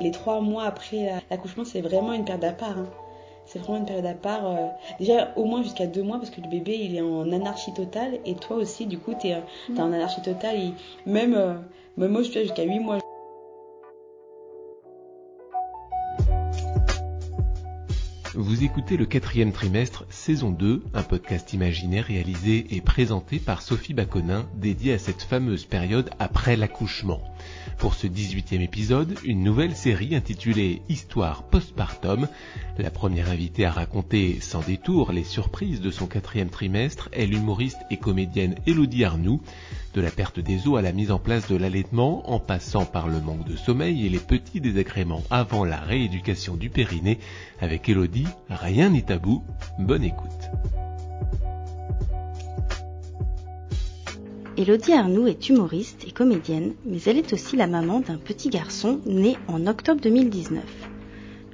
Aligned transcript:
Les 0.00 0.10
trois 0.10 0.40
mois 0.40 0.64
après 0.64 1.10
l'accouchement, 1.30 1.64
c'est 1.64 1.80
vraiment 1.80 2.12
une 2.12 2.24
période 2.24 2.44
à 2.44 2.52
part. 2.52 2.78
hein. 2.78 2.86
C'est 3.46 3.60
vraiment 3.60 3.78
une 3.78 3.86
période 3.86 4.06
à 4.06 4.14
part. 4.14 4.46
euh, 4.46 4.66
déjà, 4.98 5.32
au 5.36 5.44
moins 5.44 5.62
jusqu'à 5.62 5.86
deux 5.86 6.02
mois, 6.02 6.18
parce 6.18 6.30
que 6.30 6.40
le 6.40 6.48
bébé, 6.48 6.76
il 6.76 6.96
est 6.96 7.00
en 7.00 7.30
anarchie 7.32 7.72
totale. 7.72 8.18
Et 8.24 8.34
toi 8.34 8.56
aussi, 8.56 8.86
du 8.86 8.98
coup, 8.98 9.14
t'es 9.14 9.28
es 9.30 9.42
en 9.80 9.92
anarchie 9.92 10.20
totale. 10.22 10.56
Et 10.56 10.74
même, 11.06 11.34
euh, 11.34 11.54
même 11.96 12.10
moi, 12.10 12.22
je 12.22 12.30
suis 12.30 12.40
jusqu'à 12.42 12.64
huit 12.64 12.80
mois. 12.80 12.98
Vous 18.56 18.64
écoutez 18.64 18.96
le 18.96 19.04
quatrième 19.04 19.52
trimestre, 19.52 20.06
saison 20.08 20.50
2, 20.50 20.82
un 20.94 21.02
podcast 21.02 21.52
imaginaire 21.52 22.06
réalisé 22.06 22.64
et 22.70 22.80
présenté 22.80 23.38
par 23.38 23.60
Sophie 23.60 23.92
Baconin, 23.92 24.48
dédié 24.54 24.94
à 24.94 24.98
cette 24.98 25.20
fameuse 25.20 25.66
période 25.66 26.08
après 26.18 26.56
l'accouchement. 26.56 27.20
Pour 27.76 27.92
ce 27.92 28.06
18e 28.06 28.62
épisode, 28.62 29.18
une 29.24 29.44
nouvelle 29.44 29.76
série 29.76 30.14
intitulée 30.14 30.80
Histoire 30.88 31.42
postpartum. 31.42 32.28
La 32.78 32.90
première 32.90 33.30
invitée 33.30 33.66
à 33.66 33.70
raconter 33.70 34.40
sans 34.40 34.62
détour 34.62 35.12
les 35.12 35.24
surprises 35.24 35.82
de 35.82 35.90
son 35.90 36.06
quatrième 36.06 36.48
trimestre 36.48 37.10
est 37.12 37.26
l'humoriste 37.26 37.80
et 37.90 37.98
comédienne 37.98 38.54
Elodie 38.66 39.04
Arnoux. 39.04 39.42
De 39.92 40.00
la 40.00 40.10
perte 40.10 40.40
des 40.40 40.66
os 40.66 40.78
à 40.78 40.82
la 40.82 40.92
mise 40.92 41.10
en 41.10 41.18
place 41.18 41.48
de 41.48 41.56
l'allaitement, 41.56 42.30
en 42.30 42.38
passant 42.38 42.84
par 42.84 43.08
le 43.08 43.20
manque 43.20 43.46
de 43.46 43.56
sommeil 43.56 44.06
et 44.06 44.10
les 44.10 44.18
petits 44.18 44.60
désagréments 44.60 45.22
avant 45.30 45.64
la 45.64 45.80
rééducation 45.80 46.56
du 46.56 46.68
périnée, 46.70 47.18
avec 47.60 47.88
Elodie, 47.88 48.26
rien 48.48 48.90
n'est 48.90 49.02
tabou. 49.02 49.42
Bonne 49.78 50.04
écoute. 50.04 50.50
Elodie 54.56 54.94
Arnoux 54.94 55.26
est 55.26 55.50
humoriste 55.50 56.06
et 56.06 56.12
comédienne, 56.12 56.72
mais 56.86 57.02
elle 57.04 57.18
est 57.18 57.34
aussi 57.34 57.56
la 57.56 57.66
maman 57.66 58.00
d'un 58.00 58.16
petit 58.16 58.48
garçon 58.48 59.00
né 59.04 59.36
en 59.48 59.66
octobre 59.66 60.00
2019. 60.00 60.64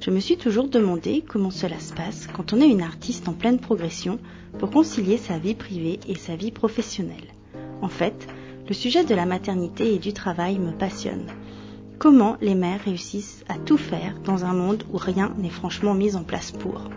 Je 0.00 0.10
me 0.10 0.20
suis 0.20 0.36
toujours 0.36 0.68
demandé 0.68 1.24
comment 1.26 1.50
cela 1.50 1.80
se 1.80 1.92
passe 1.92 2.28
quand 2.32 2.52
on 2.52 2.60
est 2.60 2.68
une 2.68 2.82
artiste 2.82 3.28
en 3.28 3.32
pleine 3.32 3.58
progression 3.58 4.20
pour 4.58 4.70
concilier 4.70 5.16
sa 5.16 5.38
vie 5.38 5.54
privée 5.54 5.98
et 6.08 6.14
sa 6.14 6.36
vie 6.36 6.52
professionnelle. 6.52 7.34
En 7.80 7.88
fait, 7.88 8.28
le 8.68 8.74
sujet 8.74 9.04
de 9.04 9.14
la 9.14 9.26
maternité 9.26 9.94
et 9.94 9.98
du 9.98 10.12
travail 10.12 10.60
me 10.60 10.70
passionne. 10.70 11.26
Comment 12.02 12.36
les 12.40 12.56
mères 12.56 12.80
réussissent 12.84 13.44
à 13.48 13.58
tout 13.58 13.76
faire 13.76 14.18
dans 14.24 14.44
un 14.44 14.52
monde 14.52 14.82
où 14.92 14.96
rien 14.96 15.32
n'est 15.38 15.50
franchement 15.50 15.94
mis 15.94 16.16
en 16.16 16.24
place 16.24 16.50
pour. 16.50 16.90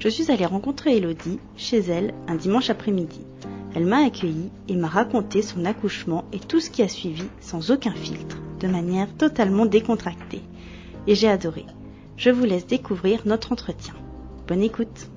Je 0.00 0.08
suis 0.08 0.32
allée 0.32 0.46
rencontrer 0.46 0.96
Elodie 0.96 1.38
chez 1.56 1.78
elle 1.78 2.12
un 2.26 2.34
dimanche 2.34 2.68
après-midi. 2.68 3.20
Elle 3.76 3.86
m'a 3.86 4.04
accueillie 4.04 4.50
et 4.66 4.74
m'a 4.74 4.88
raconté 4.88 5.42
son 5.42 5.64
accouchement 5.64 6.24
et 6.32 6.40
tout 6.40 6.58
ce 6.58 6.70
qui 6.70 6.82
a 6.82 6.88
suivi 6.88 7.22
sans 7.40 7.70
aucun 7.70 7.92
filtre, 7.92 8.42
de 8.58 8.66
manière 8.66 9.14
totalement 9.16 9.64
décontractée. 9.64 10.42
Et 11.06 11.14
j'ai 11.14 11.28
adoré. 11.28 11.64
Je 12.16 12.30
vous 12.30 12.44
laisse 12.44 12.66
découvrir 12.66 13.22
notre 13.26 13.52
entretien. 13.52 13.94
Bonne 14.48 14.64
écoute. 14.64 15.08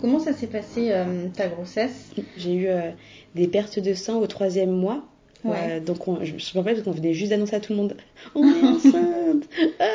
Comment 0.00 0.18
ça 0.18 0.32
s'est 0.32 0.48
passé 0.48 0.90
euh, 0.90 1.28
ta 1.28 1.46
grossesse? 1.46 2.10
J'ai 2.36 2.54
eu 2.54 2.66
euh, 2.66 2.90
des 3.36 3.46
pertes 3.46 3.78
de 3.78 3.94
sang 3.94 4.18
au 4.18 4.26
troisième 4.26 4.72
mois. 4.72 5.04
Ouais. 5.42 5.56
Euh, 5.70 5.80
donc 5.80 6.06
on, 6.06 6.18
je 6.22 6.32
me 6.34 6.58
rappelle 6.58 6.82
qu'on 6.82 6.90
venait 6.90 7.14
juste 7.14 7.30
d'annoncer 7.30 7.56
à 7.56 7.60
tout 7.60 7.72
le 7.72 7.78
monde 7.78 7.96
on 8.34 8.44
est 8.46 8.62
enceinte! 8.64 9.44
Ah. 9.80 9.86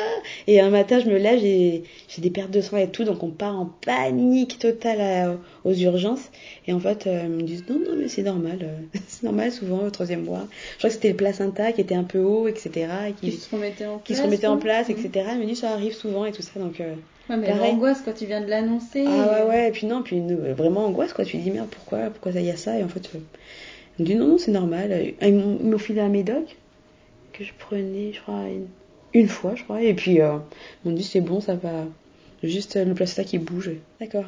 Et 0.48 0.60
un 0.60 0.70
matin 0.70 0.98
je 0.98 1.06
me 1.06 1.16
lève 1.18 1.38
j'ai 1.40 1.84
j'ai 2.08 2.20
des 2.22 2.30
pertes 2.30 2.50
de 2.50 2.60
sang 2.60 2.76
et 2.78 2.88
tout 2.90 3.04
donc 3.04 3.22
on 3.22 3.28
part 3.30 3.58
en 3.58 3.66
panique 3.84 4.58
totale 4.58 5.00
à- 5.00 5.36
aux 5.64 5.72
urgences. 5.74 6.30
Et 6.66 6.72
en 6.72 6.80
fait 6.80 7.06
euh, 7.06 7.20
ils 7.24 7.30
me 7.30 7.42
disent 7.42 7.64
non 7.68 7.78
non 7.78 7.94
mais 7.96 8.08
c'est 8.08 8.22
normal 8.22 8.58
euh, 8.62 8.98
c'est 9.06 9.22
normal 9.22 9.52
souvent 9.52 9.78
au 9.84 9.90
troisième 9.90 10.24
mois 10.24 10.46
je 10.72 10.78
crois 10.78 10.90
que 10.90 10.94
c'était 10.94 11.10
le 11.10 11.16
placenta 11.16 11.70
qui 11.72 11.80
était 11.80 11.94
un 11.94 12.04
peu 12.04 12.18
haut 12.18 12.48
etc 12.48 12.88
et 13.08 13.12
Qui 13.12 13.30
qui, 13.30 13.36
se 13.36 13.54
remettait 13.54 13.86
en 13.86 13.98
place 13.98 14.04
qui 14.04 14.14
se 14.16 14.22
remettait 14.22 14.46
en 14.48 14.56
place 14.58 14.90
etc 14.90 15.10
elle 15.32 15.38
me 15.38 15.46
dit 15.46 15.56
ça 15.56 15.70
arrive 15.70 15.94
souvent 15.94 16.24
et 16.24 16.32
tout 16.32 16.42
ça 16.42 16.58
donc 16.58 16.80
euh, 16.80 16.94
Ouais, 17.28 17.36
mais 17.36 17.52
l'angoisse 17.54 18.02
quand 18.04 18.14
tu 18.14 18.24
viens 18.26 18.40
de 18.40 18.46
l'annoncer. 18.46 19.04
ah 19.06 19.42
ouais 19.44 19.48
ouais 19.48 19.68
et 19.68 19.72
puis 19.72 19.86
non 19.88 20.02
puis 20.02 20.16
une, 20.16 20.52
vraiment 20.52 20.86
angoisse 20.86 21.12
quoi. 21.12 21.24
Tu 21.24 21.38
te 21.38 21.42
dis 21.42 21.50
merde 21.50 21.66
pourquoi 21.70 22.10
pourquoi 22.10 22.32
ça 22.32 22.40
y 22.40 22.50
a 22.50 22.56
ça? 22.56 22.78
Et 22.78 22.84
en 22.84 22.88
fait 22.88 23.10
ils 23.98 24.04
disent 24.04 24.16
non 24.16 24.28
non 24.28 24.38
c'est 24.38 24.52
normal. 24.52 24.92
Et 24.92 25.16
ils 25.22 25.34
m'ont 25.34 25.58
ils 25.60 25.68
m'ont 25.68 25.78
filé 25.78 26.00
un 26.00 26.08
médoc 26.08 26.56
que 27.32 27.44
je 27.44 27.52
prenais 27.58 28.12
je 28.12 28.20
crois 28.20 28.48
une, 28.48 28.68
une 29.14 29.28
fois 29.28 29.54
je 29.54 29.64
crois. 29.64 29.82
Et 29.82 29.94
puis 29.94 30.20
euh, 30.20 30.38
ils 30.84 30.90
m'ont 30.90 30.96
dit 30.96 31.04
c'est 31.04 31.20
bon 31.20 31.40
ça 31.40 31.54
va. 31.54 31.84
Juste 32.42 32.76
euh, 32.76 32.84
le 32.84 32.94
placenta 32.94 33.24
qui 33.24 33.38
bouge. 33.38 33.70
D'accord 34.00 34.26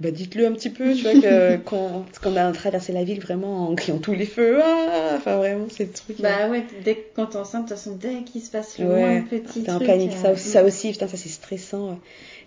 bah 0.00 0.10
dites-le 0.10 0.46
un 0.46 0.52
petit 0.52 0.70
peu 0.70 0.94
tu 0.94 1.02
vois 1.02 1.14
que 1.20 1.56
quand 1.64 2.04
qu'on 2.22 2.36
a 2.36 2.50
traversé 2.52 2.92
la 2.92 3.04
ville 3.04 3.20
vraiment 3.20 3.68
en 3.68 3.74
criant 3.74 3.98
tous 3.98 4.12
les 4.12 4.26
feux 4.26 4.60
ah 4.62 5.12
enfin 5.16 5.36
vraiment 5.36 5.66
c'est 5.70 5.84
le 5.84 5.90
truc 5.92 6.20
euh, 6.20 6.22
Bah 6.22 6.48
ouais, 6.48 6.64
dès 6.84 6.94
que 6.96 7.00
quand 7.14 7.26
t'es 7.26 7.36
enceinte, 7.36 7.64
de 7.64 7.68
toute 7.68 7.78
façon, 7.78 7.96
dès 8.00 8.22
qu'il 8.24 8.42
se 8.42 8.50
passe 8.50 8.78
le 8.78 8.86
Ouais, 8.86 9.20
moins 9.20 9.22
petit 9.22 9.62
T'es 9.62 9.70
en 9.70 9.78
panique, 9.78 10.12
euh, 10.12 10.22
ça 10.22 10.32
aussi, 10.32 10.48
ça 10.48 10.64
aussi, 10.64 10.90
putain, 10.92 11.08
ça 11.08 11.16
c'est 11.16 11.28
stressant. 11.28 11.98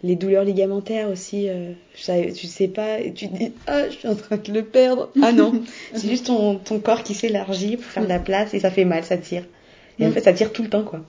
Les 0.03 0.15
douleurs 0.15 0.43
ligamentaires 0.43 1.09
aussi, 1.09 1.47
euh, 1.47 1.71
ça, 1.95 2.13
tu 2.35 2.45
sais 2.47 2.67
pas, 2.67 2.99
et 2.99 3.13
tu 3.13 3.29
te 3.29 3.35
dis, 3.35 3.51
ah, 3.67 3.89
je 3.89 3.95
suis 3.95 4.07
en 4.07 4.15
train 4.15 4.37
de 4.37 4.51
le 4.51 4.63
perdre. 4.63 5.09
Ah 5.21 5.31
non, 5.31 5.53
c'est 5.93 6.09
juste 6.09 6.25
ton, 6.27 6.55
ton 6.57 6.79
corps 6.79 7.03
qui 7.03 7.13
s'élargit 7.13 7.77
pour 7.77 7.85
faire 7.85 8.03
de 8.03 8.09
la 8.09 8.19
place 8.19 8.53
et 8.53 8.59
ça 8.59 8.69
fait 8.69 8.85
mal, 8.85 9.03
ça 9.03 9.17
tire. 9.17 9.43
Et 9.99 10.05
en 10.05 10.09
Mm. 10.09 10.13
fait, 10.13 10.21
ça 10.21 10.33
tire 10.33 10.51
tout 10.51 10.63
le 10.63 10.69
temps, 10.69 10.83
quoi. 10.83 11.01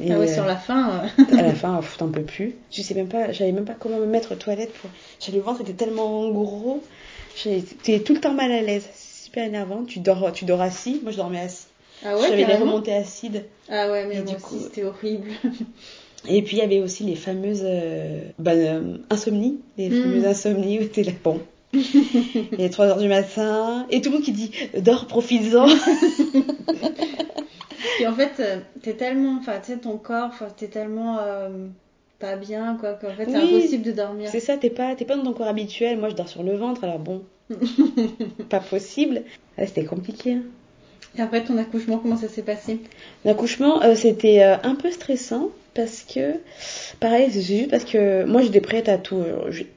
Et 0.00 0.10
Ah 0.12 0.18
ouais, 0.18 0.28
euh, 0.28 0.34
sur 0.34 0.44
la 0.46 0.56
fin. 0.56 1.04
euh, 1.18 1.22
à 1.38 1.42
la 1.42 1.54
fin, 1.54 1.76
pff, 1.76 1.96
t'en 1.98 2.08
peux 2.08 2.22
plus. 2.22 2.54
Je 2.70 2.82
sais 2.82 2.94
même 2.94 3.08
pas, 3.08 3.30
j'avais 3.32 3.52
même 3.52 3.64
pas 3.66 3.74
comment 3.78 3.98
me 3.98 4.06
mettre 4.06 4.32
aux 4.32 4.36
toilettes 4.36 4.72
pour. 4.74 4.90
J'avais 5.20 5.38
le 5.38 5.44
ventre 5.44 5.60
était 5.60 5.72
tellement 5.74 6.28
gros, 6.30 6.82
j'étais 7.36 8.00
tout 8.00 8.14
le 8.14 8.20
temps 8.20 8.32
mal 8.34 8.50
à 8.52 8.62
l'aise. 8.62 8.86
C'est 8.94 9.24
super 9.26 9.44
énervant. 9.44 9.84
Tu 9.84 9.98
dors, 10.00 10.32
tu 10.32 10.44
dors 10.44 10.60
assis. 10.62 11.00
Moi, 11.02 11.12
je 11.12 11.16
dormais 11.18 11.40
assis. 11.40 11.66
Ah 12.04 12.16
ouais, 12.16 12.22
j'avais 12.22 12.36
les 12.38 12.42
carrément. 12.44 12.66
remontées 12.72 12.94
acides. 12.94 13.44
Ah 13.70 13.90
ouais, 13.90 14.06
mais 14.06 14.16
moi 14.22 14.24
du 14.32 14.36
coup- 14.40 14.58
c'était 14.60 14.82
horrible. 14.84 15.28
Et 16.28 16.42
puis 16.42 16.56
il 16.56 16.60
y 16.60 16.62
avait 16.62 16.80
aussi 16.80 17.02
les 17.04 17.16
fameuses 17.16 17.62
euh, 17.64 18.20
bah, 18.38 18.52
euh, 18.52 18.96
insomnies, 19.10 19.60
les 19.76 19.88
Mm. 19.90 20.02
fameuses 20.02 20.24
insomnies 20.24 20.78
où 20.80 20.84
t'es 20.84 21.02
là, 21.02 21.12
bon. 21.22 21.40
Il 21.74 22.60
est 22.60 22.70
3 22.70 22.86
heures 22.86 22.98
du 22.98 23.08
matin, 23.08 23.86
et 23.90 24.00
tout 24.00 24.10
le 24.10 24.16
monde 24.16 24.24
qui 24.24 24.32
dit 24.32 24.50
dors, 24.78 25.06
profites-en. 25.06 25.66
Et 28.00 28.06
en 28.06 28.12
fait, 28.14 28.32
euh, 28.40 28.58
t'es 28.82 28.94
tellement, 28.94 29.36
enfin, 29.38 29.58
tu 29.64 29.72
sais, 29.72 29.78
ton 29.78 29.96
corps, 29.98 30.30
t'es 30.56 30.68
tellement 30.68 31.18
euh, 31.20 31.48
pas 32.18 32.36
bien, 32.36 32.76
quoi, 32.80 32.92
qu'en 32.94 33.10
fait, 33.10 33.26
c'est 33.28 33.36
impossible 33.36 33.82
de 33.84 33.92
dormir. 33.92 34.28
C'est 34.30 34.40
ça, 34.40 34.56
t'es 34.56 34.70
pas, 34.70 34.94
t'es 34.94 35.04
pas 35.04 35.16
dans 35.16 35.24
ton 35.24 35.32
corps 35.32 35.48
habituel. 35.48 35.98
Moi 35.98 36.08
je 36.08 36.14
dors 36.14 36.28
sur 36.28 36.42
le 36.42 36.54
ventre, 36.54 36.84
alors 36.84 36.98
bon, 36.98 37.22
pas 38.48 38.60
possible. 38.60 39.22
Ah, 39.58 39.66
C'était 39.66 39.84
compliqué. 39.84 40.34
hein. 40.34 40.42
Et 41.18 41.20
après 41.20 41.44
ton 41.44 41.58
accouchement, 41.58 41.98
comment 41.98 42.16
ça 42.16 42.28
s'est 42.28 42.42
passé? 42.42 42.80
L'accouchement, 43.24 43.82
euh, 43.82 43.94
c'était 43.94 44.42
euh, 44.42 44.56
un 44.62 44.74
peu 44.74 44.90
stressant 44.90 45.50
parce 45.74 46.02
que, 46.02 46.34
pareil, 47.00 47.28
c'est 47.30 47.42
juste 47.42 47.70
parce 47.70 47.84
que 47.84 48.24
moi 48.24 48.42
j'étais 48.42 48.60
prête 48.60 48.88
à 48.88 48.98
tout. 48.98 49.22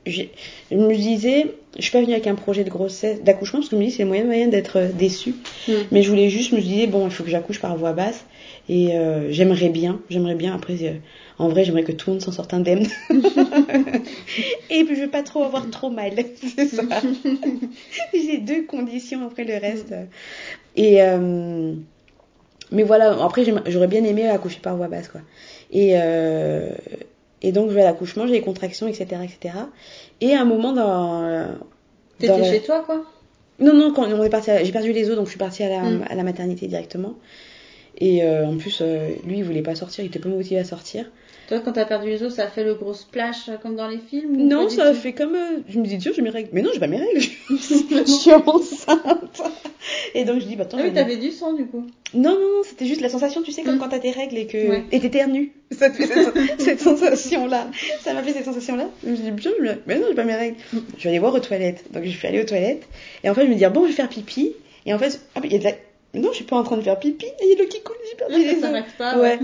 Je, 0.06 0.24
me 0.72 0.96
disais, 0.96 1.56
je 1.78 1.82
suis 1.82 1.92
pas 1.92 2.02
venue 2.02 2.14
avec 2.14 2.28
un 2.28 2.36
projet 2.36 2.64
de 2.64 2.70
grossesse, 2.70 3.22
d'accouchement 3.24 3.60
parce 3.60 3.70
que 3.70 3.76
je 3.76 3.82
me 3.82 3.86
dis 3.86 3.92
c'est 3.92 4.04
le 4.04 4.10
moyen 4.10 4.26
moyen 4.26 4.48
d'être 4.48 4.78
euh, 4.78 4.90
déçue. 4.90 5.36
Mm. 5.68 5.74
Mais 5.92 6.02
je 6.02 6.10
voulais 6.10 6.30
juste, 6.30 6.52
je 6.52 6.56
me 6.56 6.62
disais, 6.62 6.88
bon, 6.88 7.06
il 7.06 7.12
faut 7.12 7.24
que 7.24 7.30
j'accouche 7.30 7.60
par 7.60 7.76
voie 7.78 7.94
basse. 7.94 8.26
Et 8.68 8.98
euh, 8.98 9.32
j'aimerais 9.32 9.70
bien, 9.70 10.02
j'aimerais 10.10 10.36
bien. 10.36 10.56
Après, 10.56 10.76
euh, 10.82 10.94
en 11.38 11.50
vrai, 11.50 11.64
j'aimerais 11.64 11.84
que 11.84 11.92
tout 11.92 12.10
le 12.10 12.14
monde 12.16 12.24
s'en 12.24 12.32
sorte 12.32 12.54
indemne. 12.54 12.88
et 14.70 14.84
puis, 14.84 14.96
je 14.96 15.02
veux 15.02 15.10
pas 15.10 15.24
trop 15.24 15.44
avoir 15.44 15.70
trop 15.70 15.90
mal. 15.90 16.14
C'est 16.56 16.68
ça. 16.68 16.84
J'ai 18.14 18.40
deux 18.40 18.64
conditions 18.64 19.26
après 19.26 19.44
le 19.44 19.58
reste. 19.58 19.94
Et. 20.76 21.02
euh, 21.02 21.74
mais 22.76 22.84
voilà, 22.84 23.18
après, 23.24 23.44
j'aurais 23.66 23.88
bien 23.88 24.04
aimé 24.04 24.28
accoucher 24.30 24.60
par 24.62 24.76
voie 24.78 24.88
basse, 24.88 25.08
quoi. 25.08 25.22
Et. 25.72 25.94
euh, 25.96 26.70
et 27.42 27.52
donc, 27.52 27.70
je 27.70 27.76
vais 27.76 27.82
à 27.82 27.86
l'accouchement, 27.86 28.26
j'ai 28.26 28.34
des 28.34 28.42
contractions, 28.42 28.88
etc., 28.88 29.06
etc. 29.24 29.56
Et 30.22 30.34
à 30.34 30.42
un 30.42 30.46
moment 30.46 30.72
dans. 30.74 31.48
T'étais 32.18 32.38
la- 32.40 32.44
chez 32.52 32.62
toi, 32.62 32.84
quoi? 32.86 33.04
Non, 33.60 33.74
non, 33.74 33.94
quand 33.94 34.04
on 34.12 34.24
est 34.24 34.30
parti, 34.30 34.50
à- 34.52 34.64
j'ai 34.64 34.72
perdu 34.72 34.92
les 34.94 35.10
os, 35.10 35.16
donc 35.16 35.26
je 35.26 35.32
suis 35.32 35.40
partie 35.40 35.64
à 35.64 35.70
la, 35.70 35.82
Mm. 35.84 36.06
à 36.10 36.16
la 36.16 36.24
maternité 36.24 36.68
directement. 36.68 37.14
Et 38.00 38.24
euh, 38.24 38.46
en 38.48 38.58
plus, 38.58 38.80
euh, 38.82 39.10
lui, 39.26 39.38
il 39.40 39.44
voulait 39.44 39.62
pas 39.62 39.76
sortir, 39.76 40.04
il 40.04 40.08
était 40.08 40.20
pas 40.20 40.28
motivé 40.30 40.60
à 40.60 40.64
sortir. 40.66 41.06
Toi, 41.48 41.60
quand 41.60 41.74
t'as 41.74 41.86
perdu 41.86 42.10
les 42.10 42.24
os, 42.24 42.34
ça 42.34 42.44
a 42.46 42.48
fait 42.48 42.64
le 42.64 42.74
gros 42.74 42.94
splash 42.94 43.50
euh, 43.50 43.58
comme 43.62 43.76
dans 43.76 43.88
les 43.88 44.00
films 44.00 44.36
Non, 44.36 44.68
ça 44.70 44.94
fait 44.94 45.14
comme. 45.14 45.36
euh, 45.36 45.60
je 45.70 45.80
me 45.80 45.86
dis, 45.86 45.98
Dieu, 45.98 46.12
j'ai 46.16 46.22
mes 46.24 46.30
règles. 46.32 46.50
Mais 46.54 46.62
non, 46.64 46.70
j'ai 46.74 46.80
pas 46.80 46.88
mes 46.88 46.98
règles. 46.98 47.22
je 47.50 48.04
suis 48.06 48.32
enceinte. 48.34 49.42
Et 50.16 50.26
donc, 50.26 50.40
je 50.40 50.46
dis, 50.46 50.56
bah 50.56 50.64
attends. 50.64 50.78
Ah 50.80 50.84
oui, 50.86 50.94
t'avais 50.94 51.18
du 51.18 51.30
sang, 51.32 51.54
du 51.54 51.66
coup. 51.68 51.86
Non, 52.16 52.32
non, 52.32 52.40
non, 52.40 52.62
c'était 52.64 52.86
juste 52.86 53.02
la 53.02 53.10
sensation, 53.10 53.42
tu 53.44 53.52
sais, 53.52 53.62
comme 53.62 53.76
Mm. 53.76 53.80
quand 53.80 53.90
t'as 53.90 54.00
tes 54.00 54.12
règles 54.12 54.38
et 54.38 54.48
que. 54.48 54.58
Ouais. 54.70 54.84
Et 54.92 55.00
t'éternues. 55.00 55.52
Ça 55.72 55.90
te 55.90 55.96
fait 55.96 56.08
cette, 56.08 56.34
cette 56.62 56.80
sensation-là. 56.80 57.68
Ça 58.02 58.14
m'a 58.14 58.24
fait 58.24 58.32
cette 58.34 58.46
sensation-là. 58.46 58.90
Je 59.04 59.10
me 59.12 59.16
dis, 59.16 59.32
bien, 59.32 59.52
mais 59.86 60.00
non, 60.00 60.06
j'ai 60.10 60.16
pas 60.16 60.24
mes 60.24 60.36
règles. 60.36 60.58
Je 60.98 61.04
vais 61.04 61.10
aller 61.10 61.20
voir 61.20 61.34
aux 61.36 61.40
toilettes. 61.40 61.84
Donc, 61.92 62.04
je 62.06 62.10
suis 62.10 62.28
allée 62.28 62.42
aux 62.42 62.46
toilettes. 62.46 62.88
Et 63.24 63.30
en 63.30 63.36
fait, 63.36 63.46
je 63.46 63.52
me 63.52 63.56
dis, 63.56 63.66
bon, 63.68 63.84
je 63.84 63.88
vais 63.90 63.94
faire 63.94 64.10
pipi. 64.10 64.54
Et 64.88 64.94
en 64.94 64.98
fait, 65.00 65.20
ah, 65.36 65.42
il 65.44 65.52
y 65.52 65.56
a 65.56 65.60
de 65.60 65.64
la. 65.66 65.72
Non, 66.16 66.30
je 66.32 66.38
suis 66.38 66.46
pas 66.46 66.56
en 66.56 66.64
train 66.64 66.78
de 66.78 66.82
faire 66.82 66.98
pipi. 67.00 67.28
Il 67.44 67.50
y 67.50 67.52
a 67.52 67.56
de 67.56 67.62
l'eau 67.62 67.68
qui 67.68 67.82
coule, 67.82 67.96
j'ai 68.10 68.16
perdu 68.18 68.38
les 68.40 68.50
ça 68.52 68.56
os. 68.56 68.62
s'arrête 68.62 68.86
pas. 68.98 69.20
Ouais. 69.20 69.38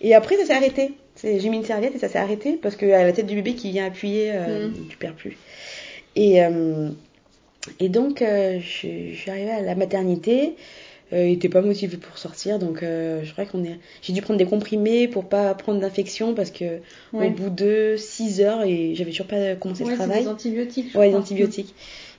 Et 0.00 0.14
après, 0.14 0.36
ça 0.36 0.44
s'est 0.44 0.52
arrêté. 0.52 0.92
J'ai 1.22 1.48
mis 1.48 1.56
une 1.56 1.64
serviette 1.64 1.94
et 1.94 1.98
ça 1.98 2.08
s'est 2.08 2.18
arrêté 2.18 2.58
parce 2.60 2.76
que 2.76 2.86
à 2.92 3.04
la 3.04 3.12
tête 3.12 3.26
du 3.26 3.36
bébé 3.36 3.54
qui 3.54 3.70
vient 3.70 3.86
appuyer, 3.86 4.32
euh, 4.34 4.68
Mm. 4.68 4.74
tu 4.88 4.96
perds 4.96 5.14
plus. 5.14 5.36
Et, 6.16 6.42
euh, 6.44 6.88
et 7.80 7.88
donc, 7.88 8.22
euh, 8.22 8.58
je, 8.60 8.88
je 9.12 9.14
suis 9.16 9.30
arrivée 9.30 9.50
à 9.50 9.60
la 9.62 9.74
maternité. 9.74 10.54
Euh, 11.12 11.26
il 11.26 11.34
était 11.34 11.48
pas 11.50 11.60
motivé 11.60 11.96
pour 11.98 12.16
sortir, 12.16 12.58
donc 12.58 12.78
je 12.80 13.30
crois 13.32 13.44
qu'on 13.44 13.62
est. 13.64 13.78
J'ai 14.00 14.14
dû 14.14 14.22
prendre 14.22 14.38
des 14.38 14.46
comprimés 14.46 15.08
pour 15.08 15.26
pas 15.26 15.52
prendre 15.54 15.78
d'infection 15.78 16.32
parce 16.34 16.50
que 16.50 16.78
Ouais. 17.12 17.26
au 17.26 17.30
bout 17.30 17.50
de 17.50 17.96
6 17.98 18.40
heures 18.40 18.62
et 18.64 18.94
j'avais 18.94 19.10
toujours 19.10 19.26
pas 19.26 19.54
commencé 19.56 19.84
Ouais, 19.84 19.90
le 19.90 19.96
travail. 19.96 20.22
des 20.22 20.28
antibiotiques. 20.28 20.94
Ouais, 20.94 21.10
des 21.10 21.14
antibiotiques. 21.14 21.74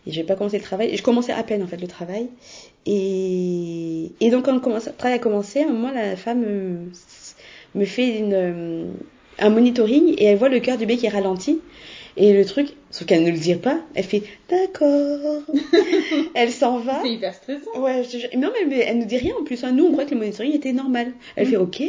Et 0.06 0.12
j'ai 0.12 0.24
pas 0.24 0.36
commencé 0.36 0.58
le 0.60 0.64
travail. 0.64 0.90
Et 0.92 0.98
je 0.98 1.02
commençais 1.02 1.32
à 1.34 1.42
peine 1.44 1.64
en 1.64 1.68
fait 1.68 1.78
le 1.82 1.88
travail. 1.88 2.28
Et, 2.86 4.12
et 4.20 4.30
donc 4.30 4.46
quand 4.46 4.54
le 4.54 4.62
travail 4.98 5.16
a 5.16 5.20
commencé, 5.20 5.62
à 5.62 5.64
un 5.68 5.72
moment 5.72 5.92
la 5.92 6.16
femme 6.16 6.92
me 7.76 7.86
fait 7.86 8.18
une, 8.18 8.34
euh, 8.34 8.86
un 9.40 9.50
monitoring 9.50 10.14
et 10.18 10.26
elle 10.26 10.38
voit 10.38 10.50
le 10.50 10.60
cœur 10.60 10.78
du 10.78 10.86
bébé 10.86 10.98
qui 10.98 11.06
est 11.06 11.10
ralenti. 11.10 11.62
Et 12.18 12.34
le 12.34 12.46
truc, 12.46 12.76
sauf 12.94 13.06
qu'elle 13.08 13.24
ne 13.24 13.32
le 13.32 13.38
dit 13.38 13.56
pas, 13.56 13.80
elle 13.96 14.06
fait 14.06 14.24
d'accord. 14.50 15.42
elle 16.36 16.52
s'en 16.52 16.78
va. 16.80 17.02
C'est 17.04 17.10
hyper 17.12 17.34
stressant. 17.34 17.72
Ouais, 17.82 18.04
je. 18.04 18.38
Non, 18.38 18.50
mais, 18.54 18.66
mais 18.70 18.80
elle 18.88 19.00
nous 19.00 19.06
dit 19.06 19.18
rien 19.18 19.34
en 19.40 19.44
plus. 19.44 19.62
hein. 19.64 19.72
Nous, 19.74 19.86
on 19.86 19.92
croit 19.92 20.06
que 20.06 20.12
le 20.14 20.20
monitoring 20.22 20.54
était 20.54 20.72
normal. 20.74 21.08
Elle 21.36 21.48
Mm. 21.48 21.50
fait 21.52 21.58
OK, 21.58 21.84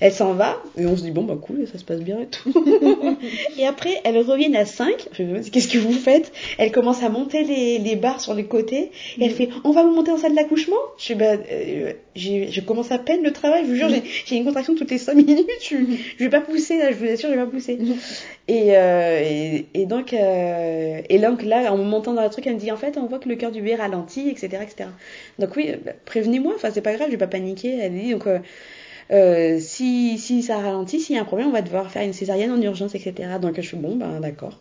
elle 0.00 0.12
s'en 0.12 0.32
va, 0.32 0.62
et 0.78 0.86
on 0.86 0.96
se 0.96 1.02
dit 1.02 1.10
bon, 1.10 1.24
bah 1.24 1.36
cool, 1.40 1.66
ça 1.70 1.78
se 1.78 1.84
passe 1.84 2.00
bien 2.00 2.20
et 2.20 2.26
tout. 2.26 2.52
et 3.58 3.66
après, 3.66 4.00
elle 4.04 4.16
revient 4.18 4.54
à 4.56 4.64
5. 4.64 5.08
Je 5.18 5.22
me 5.24 5.38
dis 5.40 5.50
qu'est-ce 5.50 5.68
que 5.68 5.78
vous 5.78 5.92
faites? 5.92 6.32
Elle 6.58 6.72
commence 6.72 7.02
à 7.02 7.08
monter 7.08 7.44
les, 7.44 7.78
les 7.78 7.96
barres 7.96 8.20
sur 8.20 8.32
les 8.34 8.44
côtés, 8.44 8.90
et 9.18 9.24
elle 9.24 9.30
Mm. 9.32 9.34
fait 9.34 9.48
on 9.64 9.72
va 9.72 9.82
vous 9.82 9.92
monter 9.94 10.12
en 10.12 10.18
salle 10.18 10.34
d'accouchement? 10.34 10.76
Je 10.98 11.04
fais 11.06 11.14
bah, 11.16 11.34
euh, 11.52 11.92
je 12.16 12.60
commence 12.60 12.92
à 12.92 12.98
peine 12.98 13.22
le 13.22 13.32
travail, 13.32 13.64
je 13.64 13.70
vous 13.70 13.74
jure, 13.76 13.88
Mm. 13.88 13.94
j'ai- 13.94 14.02
j'ai 14.26 14.36
une 14.36 14.44
contraction 14.44 14.74
toutes 14.76 14.90
les 14.90 14.98
5 14.98 15.14
minutes, 15.14 15.46
je, 15.68 15.76
je 16.18 16.24
vais 16.24 16.30
pas 16.30 16.40
pousser, 16.40 16.78
là, 16.78 16.92
je 16.92 16.96
vous 16.96 17.06
assure, 17.10 17.28
je 17.30 17.34
vais 17.34 17.44
pas 17.44 17.50
pousser. 17.50 17.78
Et, 18.46 18.76
euh, 18.76 19.20
et, 19.24 19.66
et 19.74 19.86
donc, 19.86 20.12
euh, 20.12 20.43
et 21.08 21.18
donc 21.18 21.42
là, 21.42 21.72
en 21.72 21.78
me 21.78 21.84
montant 21.84 22.12
dans 22.14 22.22
le 22.22 22.30
truc, 22.30 22.46
elle 22.46 22.54
me 22.54 22.58
dit 22.60 22.70
en 22.72 22.76
fait, 22.76 22.96
on 22.98 23.06
voit 23.06 23.18
que 23.18 23.28
le 23.28 23.36
cœur 23.36 23.50
du 23.50 23.60
bébé 23.60 23.76
ralentit, 23.76 24.28
etc., 24.28 24.62
etc. 24.62 24.88
Donc 25.38 25.56
oui, 25.56 25.72
bah, 25.84 25.92
prévenez-moi. 26.04 26.52
Enfin, 26.56 26.70
c'est 26.72 26.80
pas 26.82 26.92
grave, 26.94 27.06
je 27.08 27.12
vais 27.12 27.18
pas 27.18 27.26
paniquer. 27.26 27.78
Elle 27.80 27.92
dit 27.94 28.12
donc. 28.12 28.26
euh, 28.26 28.38
euh, 29.12 29.58
si, 29.60 30.16
si 30.16 30.42
ça 30.42 30.56
ralentit, 30.56 30.98
s'il 30.98 31.14
y 31.14 31.18
a 31.18 31.22
un 31.22 31.26
problème, 31.26 31.48
on 31.48 31.52
va 31.52 31.60
devoir 31.60 31.90
faire 31.90 32.02
une 32.02 32.14
césarienne 32.14 32.50
en 32.50 32.60
urgence, 32.62 32.94
etc. 32.94 33.14
Donc 33.40 33.56
je 33.56 33.60
suis 33.60 33.76
bon, 33.76 33.96
ben 33.96 34.18
d'accord. 34.20 34.58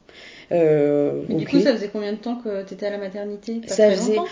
Euh, 0.52 1.22
Mais 1.30 1.36
du 1.36 1.48
coup, 1.48 1.60
ça 1.62 1.72
faisait 1.74 1.88
combien 1.88 2.12
de 2.12 2.18
temps 2.18 2.36
que 2.36 2.62
t'étais 2.64 2.88
à 2.88 2.90
la 2.90 2.98
maternité? 2.98 3.62
Pas 3.62 3.70
Ça 3.70 3.88
très 3.88 3.96
faisait- 3.96 4.16
longtemps? 4.18 4.30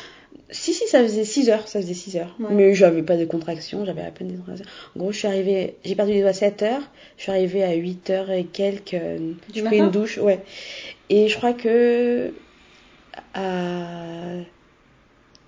Si, 0.49 0.73
si, 0.73 0.85
ça 0.87 1.01
faisait 1.01 1.23
6 1.23 1.49
heures, 1.49 1.65
ça 1.69 1.79
faisait 1.79 1.93
6 1.93 2.17
heures. 2.17 2.35
Ouais. 2.41 2.47
Mais 2.51 2.73
j'avais 2.73 3.03
pas 3.03 3.15
de 3.15 3.23
contraction, 3.23 3.85
j'avais 3.85 4.01
à 4.01 4.11
peine 4.11 4.27
des 4.27 4.35
contractions. 4.35 4.65
En 4.97 4.99
gros, 4.99 5.11
je 5.13 5.17
suis 5.19 5.27
arrivée, 5.29 5.75
j'ai 5.85 5.95
perdu 5.95 6.11
les 6.11 6.19
doigts 6.19 6.31
à 6.31 6.33
7 6.33 6.61
heures, 6.63 6.81
je 7.17 7.23
suis 7.23 7.31
arrivée 7.31 7.63
à 7.63 7.73
8 7.73 8.09
heures 8.09 8.29
et 8.31 8.43
quelques, 8.43 8.93
euh, 8.95 9.17
Du 9.53 9.59
je 9.59 9.63
pris 9.65 9.77
matin? 9.77 9.85
une 9.85 9.91
douche, 9.91 10.17
ouais. 10.17 10.39
Et 11.11 11.27
je 11.27 11.35
crois 11.35 11.51
que 11.53 12.33
à 13.33 14.37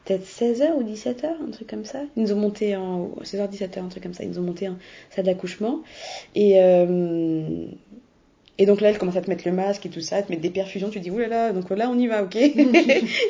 peut-être 0.03 0.25
16 0.25 0.61
heures 0.61 0.77
ou 0.77 0.83
17 0.83 1.23
heures, 1.23 1.37
un 1.41 1.51
truc 1.51 1.69
comme 1.69 1.85
ça. 1.85 2.01
Ils 2.17 2.23
nous 2.23 2.33
ont 2.33 2.39
monté 2.39 2.75
en 2.75 3.11
16 3.23 3.39
heures, 3.39 3.47
17 3.47 3.77
heures, 3.77 3.85
un 3.85 3.87
truc 3.87 4.03
comme 4.03 4.13
ça. 4.13 4.25
Ils 4.25 4.31
nous 4.31 4.39
ont 4.39 4.43
monté 4.43 4.67
en 4.67 4.75
salle 5.09 5.23
d'accouchement. 5.23 5.81
Et, 6.35 6.61
euh, 6.61 7.65
et 8.59 8.65
donc 8.67 8.81
là, 8.81 8.89
elle 8.89 8.97
commence 8.99 9.15
à 9.17 9.21
te 9.21 9.29
mettre 9.29 9.47
le 9.47 9.51
masque 9.53 9.85
et 9.85 9.89
tout 9.89 10.01
ça, 10.01 10.17
à 10.17 10.21
te 10.21 10.29
mettre 10.29 10.43
des 10.43 10.51
perfusions. 10.51 10.89
Tu 10.89 10.99
dis, 10.99 11.09
oulala, 11.09 11.51
donc 11.53 11.69
là, 11.71 11.89
on 11.89 11.97
y 11.97 12.05
va, 12.07 12.21
ok? 12.23 12.35
et 12.35 12.53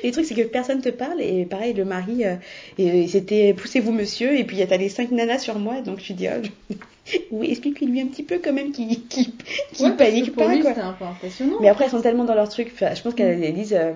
le 0.04 0.12
truc, 0.12 0.26
c'est 0.26 0.36
que 0.36 0.42
personne 0.42 0.82
te 0.82 0.90
parle. 0.90 1.22
Et 1.22 1.46
pareil, 1.46 1.74
le 1.74 1.86
mari, 1.86 2.26
euh, 2.26 2.36
et, 2.78 3.08
c'était 3.08 3.54
poussez-vous, 3.54 3.94
monsieur. 3.94 4.38
Et 4.38 4.44
puis, 4.44 4.58
il 4.58 4.60
y 4.60 4.74
a 4.74 4.78
les 4.78 4.90
cinq 4.90 5.12
nanas 5.12 5.40
sur 5.40 5.58
moi. 5.60 5.80
Donc, 5.82 6.00
tu 6.00 6.12
dis, 6.14 6.28
oh, 6.28 6.74
oui, 7.32 7.52
explique-lui 7.52 8.02
un 8.02 8.08
petit 8.08 8.24
peu 8.24 8.40
quand 8.44 8.52
même 8.54 8.72
qu'il 8.74 9.08
qu'il 9.08 9.28
qu'il 9.72 9.86
Ouais, 9.86 9.96
panique 9.96 10.36
pas, 10.36 10.54
lui, 10.54 10.62
quoi. 10.62 10.72
un 10.72 10.94
peu 10.94 11.06
impressionnant. 11.06 11.58
Mais 11.62 11.70
après, 11.70 11.86
elles 11.86 11.92
sont 11.92 12.02
tellement 12.02 12.26
dans 12.26 12.36
leur 12.36 12.50
truc. 12.50 12.74
Je 12.78 13.02
pense 13.02 13.14
qu'elles 13.14 13.54
disent, 13.54 13.74
euh, 13.74 13.94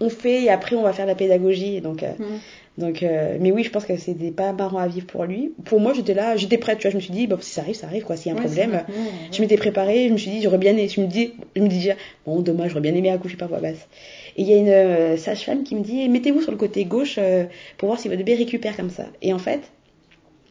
on 0.00 0.10
fait 0.10 0.42
et 0.42 0.50
après, 0.50 0.76
on 0.76 0.82
va 0.82 0.92
faire 0.92 1.06
la 1.06 1.14
pédagogie. 1.14 1.76
Et 1.76 1.80
donc, 1.80 2.02
euh, 2.02 2.12
Mm. 2.18 2.38
Donc, 2.78 3.02
euh, 3.02 3.38
mais 3.40 3.52
oui, 3.52 3.64
je 3.64 3.70
pense 3.70 3.86
que 3.86 3.96
c'était 3.96 4.30
pas 4.30 4.52
marrant 4.52 4.78
à 4.78 4.86
vivre 4.86 5.06
pour 5.06 5.24
lui. 5.24 5.52
Pour 5.64 5.80
moi, 5.80 5.94
j'étais 5.94 6.12
là, 6.12 6.36
j'étais 6.36 6.58
prête, 6.58 6.78
tu 6.78 6.82
vois. 6.82 6.90
Je 6.90 6.96
me 6.96 7.00
suis 7.00 7.12
dit, 7.12 7.26
bon, 7.26 7.38
si 7.40 7.50
ça 7.50 7.62
arrive, 7.62 7.74
ça 7.74 7.86
arrive, 7.86 8.04
quoi. 8.04 8.16
S'il 8.16 8.30
y 8.30 8.34
a 8.34 8.38
un 8.38 8.42
Ouais, 8.42 8.46
problème, 8.46 8.84
c'est 8.86 9.36
je 9.36 9.40
m'étais 9.40 9.56
préparée. 9.56 10.08
Je 10.08 10.12
me 10.12 10.18
suis 10.18 10.30
dit, 10.30 10.42
j'aurais 10.42 10.58
bien 10.58 10.72
aimé. 10.72 10.88
Je 10.88 11.00
me 11.00 11.06
dis, 11.06 11.32
je 11.54 11.62
me 11.62 11.68
dis 11.68 11.78
déjà, 11.78 11.94
bon, 12.26 12.40
dommage, 12.40 12.70
j'aurais 12.70 12.82
bien 12.82 12.94
aimé 12.94 13.10
accoucher 13.10 13.36
par 13.36 13.48
voie 13.48 13.60
basse. 13.60 13.88
Et 14.36 14.42
il 14.42 14.48
y 14.48 14.52
a 14.52 14.56
une 14.58 14.68
euh, 14.68 15.16
sage-femme 15.16 15.62
qui 15.62 15.74
me 15.74 15.82
dit, 15.82 16.06
mettez-vous 16.10 16.42
sur 16.42 16.50
le 16.50 16.58
côté 16.58 16.84
gauche 16.84 17.16
euh, 17.18 17.44
pour 17.78 17.86
voir 17.88 17.98
si 17.98 18.08
votre 18.08 18.18
bébé 18.18 18.34
récupère 18.34 18.76
comme 18.76 18.90
ça. 18.90 19.06
Et 19.22 19.32
en 19.32 19.38
fait, 19.38 19.60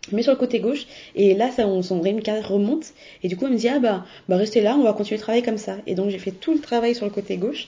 je 0.09 0.15
mets 0.15 0.23
sur 0.23 0.31
le 0.31 0.37
côté 0.37 0.59
gauche 0.59 0.87
et 1.15 1.35
là, 1.35 1.51
ça, 1.51 1.67
on, 1.67 1.83
son 1.83 2.01
rythme 2.01 2.21
cardiaque 2.21 2.47
remonte. 2.47 2.93
Et 3.21 3.27
du 3.27 3.37
coup, 3.37 3.45
elle 3.45 3.53
me 3.53 3.57
dit, 3.57 3.67
ah 3.67 3.77
bah, 3.77 4.03
bah, 4.27 4.37
restez 4.37 4.61
là, 4.61 4.75
on 4.79 4.83
va 4.83 4.93
continuer 4.93 5.17
de 5.17 5.23
travailler 5.23 5.43
comme 5.43 5.59
ça. 5.59 5.77
Et 5.85 5.93
donc, 5.93 6.09
j'ai 6.09 6.17
fait 6.17 6.31
tout 6.31 6.53
le 6.53 6.59
travail 6.59 6.95
sur 6.95 7.05
le 7.05 7.11
côté 7.11 7.37
gauche. 7.37 7.67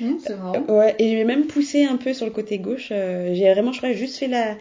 Mm, 0.00 0.14
c'est 0.18 0.36
marrant. 0.36 0.62
Ouais, 0.68 0.94
et 0.98 1.08
j'ai 1.10 1.24
même 1.24 1.46
poussé 1.46 1.84
un 1.84 1.96
peu 1.96 2.12
sur 2.12 2.26
le 2.26 2.32
côté 2.32 2.58
gauche. 2.58 2.88
euh, 2.92 3.34
j'ai 3.34 3.50
vraiment, 3.52 3.72
je 3.72 3.78
crois, 3.78 3.92
juste 3.92 4.16
fait 4.18 4.28
la 4.28 4.56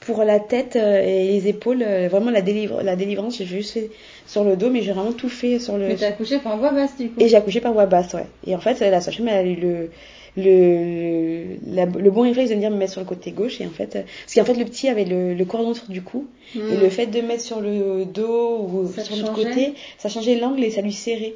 pour 0.00 0.24
la 0.24 0.40
tête 0.40 0.74
euh, 0.74 1.00
et 1.00 1.28
les 1.28 1.46
épaules, 1.48 1.84
euh, 1.86 2.08
vraiment 2.08 2.32
la, 2.32 2.42
délivre, 2.42 2.82
la 2.82 2.96
délivrance, 2.96 3.38
j'ai 3.38 3.44
juste 3.46 3.70
fait 3.74 3.90
sur 4.26 4.42
le 4.42 4.56
dos, 4.56 4.68
mais 4.68 4.82
j'ai 4.82 4.90
vraiment 4.92 5.12
tout 5.12 5.28
fait 5.28 5.60
sur 5.60 5.78
le. 5.78 5.86
Mais 5.86 5.94
t'as 5.94 6.08
accouché 6.08 6.40
par 6.40 6.58
voie 6.58 6.72
basse, 6.72 6.96
du 6.98 7.08
coup. 7.10 7.20
Et 7.20 7.28
j'ai 7.28 7.36
accouché 7.36 7.60
par 7.60 7.72
voie 7.72 7.86
basse, 7.86 8.12
ouais. 8.14 8.26
Et 8.44 8.56
en 8.56 8.60
fait, 8.60 8.80
la 8.80 9.00
sage-femme, 9.00 9.28
elle 9.28 9.46
a 9.46 9.48
eu 9.48 9.54
le 9.56 9.90
le, 10.34 11.56
la- 11.74 11.84
le 11.84 12.10
bon 12.10 12.22
réflexe 12.22 12.48
de 12.50 12.54
venir 12.54 12.70
me 12.70 12.76
mettre 12.76 12.92
sur 12.92 13.00
le 13.02 13.06
côté 13.06 13.32
gauche 13.32 13.60
et 13.60 13.66
en 13.66 13.70
fait 13.70 13.96
euh, 13.96 14.02
parce 14.24 14.34
qu'en 14.34 14.44
fait 14.44 14.58
le 14.58 14.64
petit 14.64 14.88
avait 14.88 15.04
le, 15.04 15.34
le 15.34 15.44
cordon 15.44 15.70
autour 15.72 15.88
du 15.88 16.00
cou 16.02 16.26
et 16.70 16.76
le 16.78 16.88
fait 16.88 17.06
de 17.06 17.20
mettre 17.20 17.42
sur 17.42 17.60
le 17.60 18.06
dos 18.06 18.60
ou 18.62 18.90
Ça 18.96 19.04
sur 19.04 19.16
l'autre 19.16 19.34
côté 19.34 19.74
ça 19.98 20.08
changeait 20.08 20.36
l'angle 20.36 20.64
et 20.64 20.70
ça 20.70 20.80
lui 20.80 20.92
serrait 20.92 21.34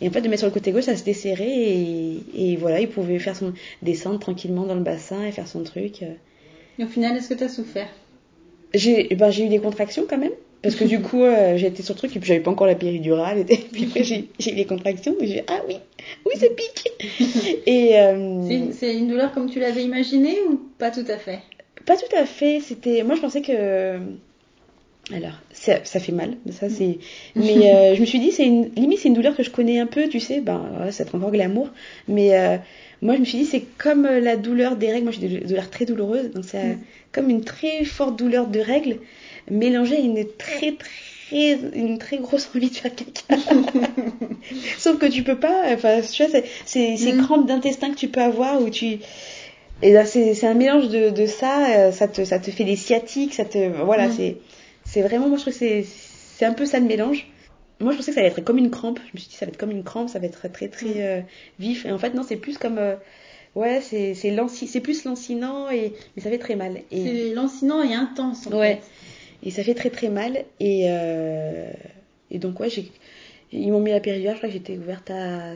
et 0.00 0.08
en 0.08 0.10
fait 0.10 0.20
de 0.20 0.28
mettre 0.28 0.40
sur 0.40 0.48
le 0.48 0.52
côté 0.54 0.72
gauche 0.72 0.84
ça 0.84 0.96
se 0.96 1.04
desserrait 1.04 1.46
et, 1.48 2.18
et 2.34 2.56
voilà 2.56 2.80
il 2.80 2.88
pouvait 2.88 3.18
faire 3.18 3.36
son 3.36 3.52
descendre 3.82 4.18
tranquillement 4.18 4.64
dans 4.64 4.74
le 4.74 4.82
bassin 4.82 5.24
et 5.24 5.32
faire 5.32 5.48
son 5.48 5.62
truc 5.62 6.02
euh. 6.02 6.12
Et 6.78 6.84
au 6.84 6.88
final, 6.88 7.16
est-ce 7.16 7.30
que 7.30 7.34
t'as 7.34 7.48
souffert? 7.48 7.88
J'ai 8.74 9.08
ben, 9.14 9.30
eu 9.30 9.48
des 9.48 9.58
contractions 9.58 10.04
quand 10.08 10.18
même 10.18 10.32
parce 10.62 10.74
que 10.74 10.84
du 10.84 11.00
coup 11.00 11.22
euh, 11.22 11.56
j'ai 11.56 11.68
été 11.68 11.82
sur 11.82 11.94
le 11.94 11.98
truc 11.98 12.14
et 12.16 12.18
puis 12.18 12.28
j'avais 12.28 12.40
pas 12.40 12.50
encore 12.50 12.66
la 12.66 12.74
péridurale 12.74 13.38
et 13.38 13.44
puis 13.72 13.84
après 13.84 14.04
j'ai 14.04 14.28
eu 14.50 14.54
des 14.54 14.64
contractions 14.66 15.14
et 15.20 15.26
j'ai 15.26 15.44
ah 15.48 15.62
oui 15.68 15.76
oui 16.26 16.32
ça 16.36 16.46
pique 16.48 17.62
et 17.66 17.98
euh, 17.98 18.42
C'est- 18.48 18.72
C'est 18.72 18.96
une 18.96 19.08
douleur 19.08 19.32
comme 19.32 19.48
tu 19.48 19.60
l'avais 19.60 19.82
imaginé 19.84 20.34
ou 20.48 20.60
pas 20.78 20.90
tout 20.90 21.04
à 21.08 21.16
fait? 21.16 21.38
Pas 21.86 21.96
tout 21.96 22.16
à 22.16 22.26
fait. 22.26 22.60
C'était, 22.60 23.02
moi 23.04 23.14
je 23.14 23.20
pensais 23.20 23.42
que, 23.42 23.98
alors 25.14 25.34
ça, 25.52 25.84
ça 25.84 26.00
fait 26.00 26.10
mal, 26.12 26.36
ça 26.50 26.68
c'est, 26.68 26.98
mais 27.36 27.72
euh, 27.72 27.94
je 27.94 28.00
me 28.00 28.06
suis 28.06 28.18
dit 28.18 28.32
c'est 28.32 28.44
une 28.44 28.70
limite 28.74 28.98
c'est 29.00 29.08
une 29.08 29.14
douleur 29.14 29.36
que 29.36 29.42
je 29.44 29.50
connais 29.50 29.78
un 29.78 29.86
peu, 29.86 30.08
tu 30.08 30.18
sais, 30.20 30.40
ben 30.40 30.68
voilà, 30.76 30.90
c'est 30.90 31.14
encore 31.14 31.30
glamour, 31.30 31.68
mais 32.08 32.36
euh, 32.36 32.56
moi 33.02 33.14
je 33.14 33.20
me 33.20 33.24
suis 33.24 33.38
dit 33.38 33.44
c'est 33.44 33.62
comme 33.78 34.04
euh, 34.04 34.18
la 34.20 34.36
douleur 34.36 34.74
des 34.76 34.90
règles. 34.90 35.04
Moi 35.04 35.12
j'ai 35.12 35.28
des 35.28 35.38
douleurs 35.40 35.70
très 35.70 35.84
douloureuses, 35.84 36.30
donc 36.32 36.44
c'est 36.44 36.58
Mm. 36.74 36.78
comme 37.12 37.30
une 37.30 37.44
très 37.44 37.84
forte 37.84 38.18
douleur 38.18 38.48
de 38.48 38.58
règles 38.58 38.96
mélangée 39.48 39.96
à 39.96 40.00
une 40.00 40.24
très 40.36 40.72
très 40.72 41.58
une 41.74 41.98
très 41.98 42.18
grosse 42.18 42.48
envie 42.54 42.70
de 42.70 42.74
faire 42.74 42.92
caca. 42.94 43.40
Sauf 44.78 44.98
que 44.98 45.06
tu 45.06 45.22
peux 45.22 45.38
pas, 45.38 45.62
enfin 45.72 46.00
tu 46.00 46.24
vois 46.24 46.40
c'est 46.64 46.96
ces 46.96 47.12
Mm. 47.12 47.22
crampes 47.22 47.46
d'intestin 47.46 47.90
que 47.90 47.96
tu 47.96 48.08
peux 48.08 48.20
avoir 48.22 48.60
où 48.60 48.70
tu 48.70 48.98
et 49.82 49.92
là, 49.92 50.06
c'est 50.06 50.42
un 50.46 50.54
mélange 50.54 50.88
de, 50.88 51.10
de 51.10 51.26
ça, 51.26 51.66
euh, 51.76 51.92
ça 51.92 52.08
te, 52.08 52.24
ça 52.24 52.38
te 52.38 52.50
fait 52.50 52.64
des 52.64 52.76
sciatiques, 52.76 53.34
ça 53.34 53.44
te. 53.44 53.58
Voilà, 53.84 54.08
Mm. 54.08 54.12
c'est 54.16 54.36
c'est 54.96 55.02
vraiment, 55.02 55.28
moi 55.28 55.36
je 55.36 55.42
trouve 55.42 55.52
que 55.52 55.58
c'est 55.58 55.82
c'est 55.84 56.46
un 56.46 56.54
peu 56.54 56.64
ça 56.64 56.80
le 56.80 56.86
mélange. 56.86 57.26
Moi 57.80 57.92
je 57.92 57.98
pensais 57.98 58.10
que 58.10 58.14
ça 58.14 58.20
allait 58.20 58.30
être 58.30 58.42
comme 58.42 58.56
une 58.56 58.70
crampe, 58.70 58.98
je 59.08 59.12
me 59.12 59.18
suis 59.18 59.28
dit 59.28 59.34
ça 59.36 59.44
va 59.44 59.50
être 59.50 59.58
comme 59.58 59.70
une 59.70 59.84
crampe, 59.84 60.08
ça 60.08 60.18
va 60.18 60.24
être 60.26 60.48
très 60.48 60.68
très 60.68 60.86
Mm. 60.86 60.92
euh, 60.96 61.20
vif. 61.58 61.84
Et 61.84 61.92
en 61.92 61.98
fait, 61.98 62.14
non, 62.14 62.22
c'est 62.22 62.36
plus 62.36 62.56
comme. 62.56 62.78
euh, 62.78 62.96
ouais, 63.54 63.82
c'est 63.82 64.14
c'est 64.14 64.30
lanci- 64.30 64.66
c'est 64.66 64.80
plus 64.80 65.04
lancinant, 65.04 65.68
et, 65.70 65.92
mais 66.16 66.22
ça 66.22 66.30
fait 66.30 66.38
très 66.38 66.56
mal. 66.56 66.78
Et, 66.90 67.04
C'est 67.04 67.34
lancinant 67.34 67.82
et 67.82 67.92
intense, 67.94 68.46
en 68.46 68.52
Ouais. 68.52 68.76
fait. 68.76 69.48
et 69.48 69.50
ça 69.50 69.62
fait 69.62 69.74
très 69.74 69.90
très 69.90 70.08
mal. 70.08 70.44
Et, 70.60 70.86
euh, 70.88 71.70
et 72.30 72.38
donc, 72.38 72.58
ouais, 72.60 72.70
j'ai 72.70 72.90
ils 73.52 73.70
m'ont 73.70 73.80
mis 73.80 73.90
la 73.92 74.00
péridurale, 74.00 74.36
je 74.36 74.40
crois 74.40 74.48
que 74.48 74.54
j'étais 74.54 74.78
ouverte 74.78 75.10
à 75.10 75.52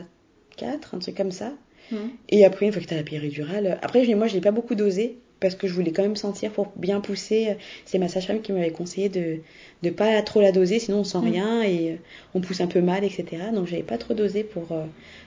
4, 0.57 0.93
un 0.95 0.99
truc 0.99 1.15
comme 1.17 1.31
ça. 1.31 1.51
Mm. 1.91 1.97
Et 2.29 2.45
après, 2.45 2.67
une 2.67 2.71
fois 2.71 2.81
que 2.83 2.87
tu 2.87 2.93
as 2.93 2.97
la 2.97 3.03
péridurale, 3.03 3.79
après, 3.81 4.05
moi, 4.13 4.27
je 4.27 4.35
l'ai 4.35 4.41
pas 4.41 4.51
beaucoup 4.51 4.75
dosé 4.75 5.17
parce 5.41 5.55
que 5.55 5.67
je 5.67 5.73
voulais 5.73 5.91
quand 5.91 6.03
même 6.03 6.15
sentir 6.15 6.51
pour 6.51 6.67
bien 6.77 7.01
pousser. 7.01 7.57
C'est 7.85 7.97
ma 7.97 8.07
sage-femme 8.07 8.41
qui 8.41 8.53
m'avait 8.53 8.69
conseillé 8.71 9.09
de 9.09 9.37
de 9.83 9.89
pas 9.89 10.21
trop 10.21 10.41
la 10.41 10.51
doser, 10.51 10.77
sinon 10.77 10.99
on 10.99 11.03
sent 11.03 11.17
Mm. 11.17 11.23
rien 11.31 11.63
et 11.63 11.89
euh, 11.89 11.95
on 12.35 12.39
pousse 12.39 12.61
un 12.61 12.67
peu 12.67 12.81
mal, 12.81 13.03
etc. 13.03 13.25
Donc, 13.51 13.65
j'avais 13.67 13.81
pas 13.81 13.97
trop 13.97 14.13
dosé 14.13 14.43
pour 14.43 14.71
euh, 14.71 14.83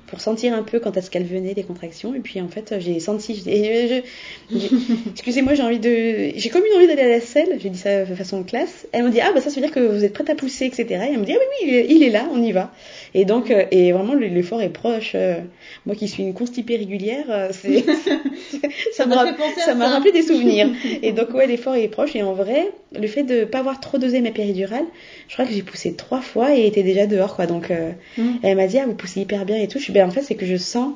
pour 0.07 0.21
sentir 0.21 0.55
un 0.55 0.63
peu 0.63 0.79
quand 0.79 0.97
est-ce 0.97 1.11
qu'elle 1.11 1.25
venait 1.25 1.55
des 1.55 1.65
contractions. 1.65 2.15
Et 2.15 2.21
puis, 2.21 2.41
en 2.41 2.47
fait, 2.49 2.75
j'ai 2.79 3.01
senti. 3.01 3.43
Excusez-moi, 5.11 5.55
j'ai 5.55 5.63
envie 5.63 5.79
de. 5.81 6.31
J'ai 6.37 6.51
comme 6.51 6.63
une 6.65 6.77
envie 6.77 6.87
d'aller 6.87 7.03
à 7.03 7.09
la 7.09 7.21
selle. 7.21 7.59
J'ai 7.61 7.69
dit 7.71 7.79
ça 7.79 8.05
de 8.05 8.15
façon 8.15 8.45
classe. 8.45 8.87
Elle 8.93 9.03
m'a 9.05 9.11
dit 9.11 9.21
ah 9.21 9.33
bah 9.35 9.41
ça, 9.41 9.51
ça 9.51 9.57
veut 9.57 9.67
dire 9.67 9.75
que 9.75 9.81
vous 9.81 10.05
êtes 10.05 10.13
prête 10.13 10.31
à 10.31 10.35
pousser, 10.37 10.67
etc. 10.67 10.85
Et 10.91 10.95
elle 11.15 11.19
me 11.19 11.25
dit 11.25 11.33
ah 11.35 11.39
oui 11.41 11.69
oui, 11.73 11.87
il 11.89 12.03
est- 12.03 12.11
là, 12.11 12.29
on 12.33 12.41
y 12.43 12.53
va. 12.53 12.73
Et 13.15 13.25
donc 13.25 13.51
euh, 13.51 13.65
et 13.73 13.91
vraiment 13.93 14.15
le- 14.15 14.27
l'effort 14.29 14.63
est 14.63 14.69
proche. 14.69 15.13
euh, 15.15 15.41
moi 15.87 15.97
qui 15.97 16.07
suis 16.07 16.23
une 16.23 16.35
constipée 16.35 16.77
régulière, 16.77 17.25
euh, 17.31 17.49
c'est 17.53 17.85
ça 18.93 19.07
m'a 19.07 19.17
à 19.23 19.25
ça 19.61 19.73
ça. 19.89 19.95
Des 20.13 20.23
souvenirs. 20.23 20.69
Et 21.03 21.13
donc 21.13 21.33
ouais, 21.35 21.47
l'effort 21.47 21.75
est 21.75 21.89
proche. 21.89 22.15
Et 22.17 22.23
en 22.23 22.33
vrai, 22.33 22.71
le 22.99 23.07
fait 23.07 23.23
de 23.23 23.45
pas 23.45 23.59
avoir 23.61 23.81
trop 23.81 23.99
dosé 23.99 24.21
ma 24.21 24.31
péridurale, 24.31 24.85
je 25.29 25.35
crois 25.35 25.45
que 25.47 25.53
j'ai 25.53 25.63
poussé 25.63 25.95
trois 25.95 26.21
fois 26.21 26.55
et 26.57 26.67
était 26.67 26.83
déjà 26.83 27.07
dehors 27.07 27.37
quoi. 27.37 27.47
Donc 27.47 27.71
euh, 27.71 27.91
Mm. 28.19 28.31
elle 28.43 28.57
m'a 28.57 28.67
dit 28.67 28.79
ah 28.79 28.87
vous 28.87 28.95
poussez 28.95 29.21
hyper 29.21 29.45
bien 29.45 29.57
et 29.59 29.69
tout. 29.69 29.79
Je 29.79 29.85
suis 29.85 29.93
ben 29.93 30.07
en 30.09 30.11
fait 30.11 30.23
c'est 30.23 30.35
que 30.37 30.47
je 30.47 30.57
sens, 30.57 30.93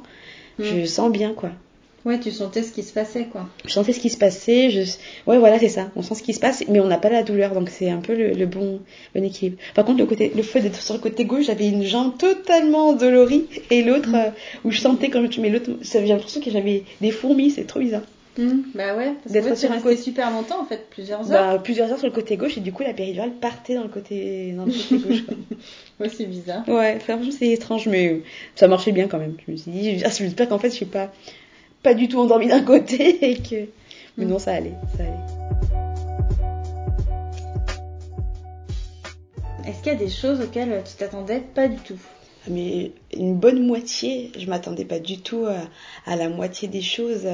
Mm. 0.59 0.65
je 0.65 0.85
sens 0.87 1.11
bien 1.13 1.33
quoi. 1.35 1.51
Ouais, 2.05 2.19
tu 2.21 2.31
sentais 2.31 2.63
ce 2.63 2.73
qui 2.73 2.85
se 2.85 2.93
passait, 2.93 3.25
quoi. 3.25 3.49
Je 3.67 3.71
sentais 3.73 3.93
ce 3.93 3.99
qui 4.01 4.09
se 4.09 4.17
passait. 4.17 4.71
Je... 4.71 4.81
Ouais, 5.27 5.37
voilà, 5.37 5.59
c'est 5.59 5.69
ça. 5.69 5.91
On 5.97 6.01
sent 6.01 6.15
ce 6.15 6.23
qui 6.23 6.33
se 6.33 6.39
passe, 6.41 6.65
mais 6.69 6.79
on 6.81 6.87
n'a 6.87 6.97
pas 6.97 7.11
la 7.11 7.23
douleur, 7.25 7.53
donc 7.53 7.69
c'est 7.69 7.91
un 7.91 7.99
peu 7.99 8.15
le, 8.15 8.47
bon, 8.47 8.81
bon 9.15 9.25
équilibre. 9.25 9.59
Par 9.75 9.85
contre, 9.85 9.99
le, 9.99 10.07
côté, 10.07 10.33
le 10.35 10.43
fait 10.43 10.61
d'être 10.61 10.81
sur 10.81 10.95
le 10.95 11.01
côté 11.01 11.25
gauche, 11.25 11.47
j'avais 11.47 11.69
une 11.69 11.83
jambe 11.83 12.17
totalement 12.17 12.93
dolorie, 12.95 13.47
et 13.71 13.83
l'autre, 13.83 14.11
euh, 14.15 14.31
où 14.65 14.71
je 14.71 14.81
sentais 14.81 15.11
quand 15.11 15.31
je 15.31 15.41
mets 15.41 15.51
l'autre, 15.51 15.71
j'ai 15.83 16.07
l'impression 16.07 16.41
que 16.41 16.51
j'avais 16.51 16.85
des 17.01 17.11
fourmis, 17.11 17.51
c'est 17.51 17.65
trop 17.67 17.81
bizarre. 17.81 18.03
Mmh. 18.39 18.71
bah 18.73 18.95
ouais, 18.95 19.15
parce 19.25 19.33
d'être 19.33 19.59
sur 19.59 19.73
un 19.73 19.81
côté 19.81 19.97
super 19.97 20.31
longtemps 20.31 20.61
en 20.61 20.65
fait, 20.65 20.89
plusieurs 20.91 21.33
heures. 21.33 21.55
Bah, 21.55 21.59
plusieurs 21.59 21.91
heures 21.91 21.99
sur 21.99 22.07
le 22.07 22.13
côté 22.13 22.37
gauche 22.37 22.57
et 22.57 22.61
du 22.61 22.73
coup 22.73 22.85
la 22.85 22.95
péridurale 22.95 23.33
partait 23.33 23.75
dans 23.75 23.83
le 23.83 23.89
côté, 23.89 24.53
dans 24.53 24.65
le 24.65 24.71
côté 24.71 24.97
gauche. 24.97 25.25
ouais, 26.01 26.09
c'est 26.09 26.27
bizarre. 26.27 26.67
Ouais, 26.69 27.01
franchement 27.01 27.33
c'est 27.37 27.49
étrange, 27.49 27.89
mais 27.89 28.23
ça 28.55 28.69
marchait 28.69 28.93
bien 28.93 29.09
quand 29.09 29.19
même. 29.19 29.35
Je 29.45 29.51
me 29.51 29.57
suis 29.57 29.73
dit, 29.73 29.99
j'espère 29.99 30.49
qu'en 30.49 30.61
fait 30.61 30.71
je 30.71 30.77
suis 30.77 30.87
pas, 30.87 31.11
pas 31.83 31.95
du 31.95 32.07
tout 32.07 32.21
endormie 32.21 32.47
d'un 32.47 32.63
côté 32.63 33.29
et 33.29 33.39
que. 33.39 33.69
Mais 34.17 34.25
mmh. 34.25 34.29
non, 34.29 34.39
ça 34.39 34.53
allait, 34.53 34.75
ça 34.97 35.03
allait. 35.03 35.39
Est-ce 39.69 39.83
qu'il 39.83 39.93
y 39.93 39.97
a 39.97 39.99
des 39.99 40.11
choses 40.11 40.41
auxquelles 40.41 40.81
tu 40.89 40.95
t'attendais 40.97 41.41
pas 41.41 41.67
du 41.67 41.79
tout? 41.79 41.99
Mais 42.47 42.93
une 43.13 43.35
bonne 43.35 43.67
moitié, 43.67 44.33
je 44.39 44.47
m'attendais 44.47 44.85
pas 44.85 44.99
du 44.99 45.19
tout 45.19 45.47
à, 46.07 46.17
la 46.17 46.29
moitié 46.29 46.69
des 46.69 46.81
choses. 46.81 47.27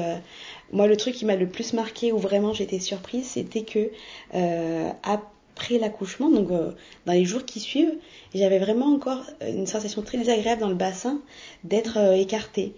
Moi, 0.71 0.87
le 0.87 0.97
truc 0.97 1.15
qui 1.15 1.25
m'a 1.25 1.35
le 1.35 1.47
plus 1.47 1.73
marqué, 1.73 2.11
où 2.11 2.17
vraiment 2.17 2.53
j'étais 2.53 2.79
surprise, 2.79 3.25
c'était 3.25 3.63
que 3.63 3.91
euh, 4.33 4.89
après 5.03 5.77
l'accouchement, 5.77 6.29
donc 6.29 6.49
euh, 6.51 6.71
dans 7.05 7.13
les 7.13 7.25
jours 7.25 7.45
qui 7.45 7.59
suivent, 7.59 7.93
j'avais 8.33 8.59
vraiment 8.59 8.87
encore 8.87 9.23
une 9.41 9.67
sensation 9.67 10.01
très 10.01 10.17
désagréable 10.17 10.61
dans 10.61 10.69
le 10.69 10.75
bassin 10.75 11.21
d'être 11.63 11.97
euh, 11.97 12.13
écartée. 12.13 12.73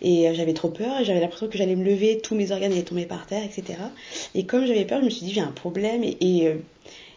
Et 0.00 0.32
j'avais 0.34 0.54
trop 0.54 0.68
peur, 0.68 1.04
j'avais 1.04 1.20
l'impression 1.20 1.48
que 1.48 1.58
j'allais 1.58 1.76
me 1.76 1.84
lever, 1.84 2.20
tous 2.22 2.34
mes 2.34 2.52
organes 2.52 2.72
allaient 2.72 2.82
tomber 2.82 3.06
par 3.06 3.26
terre, 3.26 3.44
etc. 3.44 3.78
Et 4.34 4.46
comme 4.46 4.66
j'avais 4.66 4.84
peur, 4.84 5.00
je 5.00 5.04
me 5.06 5.10
suis 5.10 5.26
dit, 5.26 5.32
j'ai 5.32 5.40
un 5.40 5.52
problème. 5.52 6.04
Et, 6.04 6.16
et 6.20 6.56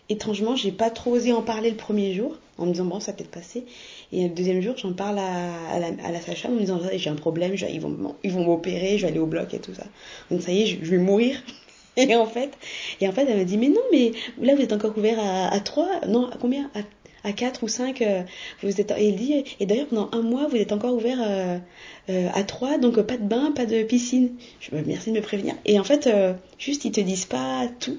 étrangement, 0.10 0.55
j'ai 0.55 0.72
pas 0.72 0.89
trop 0.89 1.12
osé 1.12 1.34
en 1.34 1.41
parler 1.41 1.70
le 1.70 1.77
premier 1.77 2.13
jour, 2.13 2.38
en 2.58 2.65
me 2.65 2.72
disant, 2.72 2.86
bon, 2.86 3.00
ça 3.00 3.13
peut 3.13 3.24
être 3.24 3.32
passé. 3.32 3.65
Et 4.12 4.24
le 4.24 4.30
deuxième 4.30 4.62
jour, 4.62 4.76
j'en 4.78 4.94
parle 4.94 5.20
à, 5.20 5.80
la, 5.80 5.88
à 6.04 6.12
la 6.12 6.22
sage-femme 6.22 6.54
en 6.54 6.56
me 6.56 6.62
disant 6.62 6.80
j'ai 6.94 7.10
un 7.10 7.16
problème, 7.16 7.56
ils 7.56 7.82
vont 7.82 8.44
m'opérer, 8.44 8.98
je 8.98 9.04
vais 9.04 9.12
aller 9.12 9.20
au 9.20 9.26
bloc 9.26 9.54
et 9.54 9.60
tout 9.60 9.74
ça. 9.74 9.86
Donc 10.32 10.42
ça 10.42 10.52
y 10.52 10.64
est, 10.64 10.66
je, 10.68 10.92
vais 10.92 10.98
mourir. 10.98 11.42
Et 11.98 12.14
en 12.14 12.26
fait, 12.26 12.52
et 13.00 13.08
en 13.08 13.14
fait, 13.14 13.26
elle 13.26 13.38
m'a 13.38 13.46
dit 13.46 13.58
mais 13.58 13.70
non, 13.70 13.80
mais 13.90 14.12
là 14.42 14.54
vous 14.54 14.62
êtes 14.62 14.74
encore 14.74 14.98
ouvert 14.98 15.18
à, 15.18 15.48
à 15.48 15.60
3, 15.62 16.02
non, 16.10 16.30
à 16.30 16.36
combien? 16.36 16.70
À, 16.76 16.82
à 17.26 17.34
4 17.34 17.64
ou 17.64 17.68
5 17.68 18.02
euh, 18.02 18.22
vous 18.62 18.80
êtes 18.80 18.92
et 18.92 19.10
elle 19.10 19.16
dit 19.16 19.44
et 19.60 19.66
d'ailleurs 19.66 19.88
pendant 19.88 20.10
un 20.12 20.22
mois 20.22 20.48
vous 20.48 20.58
êtes 20.58 20.72
encore 20.72 20.94
ouvert 20.94 21.18
euh, 21.22 21.58
euh, 22.10 22.30
à 22.34 22.44
3 22.44 22.78
donc 22.78 23.02
pas 23.02 23.18
de 23.18 23.24
bain 23.24 23.52
pas 23.52 23.66
de 23.66 23.82
piscine 23.84 24.36
je 24.60 24.76
me 24.76 24.84
merci 24.84 25.12
de 25.12 25.18
me 25.18 25.22
prévenir 25.22 25.56
et 25.66 25.80
en 25.80 25.84
fait 25.84 26.08
juste 26.60 26.86
ils 26.86 26.92
te 26.92 27.02
disent 27.02 27.26
pas 27.26 27.68
tout 27.80 27.98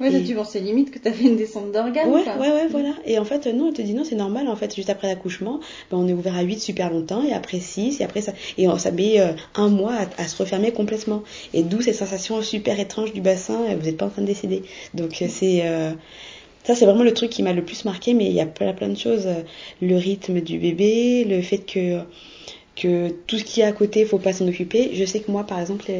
Ouais, 0.00 0.12
et... 0.12 0.24
tu 0.24 0.34
pensais 0.34 0.60
limite 0.60 0.90
que 0.90 0.98
tu 0.98 1.08
avais 1.08 1.24
une 1.24 1.36
descente 1.36 1.70
d'organes. 1.72 2.10
Ouais, 2.10 2.24
ouais, 2.38 2.50
ouais, 2.50 2.66
voilà. 2.68 2.94
Et 3.04 3.18
en 3.18 3.24
fait, 3.24 3.46
non, 3.46 3.68
elle 3.68 3.74
te 3.74 3.82
dit 3.82 3.94
non, 3.94 4.04
c'est 4.04 4.16
normal. 4.16 4.48
En 4.48 4.56
fait, 4.56 4.74
juste 4.74 4.90
après 4.90 5.08
l'accouchement, 5.08 5.60
ben, 5.90 5.98
on 5.98 6.08
est 6.08 6.12
ouvert 6.12 6.36
à 6.36 6.42
8 6.42 6.58
super 6.58 6.90
longtemps, 6.90 7.22
et 7.22 7.32
après 7.32 7.60
6, 7.60 8.00
et 8.00 8.04
après 8.04 8.20
ça. 8.20 8.32
Et 8.58 8.66
ça 8.78 8.90
met 8.90 9.20
euh, 9.20 9.32
un 9.54 9.68
mois 9.68 9.94
à, 10.18 10.26
se 10.26 10.36
refermer 10.36 10.72
complètement. 10.72 11.22
Et 11.52 11.62
d'où 11.62 11.80
cette 11.80 11.94
sensation 11.94 12.42
super 12.42 12.78
étrange 12.80 13.12
du 13.12 13.20
bassin, 13.20 13.58
vous 13.78 13.86
n'êtes 13.86 13.96
pas 13.96 14.06
en 14.06 14.10
train 14.10 14.22
de 14.22 14.26
décéder. 14.26 14.62
Donc, 14.94 15.22
euh, 15.22 15.26
c'est. 15.28 15.62
Euh, 15.64 15.92
ça, 16.64 16.74
c'est 16.74 16.86
vraiment 16.86 17.02
le 17.02 17.12
truc 17.12 17.30
qui 17.30 17.42
m'a 17.42 17.52
le 17.52 17.62
plus 17.62 17.84
marqué, 17.84 18.14
mais 18.14 18.24
il 18.24 18.32
y 18.32 18.40
a 18.40 18.46
plein, 18.46 18.72
plein 18.72 18.88
de 18.88 18.96
choses. 18.96 19.28
Le 19.82 19.96
rythme 19.96 20.40
du 20.40 20.58
bébé, 20.58 21.24
le 21.24 21.42
fait 21.42 21.58
que 21.58 22.00
que 22.74 23.10
tout 23.28 23.38
ce 23.38 23.44
qui 23.44 23.60
est 23.60 23.64
à 23.64 23.70
côté, 23.70 24.04
faut 24.04 24.18
pas 24.18 24.32
s'en 24.32 24.48
occuper. 24.48 24.90
Je 24.94 25.04
sais 25.04 25.20
que 25.20 25.30
moi, 25.30 25.44
par 25.44 25.60
exemple, 25.60 25.92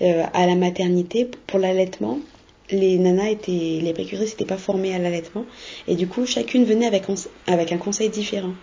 à 0.00 0.46
la 0.46 0.54
maternité, 0.54 1.28
pour 1.46 1.58
l'allaitement, 1.58 2.18
les 2.70 2.98
nanas 2.98 3.30
étaient, 3.30 3.80
les 3.82 3.92
précurseuses 3.92 4.30
n'étaient 4.30 4.44
pas 4.44 4.56
formées 4.56 4.94
à 4.94 4.98
l'allaitement 4.98 5.44
et 5.86 5.94
du 5.94 6.06
coup 6.06 6.26
chacune 6.26 6.64
venait 6.64 6.86
avec, 6.86 7.04
avec 7.46 7.72
un 7.72 7.78
conseil 7.78 8.08
différent. 8.08 8.54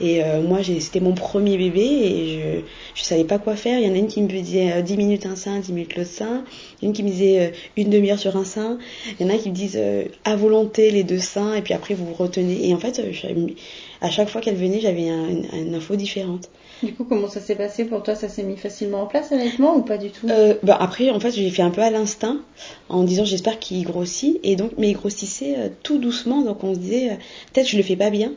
Et 0.00 0.24
euh, 0.24 0.40
moi, 0.40 0.58
c'était 0.62 1.00
mon 1.00 1.12
premier 1.12 1.56
bébé 1.56 1.80
et 1.80 2.40
je 2.40 2.60
je 2.94 3.02
savais 3.04 3.24
pas 3.24 3.38
quoi 3.38 3.56
faire. 3.56 3.78
Il 3.78 3.86
y 3.86 3.90
en 3.90 3.94
a 3.94 3.98
une 3.98 4.08
qui 4.08 4.22
me 4.22 4.28
disait 4.28 4.82
10 4.82 4.92
euh, 4.92 4.96
minutes 4.96 5.26
un 5.26 5.36
sein, 5.36 5.60
10 5.60 5.72
minutes 5.72 5.96
l'autre 5.96 6.10
sein. 6.10 6.44
Une 6.82 6.92
qui 6.92 7.02
me 7.02 7.08
disait 7.08 7.40
euh, 7.40 7.50
une 7.76 7.90
demi-heure 7.90 8.18
sur 8.18 8.36
un 8.36 8.44
sein. 8.44 8.78
Il 9.18 9.26
y 9.26 9.30
en 9.30 9.34
a 9.34 9.38
qui 9.38 9.50
me 9.50 9.54
disent 9.54 9.80
à 10.24 10.36
volonté 10.36 10.90
les 10.90 11.04
deux 11.04 11.18
seins 11.18 11.54
et 11.54 11.62
puis 11.62 11.74
après 11.74 11.94
vous 11.94 12.06
vous 12.06 12.14
retenez. 12.14 12.68
Et 12.68 12.74
en 12.74 12.78
fait, 12.78 13.00
à 14.02 14.10
chaque 14.10 14.28
fois 14.28 14.40
qu'elle 14.40 14.56
venait, 14.56 14.80
j'avais 14.80 15.06
une 15.06 15.74
info 15.74 15.94
différente. 15.96 16.50
Du 16.82 16.92
coup, 16.92 17.04
comment 17.04 17.28
ça 17.28 17.40
s'est 17.40 17.54
passé 17.54 17.84
pour 17.84 18.02
toi? 18.02 18.16
Ça 18.16 18.28
s'est 18.28 18.42
mis 18.42 18.56
facilement 18.56 19.02
en 19.02 19.06
place 19.06 19.30
honnêtement 19.30 19.76
ou 19.76 19.82
pas 19.82 19.96
du 19.96 20.10
tout? 20.10 20.28
Euh, 20.28 20.54
bah 20.64 20.76
Après, 20.78 21.10
en 21.10 21.20
fait, 21.20 21.30
j'ai 21.30 21.48
fait 21.50 21.62
un 21.62 21.70
peu 21.70 21.80
à 21.80 21.90
l'instinct 21.90 22.40
en 22.88 23.04
disant 23.04 23.24
j'espère 23.24 23.60
qu'il 23.60 23.84
grossit. 23.84 24.40
Et 24.42 24.56
donc, 24.56 24.72
mais 24.78 24.90
il 24.90 24.94
grossissait 24.94 25.54
euh, 25.56 25.68
tout 25.84 25.98
doucement. 25.98 26.42
Donc, 26.42 26.64
on 26.64 26.74
se 26.74 26.80
disait 26.80 27.10
euh, 27.10 27.14
peut-être 27.52 27.68
je 27.68 27.76
le 27.76 27.84
fais 27.84 27.94
pas 27.94 28.10
bien. 28.10 28.32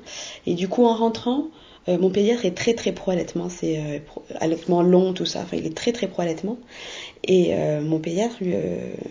Et 0.46 0.54
du 0.54 0.68
coup, 0.68 0.86
en 0.86 0.94
rentrant, 0.94 1.48
euh, 1.90 1.98
mon 1.98 2.12
pédiatre 2.12 2.46
est 2.46 2.56
très 2.56 2.76
très 2.76 2.92
pro 2.92 3.10
allaitement. 3.10 3.50
C'est 3.50 4.04
allaitement 4.40 4.84
long, 4.84 5.14
tout 5.14 5.26
ça. 5.26 5.42
Enfin, 5.42 5.58
il 5.58 5.66
est 5.66 5.76
très 5.76 5.92
très 5.92 6.08
pro 6.08 6.22
allaitement. 6.22 6.58
Et 7.28 7.56
mon 7.82 7.98
pédiatre 7.98 8.38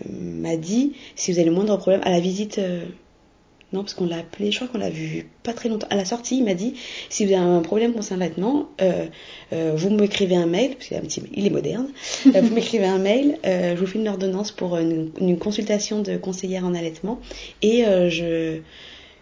m'a 0.09 0.55
dit 0.55 0.93
si 1.17 1.33
vous 1.33 1.39
avez 1.39 1.49
le 1.49 1.53
moindre 1.53 1.75
problème 1.75 1.99
à 2.05 2.11
la 2.11 2.21
visite 2.21 2.61
non, 3.75 3.81
parce 3.81 3.93
qu'on 3.93 4.07
l'a 4.07 4.19
appelé, 4.19 4.51
je 4.51 4.57
crois 4.57 4.69
qu'on 4.69 4.77
l'a 4.77 4.89
vu 4.89 5.27
pas 5.43 5.51
très 5.51 5.67
longtemps. 5.67 5.87
À 5.89 5.97
la 5.97 6.05
sortie, 6.05 6.37
il 6.37 6.45
m'a 6.45 6.53
dit 6.53 6.75
si 7.09 7.25
vous 7.25 7.33
avez 7.33 7.41
un 7.41 7.61
problème 7.61 7.93
concernant 7.93 8.25
vêtement, 8.25 8.69
euh, 8.81 9.05
euh, 9.51 9.73
vous 9.75 9.89
m'écrivez 9.89 10.37
un 10.37 10.45
mail, 10.45 10.75
parce 10.75 10.87
qu'il 10.87 10.97
est, 10.97 11.29
il 11.33 11.45
est 11.45 11.49
moderne, 11.49 11.87
euh, 12.27 12.41
vous 12.41 12.55
m'écrivez 12.55 12.85
un 12.85 12.99
mail, 12.99 13.37
je 13.43 13.75
vous 13.75 13.85
fais 13.85 13.99
une 13.99 14.07
ordonnance 14.07 14.51
pour 14.51 14.77
une, 14.77 15.11
une, 15.19 15.37
consultation 15.37 16.01
de 16.01 16.15
conseillère 16.15 16.65
en 16.65 16.73
allaitement, 16.73 17.19
et 17.61 17.83
je 17.83 18.61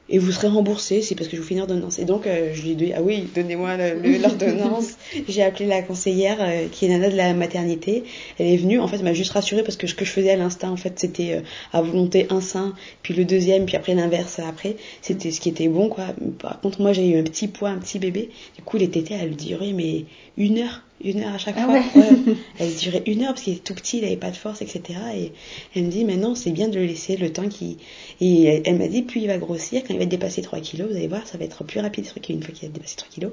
et 0.10 0.20
vous 0.20 0.32
serez 0.32 0.48
remboursé, 0.48 1.02
c'est 1.02 1.16
parce 1.16 1.30
que 1.30 1.38
je 1.38 1.42
vous 1.42 1.48
fais 1.48 1.54
une 1.56 1.62
ordonnance. 1.62 1.98
Et 1.98 2.04
donc, 2.04 2.28
euh, 2.28 2.54
je 2.54 2.62
lui 2.62 2.72
ai 2.72 2.76
dit, 2.76 2.92
ah 2.94 3.02
oui, 3.02 3.30
donnez-moi 3.34 3.78
l'ordonnance. 4.22 4.98
J'ai 5.30 5.44
appelé 5.44 5.66
la 5.66 5.82
conseillère, 5.82 6.38
euh, 6.42 6.68
qui 6.70 6.86
est 6.86 6.90
nana 6.90 7.10
de 7.10 7.16
la 7.16 7.34
maternité. 7.34 8.04
Elle 8.38 8.48
est 8.48 8.58
venue, 8.58 8.80
en 8.80 8.88
fait, 8.88 8.98
elle 8.98 9.06
m'a 9.06 9.14
juste 9.14 9.32
rassurée 9.32 9.64
parce 9.64 9.78
que 9.78 9.88
ce 9.88 9.96
que 9.96 10.04
je 10.04 10.12
faisais 10.12 10.32
à 10.32 10.36
l'instant, 10.36 10.70
en 10.70 10.78
fait, 10.78 11.00
c'était 11.00 11.36
euh, 11.36 11.42
à 11.72 11.82
volonté 11.82 12.28
un 12.30 12.42
sein, 12.42 12.74
puis 13.02 13.14
le 13.14 13.24
deuxième, 13.24 13.66
puis 13.66 13.78
après 13.78 13.96
l'inverse 13.96 14.40
après. 14.40 14.76
C'était 15.02 15.32
ce 15.32 15.40
qui 15.40 15.50
était 15.50 15.70
bon, 15.70 15.88
quoi. 15.88 16.08
Par 16.40 16.60
contre, 16.60 16.82
moi, 16.82 16.92
j'ai 16.92 17.08
eu 17.08 17.18
un 17.18 17.24
petit 17.24 17.48
poids, 17.48 17.70
un 17.70 17.78
petit 17.78 18.00
bébé. 18.00 18.30
Du 18.58 18.62
coup, 18.64 18.78
les 18.78 18.90
tétés, 18.90 19.16
elle 19.20 19.38
durait, 19.38 19.72
mais 19.72 20.04
une 20.38 20.60
heure 20.60 20.82
une 21.04 21.22
heure 21.22 21.34
à 21.34 21.38
chaque 21.38 21.56
ah 21.58 21.66
fois. 21.66 21.82
Elle 22.60 22.76
durait 22.76 23.04
une 23.06 23.24
heure 23.24 23.34
parce 23.34 23.42
qu'il 23.42 23.54
était 23.54 23.64
tout 23.64 23.74
petit, 23.74 23.98
il 23.98 24.04
n'avait 24.04 24.18
pas 24.18 24.32
de 24.32 24.36
force, 24.36 24.62
etc. 24.62 24.82
Et 25.16 25.32
elle 25.76 25.84
me 25.84 25.92
dit, 25.92 26.06
maintenant 26.06 26.36
c'est 26.36 26.52
bien 26.52 26.68
de 26.68 26.80
le 26.80 26.86
laisser 26.86 27.18
le 27.18 27.32
temps 27.32 27.48
qui. 27.48 27.78
Et 28.22 28.62
elle, 28.66 28.78
m'a 28.78 28.88
dit, 28.88 29.02
plus 29.02 29.22
il 29.22 29.28
va 29.28 29.38
grossir, 29.38 29.84
quand 29.86 29.94
il 29.94 30.00
va 30.00 30.06
dépasser 30.06 30.42
3 30.42 30.60
kilos, 30.60 30.90
vous 30.90 30.96
allez 30.96 31.08
voir, 31.08 31.28
ça 31.28 31.38
va 31.38 31.46
être 31.46 31.64
plus 31.64 31.80
rapide 31.80 32.06
une 32.30 32.42
fois 32.44 32.54
qu'il 32.54 32.68
a 32.68 32.72
dépassé 32.72 32.96
3 32.96 33.10
kilos. 33.10 33.32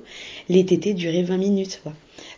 Les 0.49 0.65
tétés 0.65 0.95
duraient 0.95 1.23
20 1.23 1.37
minutes. 1.37 1.81
Quoi. 1.83 1.93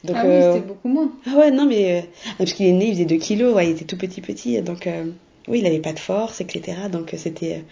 Donc, 0.04 0.16
ah 0.18 0.24
oui, 0.24 0.32
euh, 0.32 0.54
c'était 0.54 0.66
beaucoup 0.66 0.88
moins. 0.88 1.12
Ah 1.26 1.36
ouais, 1.38 1.50
non, 1.50 1.66
mais. 1.66 2.00
Euh, 2.00 2.02
parce 2.38 2.52
qu'il 2.52 2.66
est 2.66 2.72
né, 2.72 2.86
il 2.86 2.94
faisait 2.94 3.04
2 3.04 3.16
kilos, 3.16 3.54
ouais, 3.54 3.68
il 3.68 3.72
était 3.72 3.84
tout 3.84 3.96
petit, 3.96 4.20
petit. 4.20 4.60
Donc, 4.62 4.86
euh, 4.86 5.06
oui, 5.48 5.58
il 5.58 5.64
n'avait 5.64 5.80
pas 5.80 5.92
de 5.92 5.98
force, 5.98 6.40
etc. 6.40 6.76
Donc, 6.90 7.14
c'était. 7.16 7.64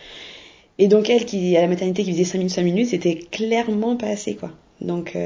Et 0.78 0.88
donc, 0.88 1.10
elle, 1.10 1.24
qui, 1.26 1.56
à 1.56 1.60
la 1.60 1.68
maternité, 1.68 2.04
qui 2.04 2.12
faisait 2.12 2.24
5 2.24 2.38
minutes, 2.38 2.54
5 2.54 2.62
minutes, 2.62 2.88
c'était 2.88 3.16
clairement 3.16 3.96
pas 3.96 4.08
assez, 4.08 4.34
quoi. 4.34 4.50
Donc. 4.80 5.16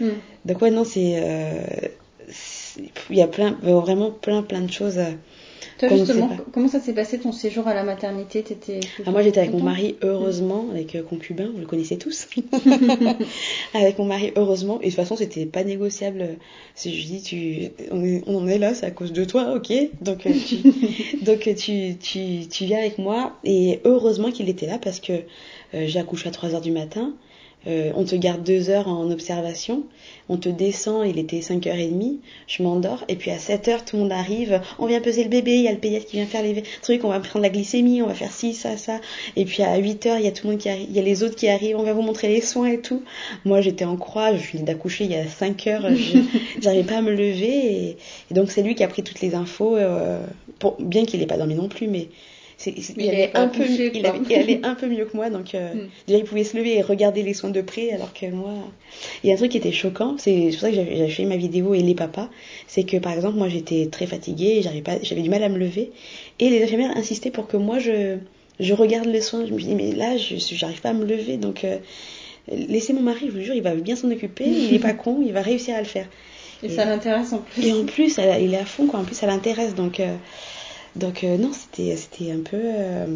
Hmm. 0.00 0.08
Donc 0.44 0.62
ouais, 0.62 0.70
non, 0.70 0.84
c'est... 0.84 1.20
Euh, 1.22 1.88
il 3.10 3.16
y 3.16 3.22
a 3.22 3.26
plein, 3.26 3.56
vraiment 3.62 4.10
plein, 4.10 4.42
plein 4.42 4.60
de 4.60 4.70
choses. 4.70 4.98
Toi, 5.78 5.96
justement, 5.96 6.30
comment 6.52 6.68
ça 6.68 6.78
s'est 6.78 6.92
passé 6.92 7.18
ton 7.18 7.32
séjour 7.32 7.66
à 7.66 7.72
la 7.72 7.84
maternité? 7.84 8.40
Étais 8.40 8.80
ah, 9.06 9.10
Moi, 9.10 9.22
j'étais 9.22 9.40
avec 9.40 9.52
mon 9.52 9.62
mari, 9.62 9.96
heureusement, 10.02 10.66
avec 10.70 10.94
euh, 10.94 11.02
concubin, 11.02 11.48
vous 11.52 11.58
le 11.58 11.66
connaissez 11.66 11.96
tous. 11.96 12.28
avec 13.74 13.98
mon 13.98 14.04
mari, 14.04 14.32
heureusement. 14.36 14.78
Et 14.80 14.84
de 14.84 14.90
toute 14.90 14.96
façon, 14.96 15.16
c'était 15.16 15.46
pas 15.46 15.64
négociable. 15.64 16.36
Si 16.74 17.00
je 17.00 17.06
dis, 17.06 17.22
tu, 17.22 17.70
on, 17.90 18.36
en 18.36 18.46
est 18.46 18.58
là, 18.58 18.74
c'est 18.74 18.86
à 18.86 18.90
cause 18.90 19.12
de 19.12 19.24
toi, 19.24 19.54
ok? 19.54 19.72
Donc, 20.02 20.26
euh, 20.26 20.32
tu, 20.46 20.56
donc 21.24 21.48
tu, 21.56 21.96
tu, 21.96 22.46
tu 22.48 22.64
viens 22.64 22.78
avec 22.78 22.98
moi. 22.98 23.38
Et 23.44 23.80
heureusement 23.84 24.30
qu'il 24.30 24.48
était 24.50 24.66
là 24.66 24.78
parce 24.78 25.00
que 25.00 25.12
j'ai 25.72 25.98
accouché 25.98 26.28
à 26.28 26.32
3 26.32 26.54
heures 26.54 26.60
du 26.60 26.72
matin. 26.72 27.14
Euh, 27.66 27.92
on 27.94 28.04
te 28.04 28.16
garde 28.16 28.42
deux 28.42 28.70
heures 28.70 28.88
en 28.88 29.10
observation, 29.10 29.84
on 30.30 30.38
te 30.38 30.48
descend, 30.48 31.06
il 31.06 31.18
était 31.18 31.40
5h30, 31.40 32.16
je 32.46 32.62
m'endors, 32.62 33.04
et 33.08 33.16
puis 33.16 33.30
à 33.30 33.36
7h, 33.36 33.84
tout 33.84 33.96
le 33.96 34.02
monde 34.02 34.12
arrive, 34.12 34.62
on 34.78 34.86
vient 34.86 35.00
peser 35.00 35.24
le 35.24 35.28
bébé, 35.28 35.56
il 35.56 35.62
y 35.62 35.68
a 35.68 35.72
le 35.72 35.78
pédiatre 35.78 36.06
qui 36.06 36.16
vient 36.16 36.26
faire 36.26 36.42
les 36.42 36.62
trucs, 36.80 37.04
on 37.04 37.10
va 37.10 37.20
prendre 37.20 37.42
la 37.42 37.50
glycémie, 37.50 38.00
on 38.00 38.06
va 38.06 38.14
faire 38.14 38.32
ci, 38.32 38.54
ça, 38.54 38.78
ça, 38.78 39.00
et 39.36 39.44
puis 39.44 39.62
à 39.62 39.78
8h, 39.78 40.16
il 40.18 40.24
y 40.24 40.26
a 40.26 40.30
tout 40.30 40.46
le 40.46 40.52
monde 40.52 40.60
qui 40.60 40.70
arrive, 40.70 40.86
il 40.88 40.96
y 40.96 40.98
a 40.98 41.02
les 41.02 41.22
autres 41.22 41.36
qui 41.36 41.48
arrivent, 41.48 41.76
on 41.76 41.82
va 41.82 41.92
vous 41.92 42.02
montrer 42.02 42.28
les 42.28 42.40
soins 42.40 42.68
et 42.68 42.80
tout. 42.80 43.02
Moi, 43.44 43.60
j'étais 43.60 43.84
en 43.84 43.96
croix, 43.96 44.34
je 44.34 44.40
finis 44.40 44.62
d'accoucher 44.62 45.04
il 45.04 45.10
y 45.10 45.16
a 45.16 45.24
5h, 45.24 46.24
j'arrivais 46.62 46.84
pas 46.84 46.98
à 46.98 47.02
me 47.02 47.10
lever, 47.10 47.96
et, 48.30 48.34
donc 48.34 48.50
c'est 48.50 48.62
lui 48.62 48.74
qui 48.74 48.84
a 48.84 48.88
pris 48.88 49.02
toutes 49.02 49.20
les 49.20 49.34
infos, 49.34 49.76
euh, 49.76 50.24
pour, 50.58 50.76
bien 50.80 51.04
qu'il 51.04 51.20
n'ait 51.20 51.26
pas 51.26 51.36
dormi 51.36 51.54
non 51.54 51.68
plus, 51.68 51.88
Mais 51.88 52.08
il, 52.66 52.74
il 52.96 53.08
allait 53.08 53.30
un 53.34 53.48
peu, 53.48 53.64
couché, 53.64 53.90
il, 53.94 54.04
avait- 54.06 54.18
il 54.28 54.34
allait 54.36 54.60
un 54.64 54.74
peu 54.74 54.86
mieux 54.88 55.04
que 55.06 55.16
moi, 55.16 55.30
donc 55.30 55.54
euh, 55.54 55.74
Mm. 55.74 55.88
déjà 56.06 56.18
il 56.18 56.24
pouvait 56.24 56.44
se 56.44 56.56
lever 56.56 56.76
et 56.76 56.82
regarder 56.82 57.22
les 57.22 57.34
soins 57.34 57.50
de 57.50 57.60
près, 57.62 57.92
alors 57.92 58.12
que 58.12 58.26
moi, 58.26 58.52
il 59.22 59.28
y 59.28 59.32
a 59.32 59.34
un 59.34 59.38
truc 59.38 59.50
qui 59.52 59.56
était 59.58 59.72
choquant, 59.72 60.16
c'est 60.18 60.50
pour 60.50 60.60
ça 60.60 60.68
que 60.70 60.74
j'avais 60.76 61.08
fait 61.08 61.24
ma 61.24 61.36
vidéo 61.36 61.74
et 61.74 61.80
les 61.80 61.94
papas, 61.94 62.28
c'est 62.66 62.84
que 62.84 62.96
par 62.98 63.12
exemple 63.12 63.36
moi 63.38 63.48
j'étais 63.48 63.86
très 63.90 64.06
fatiguée, 64.06 64.56
et 64.58 64.62
j'arrivais 64.62 64.82
pas, 64.82 64.96
j'avais 65.02 65.22
du 65.22 65.30
mal 65.30 65.42
à 65.42 65.48
me 65.48 65.58
lever, 65.58 65.90
et 66.38 66.50
les 66.50 66.62
infirmières 66.62 66.96
insistaient 66.96 67.30
pour 67.30 67.46
que 67.46 67.56
moi 67.56 67.78
je 67.78 68.16
je 68.58 68.74
regarde 68.74 69.06
les 69.06 69.22
soins, 69.22 69.46
je 69.46 69.52
me 69.54 69.58
dis 69.58 69.74
mais 69.74 69.92
là 69.92 70.16
je 70.18 70.36
j'arrive 70.36 70.80
pas 70.82 70.90
à 70.90 70.92
me 70.94 71.04
lever, 71.06 71.36
donc 71.38 71.64
euh, 71.64 71.78
laissez 72.48 72.92
mon 72.92 73.00
mari, 73.02 73.26
je 73.26 73.32
vous 73.32 73.40
jure, 73.40 73.54
il 73.54 73.62
va 73.62 73.74
bien 73.74 73.96
s'en 73.96 74.10
occuper, 74.10 74.44
il 74.68 74.74
est 74.74 74.78
pas 74.78 74.92
con, 74.92 75.22
il 75.24 75.32
va 75.32 75.42
réussir 75.42 75.74
à 75.76 75.78
le 75.80 75.86
faire. 75.86 76.06
Et 76.62 76.68
ça 76.68 76.84
l'intéresse 76.84 77.32
en 77.32 77.38
plus. 77.38 77.64
Et 77.66 77.72
en 77.72 77.84
plus, 77.86 78.18
elle- 78.18 78.42
il 78.42 78.52
est 78.52 78.58
à 78.58 78.66
fond, 78.66 78.86
quoi. 78.86 79.00
En 79.00 79.04
plus, 79.04 79.14
ça 79.14 79.26
l'intéresse. 79.26 79.74
Donc, 79.74 79.98
euh, 79.98 80.14
donc 80.96 81.24
euh, 81.24 81.36
non, 81.36 81.50
c'était, 81.52 81.96
c'était 81.96 82.32
un 82.32 82.40
peu. 82.40 82.56
euh, 82.60 83.06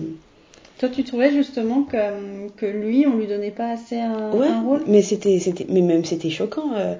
Toi, 0.78 0.88
tu 0.88 1.04
trouvais 1.04 1.30
justement 1.32 1.82
que, 1.82 2.48
que 2.56 2.66
lui, 2.66 3.06
on 3.06 3.16
lui 3.16 3.26
donnait 3.26 3.50
pas 3.50 3.70
assez 3.70 3.96
un, 3.96 4.32
Ouais, 4.32 4.46
un 4.48 4.62
rôle? 4.62 4.82
mais 4.86 5.02
c'était, 5.02 5.38
c'était, 5.38 5.66
mais 5.68 5.80
même 5.82 6.04
c'était 6.04 6.30
choquant. 6.30 6.72
euh, 6.76 6.94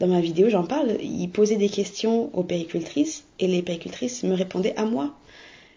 dans 0.00 0.06
ma 0.06 0.20
vidéo, 0.20 0.48
j'en 0.48 0.64
parle. 0.64 0.92
Il 1.02 1.28
posait 1.28 1.56
des 1.56 1.68
questions 1.68 2.30
aux 2.34 2.42
péricultrices 2.44 3.24
et 3.40 3.46
les 3.48 3.62
péricultrices 3.62 4.22
me 4.22 4.34
répondaient 4.34 4.74
à 4.76 4.84
moi. 4.84 5.10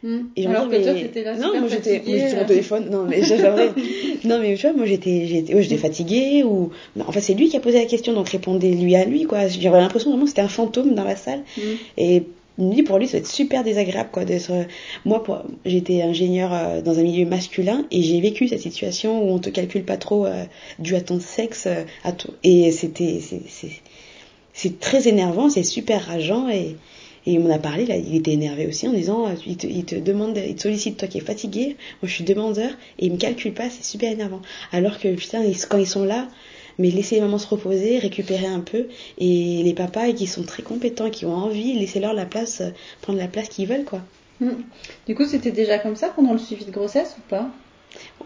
Hmm. 0.04 0.25
Et 0.36 0.46
Alors 0.46 0.70
que 0.70 0.75
toi, 0.84 0.94
mais- 0.94 1.02
t'étais 1.04 1.24
là 1.24 1.36
Non, 1.38 1.58
moi 1.60 1.68
j'étais, 1.70 2.02
sur 2.30 2.38
mon 2.38 2.46
téléphone. 2.46 2.90
Non, 2.92 3.06
mais 3.10 3.24
jamais- 3.24 3.70
Non, 4.25 4.40
mais 4.40 4.56
tu 4.56 4.62
vois, 4.68 4.75
moi 4.75 4.86
j'étais, 4.86 5.25
j'étais, 5.25 5.56
ouais, 5.56 5.64
j'étais 5.64 5.78
fatiguée 5.78 6.44
ou. 6.44 6.70
En 7.00 7.12
fait, 7.12 7.22
c'est 7.22 7.34
lui 7.34 7.50
qui 7.50 7.58
a 7.58 7.60
posé 7.60 7.80
la 7.80 7.86
question, 7.86 8.14
donc 8.14 8.30
répondez-lui 8.30 8.96
à 8.96 9.06
lui, 9.06 9.24
quoi. 9.24 9.48
J'avais 9.48 9.80
l'impression 9.80 10.10
vraiment 10.12 10.25
que 10.25 10.30
c'était 10.30 10.42
un 10.44 10.48
fantôme 10.50 10.94
dans 10.94 11.06
la 11.06 11.16
salle. 11.16 11.40
Hmm. 11.58 11.62
Et 11.98 12.24
lui, 12.57 12.83
pour 12.83 12.97
lui, 12.97 13.07
ça 13.07 13.13
va 13.13 13.19
être 13.19 13.27
super 13.27 13.63
désagréable, 13.63 14.09
quoi, 14.12 14.25
d'être. 14.25 14.51
Moi, 15.03 15.24
pour... 15.24 15.43
j'étais 15.65 16.01
ingénieur 16.01 16.53
euh, 16.53 16.81
dans 16.81 17.00
un 17.00 17.03
milieu 17.03 17.25
masculin 17.25 17.85
et 17.91 18.01
j'ai 18.01 18.21
vécu 18.21 18.47
cette 18.47 18.62
situation 18.62 19.24
où 19.24 19.33
on 19.33 19.39
te 19.39 19.50
calcule 19.50 19.83
pas 19.83 19.97
trop 19.97 20.25
euh, 20.25 20.45
dû 20.79 20.95
à 20.95 21.01
ton 21.01 21.19
sexe, 21.19 21.67
euh, 21.67 21.83
à 22.03 22.12
tout. 22.12 22.31
Et 22.43 22.71
c'était, 22.71 23.19
c'est, 24.53 24.79
très 24.79 25.07
énervant, 25.07 25.50
c'est 25.50 25.63
super 25.63 26.05
rageant 26.05 26.50
et. 26.50 26.75
Et 27.27 27.33
il 27.33 27.39
m'en 27.39 27.50
a 27.50 27.57
parlé, 27.57 27.88
là, 27.88 27.97
il 27.97 28.15
était 28.15 28.33
énervé 28.33 28.67
aussi 28.67 28.88
en 28.88 28.93
disant, 28.93 29.25
euh, 29.25 29.33
il 29.47 29.57
te, 29.57 29.65
il 29.65 29.83
te 29.83 29.95
demande, 29.95 30.38
il 30.38 30.55
te 30.55 30.62
sollicite, 30.62 30.97
toi 30.97 31.07
qui 31.07 31.17
es 31.17 31.21
fatigué, 31.21 31.75
moi 32.01 32.07
je 32.07 32.13
suis 32.13 32.24
demandeur, 32.24 32.69
et 33.00 33.07
il 33.07 33.13
me 33.13 33.17
calcule 33.17 33.53
pas, 33.53 33.69
c'est 33.69 33.83
super 33.83 34.12
énervant. 34.12 34.41
Alors 34.71 35.00
que, 35.00 35.07
putain, 35.15 35.41
quand 35.67 35.79
ils 35.79 35.88
sont 35.88 36.03
là, 36.03 36.27
mais 36.79 36.89
laissez 36.91 37.15
les 37.15 37.22
mamans 37.22 37.38
se 37.38 37.48
reposer, 37.48 38.00
récupérer 38.00 38.48
un 38.48 38.60
peu, 38.60 38.88
et 39.17 39.62
les 39.63 39.74
papas 39.74 40.12
qui 40.13 40.27
sont 40.27 40.44
très 40.44 40.63
compétents, 40.63 41.10
qui 41.10 41.25
ont 41.25 41.36
envie, 41.36 41.74
laissez-leur 41.74 42.13
la 42.13 42.25
place, 42.25 42.62
euh, 42.62 42.70
prendre 43.01 43.20
la 43.20 43.27
place 43.27 43.50
qu'ils 43.50 43.67
veulent, 43.67 43.86
quoi. 43.86 44.01
Hmm. 44.41 44.51
Du 45.08 45.15
coup, 45.15 45.25
c'était 45.25 45.51
déjà 45.51 45.79
comme 45.79 45.96
ça 45.96 46.10
pendant 46.10 46.34
le 46.34 46.39
suivi 46.39 46.65
de 46.65 46.72
grossesse 46.72 47.15
ou 47.17 47.22
pas? 47.29 47.50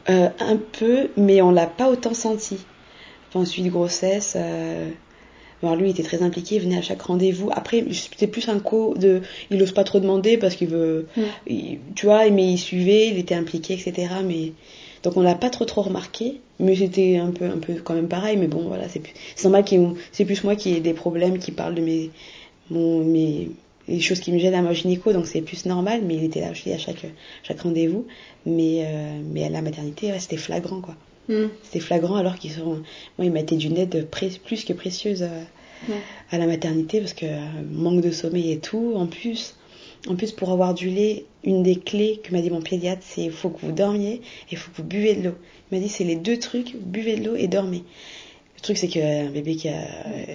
Euh, 0.10 0.30
un 0.40 0.58
peu, 0.58 1.10
mais 1.18 1.42
on 1.42 1.52
l'a 1.52 1.68
pas 1.68 1.90
autant 1.90 2.14
senti. 2.16 2.58
Enfin, 3.28 3.46
suivi 3.46 3.70
de 3.70 3.74
grossesse. 3.74 4.34
Euh... 4.36 4.90
Alors 5.62 5.76
lui, 5.76 5.90
il 5.90 5.92
était 5.92 6.04
très 6.04 6.24
impliqué, 6.24 6.56
il 6.56 6.62
venait 6.62 6.78
à 6.78 6.82
chaque 6.82 7.02
rendez-vous. 7.02 7.50
Après, 7.54 7.84
c'était 7.92 8.28
plus 8.28 8.48
un 8.50 8.60
co 8.60 8.96
de, 8.98 9.22
il 9.52 9.62
ose 9.62 9.74
pas 9.74 9.84
trop 9.84 10.00
demander 10.00 10.38
parce 10.38 10.56
qu'il 10.56 10.70
veut, 10.70 11.08
Mm. 11.18 11.22
il- 11.48 11.80
tu 11.96 12.06
vois, 12.06 12.28
mais 12.30 12.54
il 12.54 12.58
suivait, 12.58 13.10
il 13.10 13.20
était 13.20 13.36
impliqué, 13.36 13.74
etc. 13.74 14.08
Mais 14.26 14.54
donc 15.04 15.18
on 15.18 15.22
l'a 15.22 15.36
pas 15.36 15.50
trop 15.50 15.66
trop 15.66 15.82
remarqué, 15.82 16.40
mais 16.60 16.76
c'était 16.76 17.18
un 17.18 17.32
peu 17.32 17.46
un 17.46 17.58
peu 17.58 17.76
quand 17.76 17.94
même 17.94 18.08
pareil. 18.08 18.38
Mais 18.38 18.48
bon, 18.48 18.68
voilà, 18.68 18.88
c'est 18.90 19.02
normal 19.44 19.64
c'est 20.12 20.26
plus 20.26 20.44
moi 20.44 20.56
qui 20.56 20.74
ai 20.74 20.80
des 20.80 20.94
problèmes, 20.94 21.40
qui 21.40 21.52
parle 21.52 21.76
de 21.76 21.82
mes, 21.82 22.10
mon, 22.70 23.04
mes 23.04 23.50
les 23.88 24.00
choses 24.02 24.20
qui 24.20 24.32
me 24.32 24.38
gênent 24.38 24.54
à 24.54 24.62
ma 24.62 24.74
gynéco, 24.74 25.14
donc 25.14 25.26
c'est 25.26 25.42
plus 25.42 25.66
normal. 25.66 26.02
Mais 26.06 26.16
il 26.16 26.24
était 26.24 26.42
là 26.42 26.52
aussi 26.52 26.72
à 26.72 26.78
chaque 26.78 27.06
chaque 27.44 27.62
rendez-vous. 27.62 28.06
Mais 28.46 28.84
euh, 28.86 29.20
mais 29.32 29.44
à 29.46 29.50
la 29.50 29.62
maternité, 29.62 30.12
ouais, 30.12 30.20
c'était 30.20 30.38
flagrant 30.38 30.82
quoi. 30.82 30.96
Hmm. 31.28 31.48
C'était 31.64 31.80
flagrant 31.80 32.16
alors 32.16 32.36
qu'ils 32.38 32.52
sont. 32.52 32.82
Moi, 33.18 33.26
d'une 33.58 33.78
aide 33.78 34.08
plus 34.10 34.66
que 34.66 34.74
précieuse 34.74 35.24
euh, 35.24 35.44
Ouais. 35.88 35.96
à 36.32 36.38
la 36.38 36.46
maternité 36.46 37.00
parce 37.00 37.14
que 37.14 37.26
euh, 37.26 37.40
manque 37.72 38.02
de 38.02 38.12
sommeil 38.12 38.52
et 38.52 38.60
tout. 38.60 38.94
En 38.96 39.06
plus, 39.06 39.56
en 40.08 40.16
plus 40.16 40.32
pour 40.32 40.52
avoir 40.52 40.74
du 40.74 40.90
lait, 40.90 41.26
une 41.44 41.64
des 41.64 41.76
clés 41.76 42.22
que 42.24 42.32
m'a 42.32 42.42
dit 42.42 42.50
mon 42.50 42.62
pédiatre, 42.62 43.02
c'est 43.04 43.24
il 43.24 43.32
faut 43.32 43.50
que 43.50 43.66
vous 43.66 43.72
dormiez 43.72 44.16
et 44.16 44.22
il 44.52 44.58
faut 44.58 44.72
que 44.72 44.78
vous 44.78 44.88
buvez 44.88 45.16
de 45.16 45.30
l'eau. 45.30 45.36
Il 45.72 45.78
m'a 45.78 45.84
dit 45.84 45.90
c'est 45.90 46.04
les 46.04 46.16
deux 46.16 46.38
trucs, 46.38 46.76
buvez 46.76 47.18
de 47.18 47.26
l'eau 47.26 47.36
et 47.36 47.48
dormez. 47.48 47.84
Le 48.56 48.62
truc 48.62 48.78
c'est 48.78 48.90
qu'un 48.90 49.30
bébé 49.30 49.56
qui 49.56 49.70
a, 49.70 49.88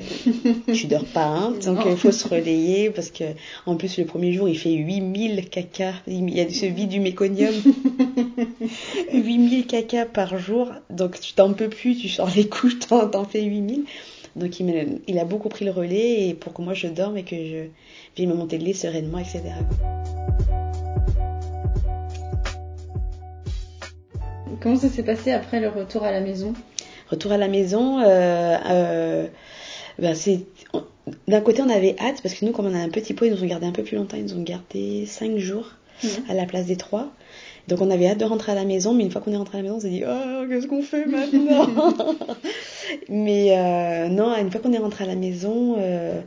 tu 0.73 0.87
dors 0.87 1.05
pas, 1.05 1.27
hein, 1.27 1.53
donc 1.63 1.81
il 1.87 1.97
faut 1.97 2.11
se 2.11 2.27
relayer 2.27 2.89
parce 2.89 3.11
que 3.11 3.25
en 3.67 3.77
plus 3.77 3.99
le 3.99 4.07
premier 4.07 4.33
jour 4.33 4.49
il 4.49 4.59
fait 4.59 4.73
8000 4.73 5.49
caca, 5.51 5.93
il 6.07 6.35
y 6.35 6.41
a 6.41 6.49
ce 6.49 6.65
vide 6.65 6.89
du 6.89 7.01
méconium 7.01 7.55
8000 9.13 9.67
caca 9.67 10.07
par 10.07 10.39
jour, 10.39 10.73
donc 10.89 11.21
tu 11.21 11.35
t'en 11.35 11.53
peux 11.53 11.69
plus, 11.69 11.97
tu 11.97 12.09
sors 12.09 12.31
les 12.35 12.49
couches, 12.49 12.79
t'en, 12.79 13.09
t'en 13.09 13.25
fais 13.25 13.43
8000. 13.43 13.85
Donc 14.37 14.59
il, 14.59 15.19
a 15.19 15.25
beaucoup 15.25 15.49
pris 15.49 15.65
le 15.65 15.71
relais 15.71 16.29
et 16.29 16.35
pour 16.35 16.53
que 16.53 16.63
moi 16.63 16.75
je 16.75 16.89
dorme 16.89 17.17
et 17.17 17.23
que 17.23 17.37
je 17.37 17.69
vienne 18.17 18.31
me 18.31 18.35
monter 18.35 18.59
de 18.59 18.65
lait 18.65 18.73
sereinement, 18.73 19.19
etc. 19.19 19.43
Comment 24.61 24.77
ça 24.77 24.89
s'est 24.89 25.03
passé 25.03 25.31
après 25.33 25.61
le 25.61 25.69
retour 25.69 26.05
à 26.05 26.11
la 26.11 26.21
maison? 26.21 26.53
Retour 27.11 27.33
à 27.33 27.37
la 27.37 27.49
maison, 27.49 28.01
euh, 28.01 28.57
euh, 28.71 29.27
ben, 29.99 30.15
c'est 30.15 30.41
d'un 31.29 31.41
côté 31.41 31.63
on 31.63 31.69
avait 31.69 31.95
hâte 32.01 32.23
parce 32.23 32.35
que 32.35 32.45
nous 32.45 32.53
comme 32.53 32.67
on 32.67 32.75
a 32.75 32.79
un 32.79 32.89
petit 32.89 33.15
pot 33.15 33.27
ils 33.27 33.33
nous 33.33 33.43
ont 33.45 33.47
gardé 33.47 33.67
un 33.67 33.73
peu 33.73 33.83
plus 33.83 33.97
longtemps, 33.97 34.17
ils 34.17 34.25
nous 34.25 34.35
ont 34.35 34.43
gardé 34.43 35.07
5 35.07 35.37
jours 35.37 35.75
Mhm. 36.03 36.25
à 36.29 36.35
la 36.35 36.45
place 36.47 36.67
des 36.67 36.77
3. 36.77 37.13
Donc 37.69 37.81
on 37.81 37.91
avait 37.91 38.07
hâte 38.09 38.19
de 38.19 38.25
rentrer 38.25 38.53
à 38.53 38.55
la 38.55 38.65
maison, 38.65 38.93
mais 38.93 39.05
une 39.05 39.11
fois 39.11 39.21
qu'on 39.23 39.33
est 39.33 39.37
rentré 39.37 39.57
à 39.59 39.63
la 39.63 39.65
maison, 39.65 39.77
on 39.77 39.81
s'est 39.81 39.89
dit 39.89 40.03
oh 40.07 40.45
qu'est-ce 40.49 40.67
qu'on 40.67 40.83
fait 40.83 41.07
maintenant 41.07 41.67
Mais 43.09 43.57
euh, 43.57 44.09
non, 44.09 44.35
une 44.37 44.51
fois 44.51 44.61
qu'on 44.61 44.73
est 44.73 44.79
rentré 44.79 45.05
à 45.05 45.07
la 45.07 45.15
maison, 45.17 45.77
euh, 45.79 46.21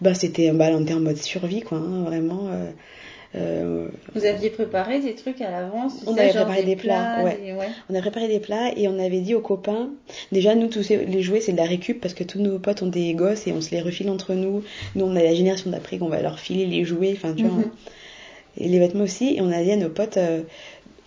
bah 0.00 0.14
c'était 0.14 0.50
bah, 0.52 0.68
on 0.72 0.82
était 0.82 0.94
en 0.94 1.00
mode 1.00 1.16
survie 1.16 1.60
quoi, 1.62 1.78
hein, 1.78 2.02
vraiment. 2.04 2.46
euh, 2.48 2.70
euh, 3.36 3.88
Vous 4.14 4.24
aviez 4.24 4.50
préparé 4.50 5.00
des 5.00 5.14
trucs 5.16 5.40
à 5.40 5.50
l'avance 5.50 5.94
On 6.06 6.16
avait 6.16 6.28
préparé 6.30 6.62
des 6.62 6.76
plats, 6.76 7.24
ouais. 7.24 7.38
des- 7.44 7.52
ouais. 7.52 7.66
On 7.90 7.94
a 7.96 8.00
préparé 8.00 8.28
des 8.28 8.38
plats 8.38 8.70
et 8.76 8.86
on 8.86 8.96
avait 9.00 9.20
dit 9.20 9.34
aux 9.34 9.40
copains, 9.40 9.90
déjà 10.30 10.54
nous 10.54 10.68
tous 10.68 10.88
les 10.90 11.22
jouets 11.22 11.40
c'est 11.40 11.50
de 11.52 11.56
la 11.56 11.64
récup 11.64 12.00
parce 12.00 12.14
que 12.14 12.22
tous 12.22 12.38
nos 12.38 12.60
potes 12.60 12.82
ont 12.82 12.86
des 12.86 13.12
gosses 13.14 13.48
et 13.48 13.52
on 13.52 13.60
se 13.60 13.72
les 13.72 13.80
refile 13.80 14.08
entre 14.10 14.34
nous. 14.34 14.62
Nous 14.94 15.04
on 15.04 15.16
a 15.16 15.22
la 15.24 15.34
génération 15.34 15.70
d'après 15.70 15.98
qu'on 15.98 16.08
va 16.08 16.22
leur 16.22 16.38
filer 16.38 16.66
les 16.66 16.84
jouets, 16.84 17.14
enfin 17.16 17.34
tu 17.34 17.42
vois, 17.42 17.58
Mhm. 17.58 17.70
et 18.58 18.68
les 18.68 18.78
vêtements 18.78 19.02
aussi. 19.02 19.34
Et 19.34 19.40
on 19.40 19.50
a 19.50 19.60
dit 19.64 19.72
à 19.72 19.76
nos 19.76 19.88
potes, 19.88 20.16
euh, 20.16 20.42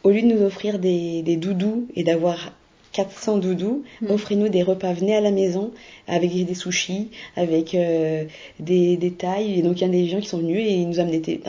au 0.03 0.11
lieu 0.11 0.21
de 0.21 0.27
nous 0.27 0.41
offrir 0.43 0.79
des, 0.79 1.21
des 1.21 1.35
doudous 1.37 1.87
et 1.95 2.03
d'avoir 2.03 2.53
400 2.93 3.37
doudous, 3.37 3.83
Mhm. 4.01 4.11
offrez-nous 4.11 4.49
des 4.49 4.63
repas, 4.63 4.93
venez 4.93 5.15
à 5.15 5.21
la 5.21 5.29
maison 5.31 5.71
avec 6.07 6.31
des 6.33 6.53
sushis, 6.55 7.09
avec 7.35 7.75
euh, 7.75 8.23
des, 8.59 8.97
des 8.97 9.11
tailles. 9.11 9.59
Et 9.59 9.61
donc 9.61 9.79
il 9.79 9.81
y 9.81 9.85
a 9.85 9.89
des 9.89 10.07
gens 10.07 10.19
qui 10.19 10.27
sont 10.27 10.39
venus 10.39 10.59
et 10.65 10.73
ils 10.73 10.87
nous 10.89 10.99
amenaient 10.99 11.19
des, 11.19 11.41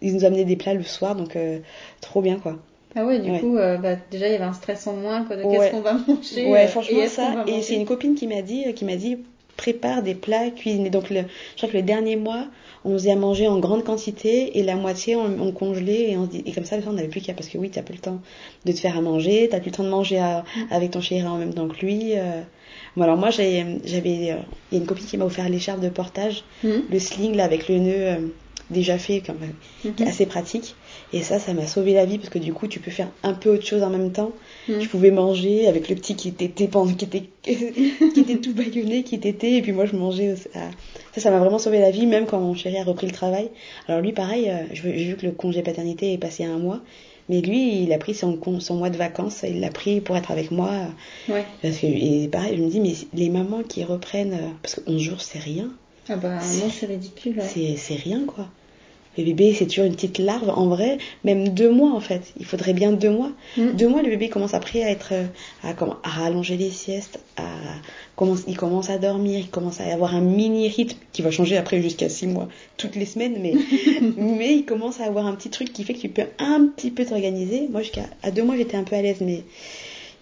ils 0.00 0.14
nous 0.14 0.24
amenaient 0.24 0.44
des 0.44 0.56
plats 0.56 0.74
le 0.74 0.82
soir, 0.82 1.14
donc 1.16 1.36
euh, 1.36 1.58
trop 2.00 2.22
bien 2.22 2.36
quoi. 2.38 2.58
Ah 2.96 3.04
ouais, 3.04 3.18
du 3.18 3.28
Ouais. 3.30 3.40
coup, 3.40 3.56
euh, 3.56 3.76
bah, 3.76 3.96
déjà 4.10 4.28
il 4.28 4.32
y 4.32 4.34
avait 4.36 4.44
un 4.44 4.52
stress 4.52 4.86
en 4.86 4.94
moins 4.94 5.24
quoi, 5.24 5.36
de 5.36 5.42
Ouais. 5.42 5.58
qu'est-ce 5.58 5.70
qu'on 5.72 5.80
va 5.80 5.94
manger. 6.06 6.48
Ouais, 6.50 6.68
franchement 6.68 7.02
et 7.02 7.08
ça. 7.08 7.44
Et 7.48 7.60
c'est 7.60 7.74
une 7.74 7.86
copine 7.86 8.14
qui 8.14 8.28
m'a 8.28 8.40
dit, 8.40 8.64
qui 8.74 8.84
m'a 8.84 8.94
dit, 8.96 9.18
prépare 9.56 10.02
des 10.02 10.14
plats 10.14 10.50
cuisinés. 10.50 10.90
Donc 10.90 11.10
le, 11.10 11.20
je 11.52 11.56
crois 11.58 11.68
que 11.68 11.76
le 11.76 11.82
dernier 11.82 12.16
mois, 12.16 12.46
on 12.84 12.92
faisait 12.92 13.12
à 13.12 13.16
manger 13.16 13.48
en 13.48 13.58
grande 13.60 13.82
quantité 13.84 14.58
et 14.58 14.62
la 14.62 14.76
moitié 14.76 15.16
on, 15.16 15.24
on 15.40 15.52
congelait 15.52 16.10
et, 16.10 16.16
on 16.16 16.28
et 16.32 16.52
comme 16.52 16.64
ça, 16.64 16.76
le 16.76 16.82
on 16.86 16.92
n'avait 16.92 17.08
plus 17.08 17.20
qu'à 17.20 17.32
parce 17.34 17.48
que 17.48 17.56
oui, 17.58 17.70
t'as 17.70 17.82
plus 17.82 17.94
le 17.94 18.00
temps 18.00 18.20
de 18.64 18.72
te 18.72 18.78
faire 18.78 18.98
à 18.98 19.00
manger, 19.00 19.48
t'as 19.50 19.60
plus 19.60 19.70
le 19.70 19.76
temps 19.76 19.84
de 19.84 19.88
manger 19.88 20.18
à- 20.18 20.44
avec 20.70 20.90
ton 20.90 21.00
chéri 21.00 21.26
en 21.26 21.36
même 21.38 21.54
temps 21.54 21.68
que 21.68 21.84
lui. 21.84 22.12
euh. 22.16 22.40
Bon 22.96 23.02
alors 23.04 23.16
moi 23.16 23.30
j'ai, 23.30 23.64
j'avais, 23.84 24.32
euh, 24.32 24.36
il 24.70 24.76
y 24.76 24.76
a 24.76 24.80
une 24.80 24.86
copine 24.86 25.06
qui 25.06 25.16
m'a 25.16 25.24
offert 25.24 25.48
l'écharpe 25.48 25.80
de 25.80 25.88
portage, 25.88 26.44
Mhm. 26.62 26.82
le 26.90 26.98
sling 26.98 27.34
là 27.36 27.44
avec 27.44 27.68
le 27.68 27.78
nœud 27.78 27.92
euh, 27.96 28.16
déjà 28.70 28.98
fait, 28.98 29.20
quand 29.24 29.34
même, 29.40 29.54
qui 29.96 30.02
est 30.02 30.06
assez 30.06 30.26
pratique. 30.26 30.74
Et 31.12 31.22
ça, 31.22 31.38
ça 31.38 31.54
m'a 31.54 31.66
sauvé 31.66 31.94
la 31.94 32.06
vie 32.06 32.18
parce 32.18 32.30
que 32.30 32.38
du 32.38 32.52
coup, 32.52 32.66
tu 32.66 32.80
peux 32.80 32.90
faire 32.90 33.08
un 33.22 33.34
peu 33.34 33.50
autre 33.50 33.64
chose 33.64 33.82
en 33.82 33.90
même 33.90 34.10
temps. 34.10 34.32
Mhm. 34.68 34.80
Je 34.80 34.88
pouvais 34.88 35.10
manger 35.10 35.68
avec 35.68 35.88
le 35.88 35.94
petit 35.94 36.16
qui 36.16 36.28
était 36.28 36.48
qui 36.48 36.64
était, 36.64 37.24
qui 37.42 38.20
était 38.20 38.36
tout 38.36 38.54
baïonné, 38.54 39.02
qui 39.04 39.14
était, 39.14 39.52
et 39.52 39.62
puis 39.62 39.72
moi 39.72 39.86
je 39.86 39.94
mangeais. 39.96 40.34
Ça, 40.36 41.20
ça 41.20 41.30
m'a 41.30 41.38
vraiment 41.38 41.58
sauvé 41.58 41.78
la 41.78 41.90
vie, 41.90 42.06
même 42.06 42.26
quand 42.26 42.40
mon 42.40 42.54
chéri 42.54 42.78
a 42.78 42.84
repris 42.84 43.06
le 43.06 43.12
travail. 43.12 43.50
Alors 43.86 44.00
lui, 44.00 44.12
pareil, 44.12 44.50
euh, 44.50 44.64
j'ai 44.72 45.04
vu 45.04 45.16
que 45.16 45.26
le 45.26 45.32
congé 45.32 45.62
paternité 45.62 46.12
est 46.12 46.18
passé 46.18 46.44
à 46.44 46.50
un 46.50 46.58
mois, 46.58 46.80
mais 47.28 47.40
lui, 47.40 47.82
il 47.82 47.92
a 47.92 47.98
pris 47.98 48.14
son, 48.14 48.38
mois 48.70 48.90
de 48.90 48.96
vacances, 48.96 49.44
il 49.48 49.60
l'a 49.60 49.70
pris 49.70 50.00
pour 50.00 50.16
être 50.16 50.30
avec 50.30 50.50
moi. 50.50 50.72
Ouais. 51.28 51.44
Parce 51.62 51.78
que, 51.78 51.86
et 51.86 52.28
pareil, 52.28 52.56
je 52.56 52.62
me 52.62 52.68
dis, 52.68 52.80
mais 52.80 52.94
les 53.14 53.30
mamans 53.30 53.62
qui 53.62 53.84
reprennent, 53.84 54.34
euh, 54.34 54.48
parce 54.62 54.74
que 54.74 54.80
11 54.86 55.00
jours, 55.00 55.20
c'est 55.20 55.38
rien, 55.38 55.70
Ah 56.08 56.16
bah 56.16 56.34
non, 56.34 56.70
c'est 56.70 56.86
ridicule. 56.86 57.38
ouais. 57.38 57.76
c'est 57.76 57.94
rien 57.94 58.24
quoi. 58.26 58.48
Le 59.16 59.24
bébé, 59.24 59.54
c'est 59.56 59.66
toujours 59.66 59.84
une 59.84 59.94
petite 59.94 60.18
larve. 60.18 60.50
En 60.50 60.66
vrai, 60.66 60.98
même 61.24 61.48
deux 61.50 61.70
mois, 61.70 61.92
en 61.92 62.00
fait. 62.00 62.32
Il 62.38 62.44
faudrait 62.46 62.72
bien 62.72 62.92
deux 62.92 63.10
mois. 63.10 63.30
Mm. 63.56 63.70
Deux 63.72 63.88
mois, 63.88 64.02
le 64.02 64.08
bébé 64.10 64.28
commence 64.28 64.54
après 64.54 64.82
à 64.82 64.90
être, 64.90 65.12
euh, 65.12 65.24
à, 65.62 65.74
rallonger 66.08 66.56
les 66.56 66.70
siestes, 66.70 67.20
à, 67.36 67.44
commence, 68.16 68.42
il 68.48 68.56
commence 68.56 68.90
à 68.90 68.98
dormir, 68.98 69.38
il 69.38 69.48
commence 69.50 69.80
à 69.80 69.84
avoir 69.92 70.14
un 70.14 70.20
mini 70.20 70.68
rythme 70.68 70.98
qui 71.12 71.22
va 71.22 71.30
changer 71.30 71.56
après 71.56 71.80
jusqu'à 71.80 72.08
six 72.08 72.26
mois, 72.26 72.48
toutes 72.76 72.96
les 72.96 73.06
semaines, 73.06 73.36
mais, 73.40 73.54
mais 74.16 74.54
il 74.56 74.64
commence 74.64 75.00
à 75.00 75.04
avoir 75.04 75.26
un 75.26 75.34
petit 75.34 75.50
truc 75.50 75.72
qui 75.72 75.84
fait 75.84 75.94
que 75.94 76.00
tu 76.00 76.08
peux 76.08 76.24
un 76.38 76.66
petit 76.66 76.90
peu 76.90 77.04
t'organiser. 77.04 77.68
Moi, 77.70 77.82
jusqu'à, 77.82 78.04
à 78.22 78.30
deux 78.30 78.42
mois, 78.42 78.56
j'étais 78.56 78.76
un 78.76 78.84
peu 78.84 78.96
à 78.96 79.02
l'aise, 79.02 79.18
mais, 79.20 79.42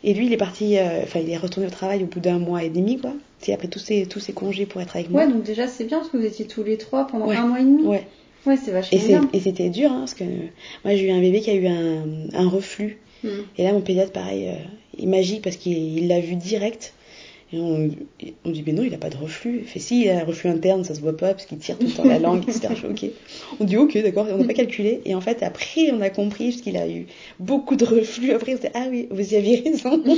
et 0.04 0.14
lui, 0.14 0.26
il 0.26 0.32
est 0.32 0.38
parti, 0.38 0.78
euh, 0.78 1.02
enfin, 1.04 1.20
il 1.20 1.30
est 1.30 1.36
retourné 1.36 1.66
au 1.68 1.70
travail 1.70 2.02
au 2.02 2.06
bout 2.06 2.20
d'un 2.20 2.38
mois 2.38 2.62
et 2.64 2.68
demi, 2.70 2.98
quoi. 2.98 3.12
C'est 3.38 3.52
après 3.52 3.68
tous 3.68 3.78
ses, 3.80 4.06
tous 4.06 4.20
ses 4.20 4.32
congés 4.32 4.66
pour 4.66 4.80
être 4.80 4.94
avec 4.96 5.10
moi. 5.10 5.22
Ouais, 5.24 5.32
donc 5.32 5.42
déjà 5.42 5.66
c'est 5.66 5.84
bien 5.84 5.98
parce 5.98 6.10
que 6.10 6.16
vous 6.16 6.24
étiez 6.24 6.46
tous 6.46 6.62
les 6.62 6.78
trois 6.78 7.06
pendant 7.08 7.26
Ouais. 7.26 7.36
un 7.36 7.46
mois 7.46 7.60
et 7.60 7.64
demi. 7.64 7.82
Ouais. 7.82 8.06
Ouais, 8.46 8.56
c'est 8.56 8.72
vachement 8.72 8.98
Et, 8.98 9.06
bien. 9.06 9.28
et 9.32 9.40
c'était 9.40 9.70
dur, 9.70 9.90
hein, 9.92 10.00
parce 10.00 10.14
que 10.14 10.24
moi 10.84 10.96
j'ai 10.96 11.06
eu 11.06 11.10
un 11.10 11.20
bébé 11.20 11.40
qui 11.40 11.50
a 11.50 11.54
eu 11.54 11.66
un, 11.66 12.04
un 12.32 12.48
reflux. 12.48 12.98
Mm. 13.22 13.28
Et 13.58 13.62
là, 13.62 13.72
mon 13.72 13.80
pédiatre, 13.80 14.12
pareil, 14.12 14.48
euh, 14.48 14.54
il 14.98 15.04
est 15.04 15.06
magique 15.06 15.42
parce 15.42 15.56
qu'il 15.56 15.98
il 15.98 16.08
l'a 16.08 16.20
vu 16.20 16.34
direct. 16.34 16.92
Et 17.52 17.58
on, 17.58 17.90
on 18.46 18.50
dit, 18.50 18.62
mais 18.66 18.72
non, 18.72 18.82
il 18.82 18.94
a 18.94 18.98
pas 18.98 19.10
de 19.10 19.16
reflux. 19.16 19.58
Il 19.58 19.64
fait, 19.64 19.78
si, 19.78 20.02
il 20.02 20.10
a 20.10 20.20
un 20.20 20.24
reflux 20.24 20.48
interne, 20.48 20.84
ça 20.84 20.94
se 20.94 21.00
voit 21.00 21.16
pas 21.16 21.34
parce 21.34 21.44
qu'il 21.44 21.58
tire 21.58 21.78
tout 21.78 21.86
le 21.86 21.92
temps 21.92 22.04
la 22.04 22.18
langue, 22.18 22.42
etc. 22.48 22.68
Je 22.70 22.80
fais, 22.80 22.86
ok. 22.88 23.10
On 23.60 23.64
dit, 23.64 23.76
ok, 23.76 24.02
d'accord, 24.02 24.26
on 24.30 24.38
n'a 24.38 24.44
pas 24.46 24.54
calculé. 24.54 25.02
Et 25.04 25.14
en 25.14 25.20
fait, 25.20 25.42
après, 25.42 25.90
on 25.92 26.00
a 26.00 26.08
compris, 26.08 26.50
parce 26.50 26.62
qu'il 26.62 26.78
a 26.78 26.88
eu 26.88 27.06
beaucoup 27.40 27.76
de 27.76 27.84
reflux. 27.84 28.32
Après, 28.32 28.54
on 28.54 28.56
s'est 28.56 28.68
dit, 28.68 28.74
ah 28.74 28.86
oui, 28.90 29.06
vous 29.10 29.34
y 29.34 29.36
avez 29.36 29.56
raison. 29.56 30.02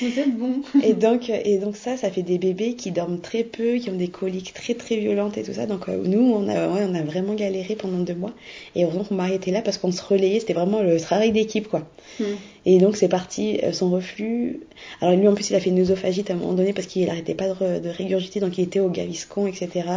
Vous 0.00 0.18
êtes 0.18 0.36
bon. 0.36 0.62
et, 0.84 0.92
donc, 0.92 1.28
et 1.28 1.58
donc, 1.58 1.76
ça, 1.76 1.96
ça 1.96 2.10
fait 2.10 2.22
des 2.22 2.38
bébés 2.38 2.74
qui 2.74 2.92
dorment 2.92 3.20
très 3.20 3.42
peu, 3.42 3.76
qui 3.76 3.90
ont 3.90 3.96
des 3.96 4.08
coliques 4.08 4.54
très, 4.54 4.74
très 4.74 4.96
violentes 4.96 5.36
et 5.38 5.42
tout 5.42 5.52
ça. 5.52 5.66
Donc, 5.66 5.88
euh, 5.88 6.02
nous, 6.04 6.20
on 6.20 6.48
a, 6.48 6.68
ouais, 6.68 6.86
on 6.88 6.94
a 6.94 7.02
vraiment 7.02 7.34
galéré 7.34 7.74
pendant 7.74 7.98
deux 7.98 8.14
mois. 8.14 8.32
Et 8.76 8.84
heureusement 8.84 9.04
que 9.04 9.14
mon 9.14 9.16
mari 9.16 9.34
était 9.34 9.50
là 9.50 9.60
parce 9.60 9.78
qu'on 9.78 9.90
se 9.90 10.02
relayait. 10.02 10.40
C'était 10.40 10.52
vraiment 10.52 10.82
le 10.82 11.00
travail 11.00 11.32
d'équipe, 11.32 11.68
quoi. 11.68 11.88
Mm. 12.20 12.24
Et 12.70 12.76
donc 12.78 12.96
c'est 12.96 13.08
parti, 13.08 13.60
euh, 13.62 13.72
son 13.72 13.88
reflux. 13.90 14.60
Alors 15.00 15.16
lui 15.16 15.26
en 15.26 15.34
plus 15.34 15.48
il 15.48 15.56
a 15.56 15.60
fait 15.60 15.70
une 15.70 15.78
œsophagite 15.80 16.30
à 16.30 16.34
un 16.34 16.36
moment 16.36 16.52
donné 16.52 16.74
parce 16.74 16.86
qu'il 16.86 17.08
arrêtait 17.08 17.34
pas 17.34 17.48
de, 17.48 17.78
de 17.78 17.88
régurgiter, 17.88 18.40
donc 18.40 18.58
il 18.58 18.64
était 18.64 18.78
au 18.80 18.90
Gaviscon, 18.90 19.46
etc., 19.46 19.88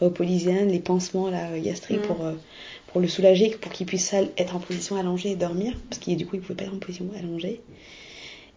au 0.00 0.08
Polysien, 0.08 0.64
les 0.64 0.78
pansements 0.78 1.28
là, 1.28 1.50
euh, 1.50 1.60
gastriques 1.60 1.98
Mm. 2.00 2.06
pour, 2.06 2.24
euh, 2.24 2.32
pour 2.92 3.02
le 3.02 3.08
soulager, 3.08 3.50
pour 3.60 3.70
qu'il 3.72 3.84
puisse 3.86 4.14
être 4.38 4.56
en 4.56 4.58
position 4.58 4.96
allongée 4.96 5.32
et 5.32 5.36
dormir, 5.36 5.74
parce 5.90 6.00
qu'il 6.00 6.16
du 6.16 6.24
coup 6.24 6.36
il 6.36 6.40
pouvait 6.40 6.54
pas 6.54 6.64
être 6.64 6.74
en 6.74 6.78
position 6.78 7.04
allongée. 7.18 7.60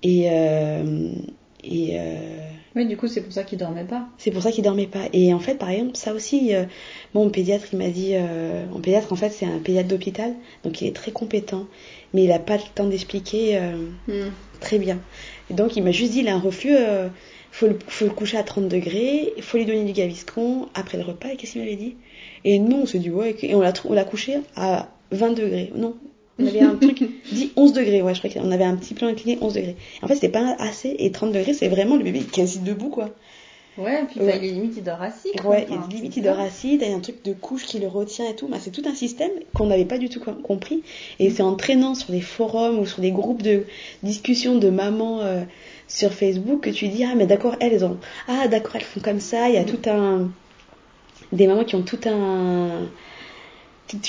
Et, 0.03 0.27
euh, 0.31 1.11
et 1.63 1.99
euh, 1.99 2.15
Oui, 2.75 2.85
du 2.87 2.95
coup 2.97 3.07
c'est 3.07 3.21
pour 3.21 3.33
ça 3.33 3.43
qu'il 3.43 3.59
dormait 3.59 3.83
pas. 3.83 4.07
c'est 4.17 4.31
pour 4.31 4.41
ça 4.41 4.51
qu'il 4.51 4.63
dormait 4.63 4.87
pas. 4.87 5.05
Et 5.13 5.33
en 5.33 5.39
fait, 5.39 5.55
par 5.55 5.69
exemple, 5.69 5.95
ça 5.95 6.13
aussi, 6.13 6.55
euh, 6.55 6.63
mon 7.13 7.29
pédiatre, 7.29 7.65
il 7.73 7.77
m'a 7.79 7.89
dit, 7.89 8.11
euh, 8.13 8.65
mon 8.71 8.79
pédiatre, 8.79 9.11
en 9.11 9.15
fait, 9.17 9.29
c'est 9.29 9.45
un 9.45 9.59
pédiatre 9.59 9.89
d'hôpital, 9.89 10.33
donc 10.63 10.81
il 10.81 10.87
est 10.87 10.95
très 10.95 11.11
compétent, 11.11 11.67
mais 12.13 12.23
il 12.23 12.31
a 12.31 12.39
pas 12.39 12.57
le 12.57 12.63
temps 12.75 12.85
d'expliquer 12.85 13.57
euh, 13.57 13.75
Mm. 14.07 14.31
très 14.59 14.77
bien. 14.79 14.99
Et 15.49 15.53
donc, 15.53 15.75
il 15.75 15.83
m'a 15.83 15.91
juste 15.91 16.11
dit, 16.11 16.19
il 16.19 16.27
a 16.27 16.35
un 16.35 16.39
reflux, 16.39 16.75
euh, 16.75 17.07
faut, 17.51 17.67
le, 17.67 17.77
faut 17.87 18.05
le 18.05 18.11
coucher 18.11 18.37
à 18.37 18.43
30 18.43 18.67
degrés, 18.67 19.33
il 19.37 19.43
faut 19.43 19.57
lui 19.57 19.65
donner 19.65 19.83
du 19.83 19.91
gaviscon 19.93 20.67
après 20.73 20.97
le 20.97 21.03
repas, 21.03 21.29
et 21.29 21.35
qu'est-ce 21.35 21.53
qu'il 21.53 21.61
m'avait 21.61 21.75
dit? 21.75 21.95
Et 22.45 22.59
nous, 22.59 22.77
on 22.77 22.85
s'est 22.85 22.99
dit, 22.99 23.09
ouais, 23.09 23.35
et 23.41 23.55
on 23.55 23.61
l'a 23.61 23.73
on 23.85 23.93
l'a 23.93 24.03
couché 24.03 24.37
à 24.55 24.89
20 25.11 25.31
degrés. 25.31 25.71
Non, 25.75 25.95
on 26.39 26.45
avait 26.47 26.61
un 26.61 26.75
truc 26.75 27.03
dit 27.31 27.51
11 27.55 27.73
degrés, 27.73 28.01
ouais, 28.01 28.13
je 28.15 28.19
crois 28.21 28.41
qu'on 28.41 28.51
avait 28.51 28.63
un 28.63 28.75
petit 28.75 28.93
plan 28.93 29.07
incliné 29.07 29.37
11 29.41 29.53
degrés. 29.53 29.75
En 30.01 30.07
fait, 30.07 30.15
c'était 30.15 30.29
pas 30.29 30.55
assez, 30.59 30.95
et 30.99 31.11
30 31.11 31.31
degrés, 31.33 31.53
c'est 31.53 31.67
vraiment 31.67 31.97
le 31.97 32.03
bébé 32.03 32.19
est 32.19 32.31
quasi 32.31 32.59
debout, 32.59 32.89
quoi. 32.89 33.09
Ouais, 33.77 34.03
puis 34.09 34.19
Ouais. 34.19 34.27
enfin, 34.29 34.37
il 34.41 34.49
est 34.49 34.51
limite 34.53 34.73
il 34.77 34.83
dort 34.83 35.01
assis. 35.01 35.29
quoi. 35.41 35.51
Ouais, 35.51 35.65
Enfin, 35.69 35.87
il- 35.89 35.95
limite 35.95 36.17
il 36.17 36.23
dort 36.23 36.39
assis, 36.39 36.77
t'as 36.77 36.93
un 36.93 36.99
truc 36.99 37.23
de 37.23 37.31
couche 37.33 37.65
qui 37.65 37.79
le 37.79 37.87
retient 37.87 38.27
et 38.29 38.35
tout. 38.35 38.47
Bah, 38.49 38.57
c'est 38.59 38.69
tout 38.71 38.83
un 38.85 38.93
système 38.93 39.31
qu'on 39.53 39.67
n'avait 39.67 39.85
pas 39.85 39.97
du 39.97 40.09
tout 40.09 40.19
com- 40.19 40.41
compris. 40.43 40.83
Et 41.19 41.29
c'est 41.29 41.41
en 41.43 41.55
traînant 41.55 41.95
sur 41.95 42.11
des 42.11 42.19
forums 42.21 42.79
ou 42.79 42.85
sur 42.85 42.99
des 43.01 43.11
groupes 43.11 43.41
de 43.41 43.63
discussion 44.03 44.57
de 44.57 44.69
mamans 44.69 45.21
euh, 45.21 45.43
sur 45.87 46.11
Facebook 46.13 46.61
que 46.61 46.69
tu 46.69 46.89
dis 46.89 47.03
ah 47.05 47.15
mais 47.15 47.25
d'accord 47.27 47.55
elles 47.61 47.83
ont 47.85 47.97
ah 48.27 48.47
d'accord 48.49 48.75
elles 48.75 48.81
font 48.83 48.99
comme 48.99 49.19
ça. 49.21 49.47
Il 49.49 49.55
y 49.55 49.57
a 49.57 49.63
tout 49.63 49.79
un 49.89 50.29
des 51.31 51.47
mamans 51.47 51.63
qui 51.63 51.75
ont 51.75 51.81
tout 51.83 51.99
un 52.05 52.89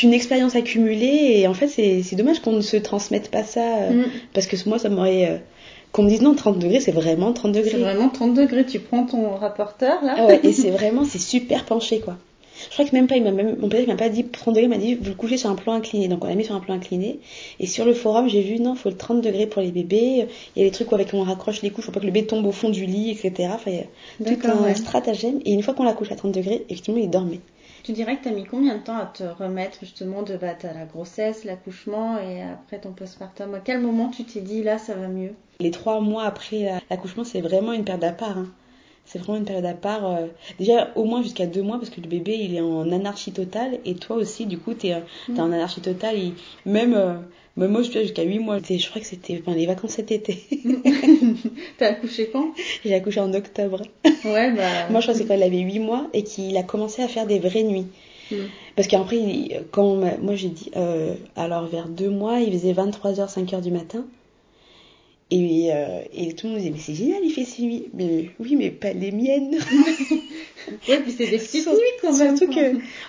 une 0.04 0.12
expérience 0.14 0.54
accumulée 0.54 1.38
et 1.40 1.48
en 1.48 1.54
fait 1.54 1.66
c'est 1.66 2.02
c'est 2.04 2.14
dommage 2.14 2.40
qu'on 2.40 2.52
ne 2.52 2.60
se 2.60 2.76
transmette 2.76 3.30
pas 3.32 3.42
ça 3.42 3.78
euh, 3.78 3.90
Mm. 3.92 4.04
parce 4.32 4.46
que 4.46 4.56
moi 4.68 4.78
ça 4.78 4.88
m'aurait 4.88 5.28
euh, 5.28 5.38
qu'on 5.92 6.02
me 6.02 6.08
dise 6.08 6.22
non 6.22 6.34
30 6.34 6.58
degrés 6.58 6.80
c'est 6.80 6.92
vraiment 6.92 7.32
30 7.32 7.52
degrés. 7.52 7.70
C'est 7.70 7.78
vraiment 7.78 8.08
30 8.08 8.34
degrés. 8.34 8.66
Tu 8.66 8.80
prends 8.80 9.04
ton 9.04 9.36
rapporteur 9.36 10.02
là. 10.02 10.16
Ah 10.18 10.26
ouais, 10.26 10.40
et 10.42 10.52
c'est 10.52 10.70
vraiment, 10.70 11.04
c'est 11.04 11.18
super 11.18 11.64
penché, 11.64 12.00
quoi. 12.00 12.16
Je 12.68 12.74
crois 12.74 12.84
que 12.84 12.94
même 12.94 13.06
pas, 13.06 13.16
il 13.16 13.24
m'a 13.24 13.32
même, 13.32 13.56
mon 13.58 13.68
père 13.68 13.80
il 13.80 13.88
m'a 13.88 13.96
pas 13.96 14.08
dit 14.08 14.24
30 14.24 14.54
degrés, 14.54 14.64
il 14.64 14.68
m'a 14.68 14.76
dit 14.76 14.94
vous 14.94 15.10
le 15.10 15.14
couchez 15.14 15.36
sur 15.36 15.50
un 15.50 15.54
plan 15.54 15.72
incliné. 15.72 16.08
Donc 16.08 16.24
on 16.24 16.28
l'a 16.28 16.34
mis 16.34 16.44
sur 16.44 16.54
un 16.54 16.60
plan 16.60 16.74
incliné. 16.74 17.18
Et 17.60 17.66
sur 17.66 17.84
le 17.84 17.94
forum, 17.94 18.28
j'ai 18.28 18.42
vu 18.42 18.60
non, 18.60 18.74
faut 18.74 18.88
le 18.88 18.96
30 18.96 19.20
degrés 19.20 19.46
pour 19.46 19.62
les 19.62 19.72
bébés. 19.72 20.26
Il 20.54 20.62
y 20.62 20.64
a 20.64 20.68
des 20.68 20.70
trucs 20.70 20.90
où 20.92 20.94
avec 20.94 21.12
on 21.14 21.22
raccroche 21.22 21.62
les 21.62 21.70
couches, 21.70 21.86
faut 21.86 21.92
pas 21.92 22.00
que 22.00 22.06
le 22.06 22.12
bébé 22.12 22.26
tombe 22.26 22.46
au 22.46 22.52
fond 22.52 22.70
du 22.70 22.86
lit, 22.86 23.10
etc. 23.10 23.50
Enfin, 23.52 23.70
il 23.70 23.76
y 23.76 24.30
a 24.30 24.36
tout 24.36 24.48
un 24.48 24.62
ouais. 24.62 24.74
stratagème. 24.74 25.40
Et 25.44 25.52
une 25.52 25.62
fois 25.62 25.74
qu'on 25.74 25.84
la 25.84 25.92
couche 25.92 26.12
à 26.12 26.16
30 26.16 26.32
degrés, 26.32 26.64
effectivement, 26.68 27.00
il 27.00 27.10
dormait. 27.10 27.40
Tu 27.84 27.92
dirais 27.92 28.16
que 28.18 28.24
t'as 28.24 28.32
mis 28.32 28.44
combien 28.44 28.76
de 28.76 28.82
temps 28.82 28.96
à 28.96 29.06
te 29.06 29.22
remettre 29.22 29.78
justement 29.80 30.22
de 30.22 30.36
bah, 30.36 30.56
la 30.62 30.84
grossesse, 30.84 31.44
l'accouchement 31.44 32.18
et 32.18 32.42
après 32.42 32.80
ton 32.80 32.92
postpartum? 32.92 33.54
À 33.54 33.60
quel 33.60 33.80
moment 33.80 34.08
tu 34.08 34.24
t'es 34.24 34.40
dit 34.40 34.62
là 34.64 34.78
ça 34.78 34.94
va 34.94 35.06
mieux? 35.08 35.34
Les 35.60 35.70
trois 35.70 36.00
mois 36.00 36.24
après 36.24 36.60
la- 36.64 36.80
l'accouchement, 36.90 37.24
c'est 37.24 37.40
vraiment 37.40 37.72
une 37.72 37.84
période 37.84 38.04
à 38.04 38.26
hein. 38.30 38.46
C'est 39.04 39.18
vraiment 39.18 39.36
une 39.38 39.44
période 39.44 39.64
à 39.66 39.74
part. 39.74 40.06
euh, 40.10 40.26
déjà, 40.58 40.90
au 40.94 41.04
moins 41.04 41.22
jusqu'à 41.22 41.46
deux 41.46 41.62
mois, 41.62 41.78
parce 41.78 41.90
que 41.90 42.00
le 42.00 42.08
bébé, 42.08 42.34
il 42.40 42.54
est 42.54 42.60
en 42.60 42.90
anarchie 42.92 43.32
totale. 43.32 43.78
Et 43.84 43.94
toi 43.94 44.16
aussi, 44.16 44.46
du 44.46 44.58
coup, 44.58 44.72
t'es 44.74 44.92
euh, 44.94 45.00
t'es 45.26 45.40
en 45.40 45.52
anarchie 45.52 45.80
totale. 45.80 46.16
Et 46.16 46.32
même, 46.64 46.94
euh, 46.94 47.14
même 47.56 47.70
moi, 47.72 47.82
je 47.82 47.90
suis 47.90 48.00
jusqu'à 48.00 48.22
huit 48.22 48.38
mois. 48.38 48.58
Je 48.58 48.88
crois 48.88 49.00
que 49.02 49.06
c'était 49.06 49.42
les 49.48 49.66
vacances 49.66 49.90
cet 49.92 50.12
été. 50.12 50.42
T'as 51.78 51.88
accouché 51.88 52.30
quand? 52.32 52.52
J'ai 52.84 52.94
accouché 52.94 53.20
en 53.20 53.32
octobre. 53.34 53.82
Ouais, 54.24 54.52
bah. 54.52 54.62
moi, 54.90 55.00
je 55.00 55.06
crois 55.06 55.14
que 55.14 55.20
c'est 55.20 55.26
quand 55.26 55.34
elle 55.34 55.42
avait 55.42 55.58
huit 55.60 55.78
mois 55.80 56.06
et 56.12 56.22
qu'il 56.22 56.56
a 56.56 56.62
commencé 56.62 57.02
à 57.02 57.08
faire 57.08 57.26
des 57.26 57.38
vraies 57.38 57.64
nuits. 57.64 57.86
Mm. 58.30 58.36
Parce 58.76 58.88
qu'après, 58.88 59.16
il- 59.18 59.62
quand 59.72 59.96
moi 60.22 60.34
j'ai 60.36 60.48
dit, 60.48 60.70
euh, 60.76 61.14
alors 61.36 61.66
vers 61.66 61.88
deux 61.88 62.08
mois, 62.08 62.38
il 62.40 62.52
faisait 62.52 62.72
23h, 62.72 63.28
5h 63.28 63.60
du 63.60 63.70
matin. 63.70 64.04
Et, 65.34 65.70
euh, 65.72 66.00
et 66.12 66.34
tout 66.34 66.46
le 66.46 66.52
monde 66.52 66.60
disait, 66.60 66.70
mais 66.72 66.78
c'est 66.78 66.94
génial, 66.94 67.20
il 67.24 67.30
fait 67.30 67.44
ses 67.46 67.62
nuits. 67.62 67.86
Mais 67.94 68.30
oui, 68.38 68.54
mais 68.54 68.70
pas 68.70 68.92
les 68.92 69.12
miennes. 69.12 69.56
Ouais, 70.88 71.00
puis 71.00 71.10
c'est 71.10 71.26
des 71.28 71.38
petites 71.38 71.66
nuits 71.66 71.74
quand 72.00 72.16
même. 72.16 72.36
Surtout 72.36 72.54
que, 72.54 72.60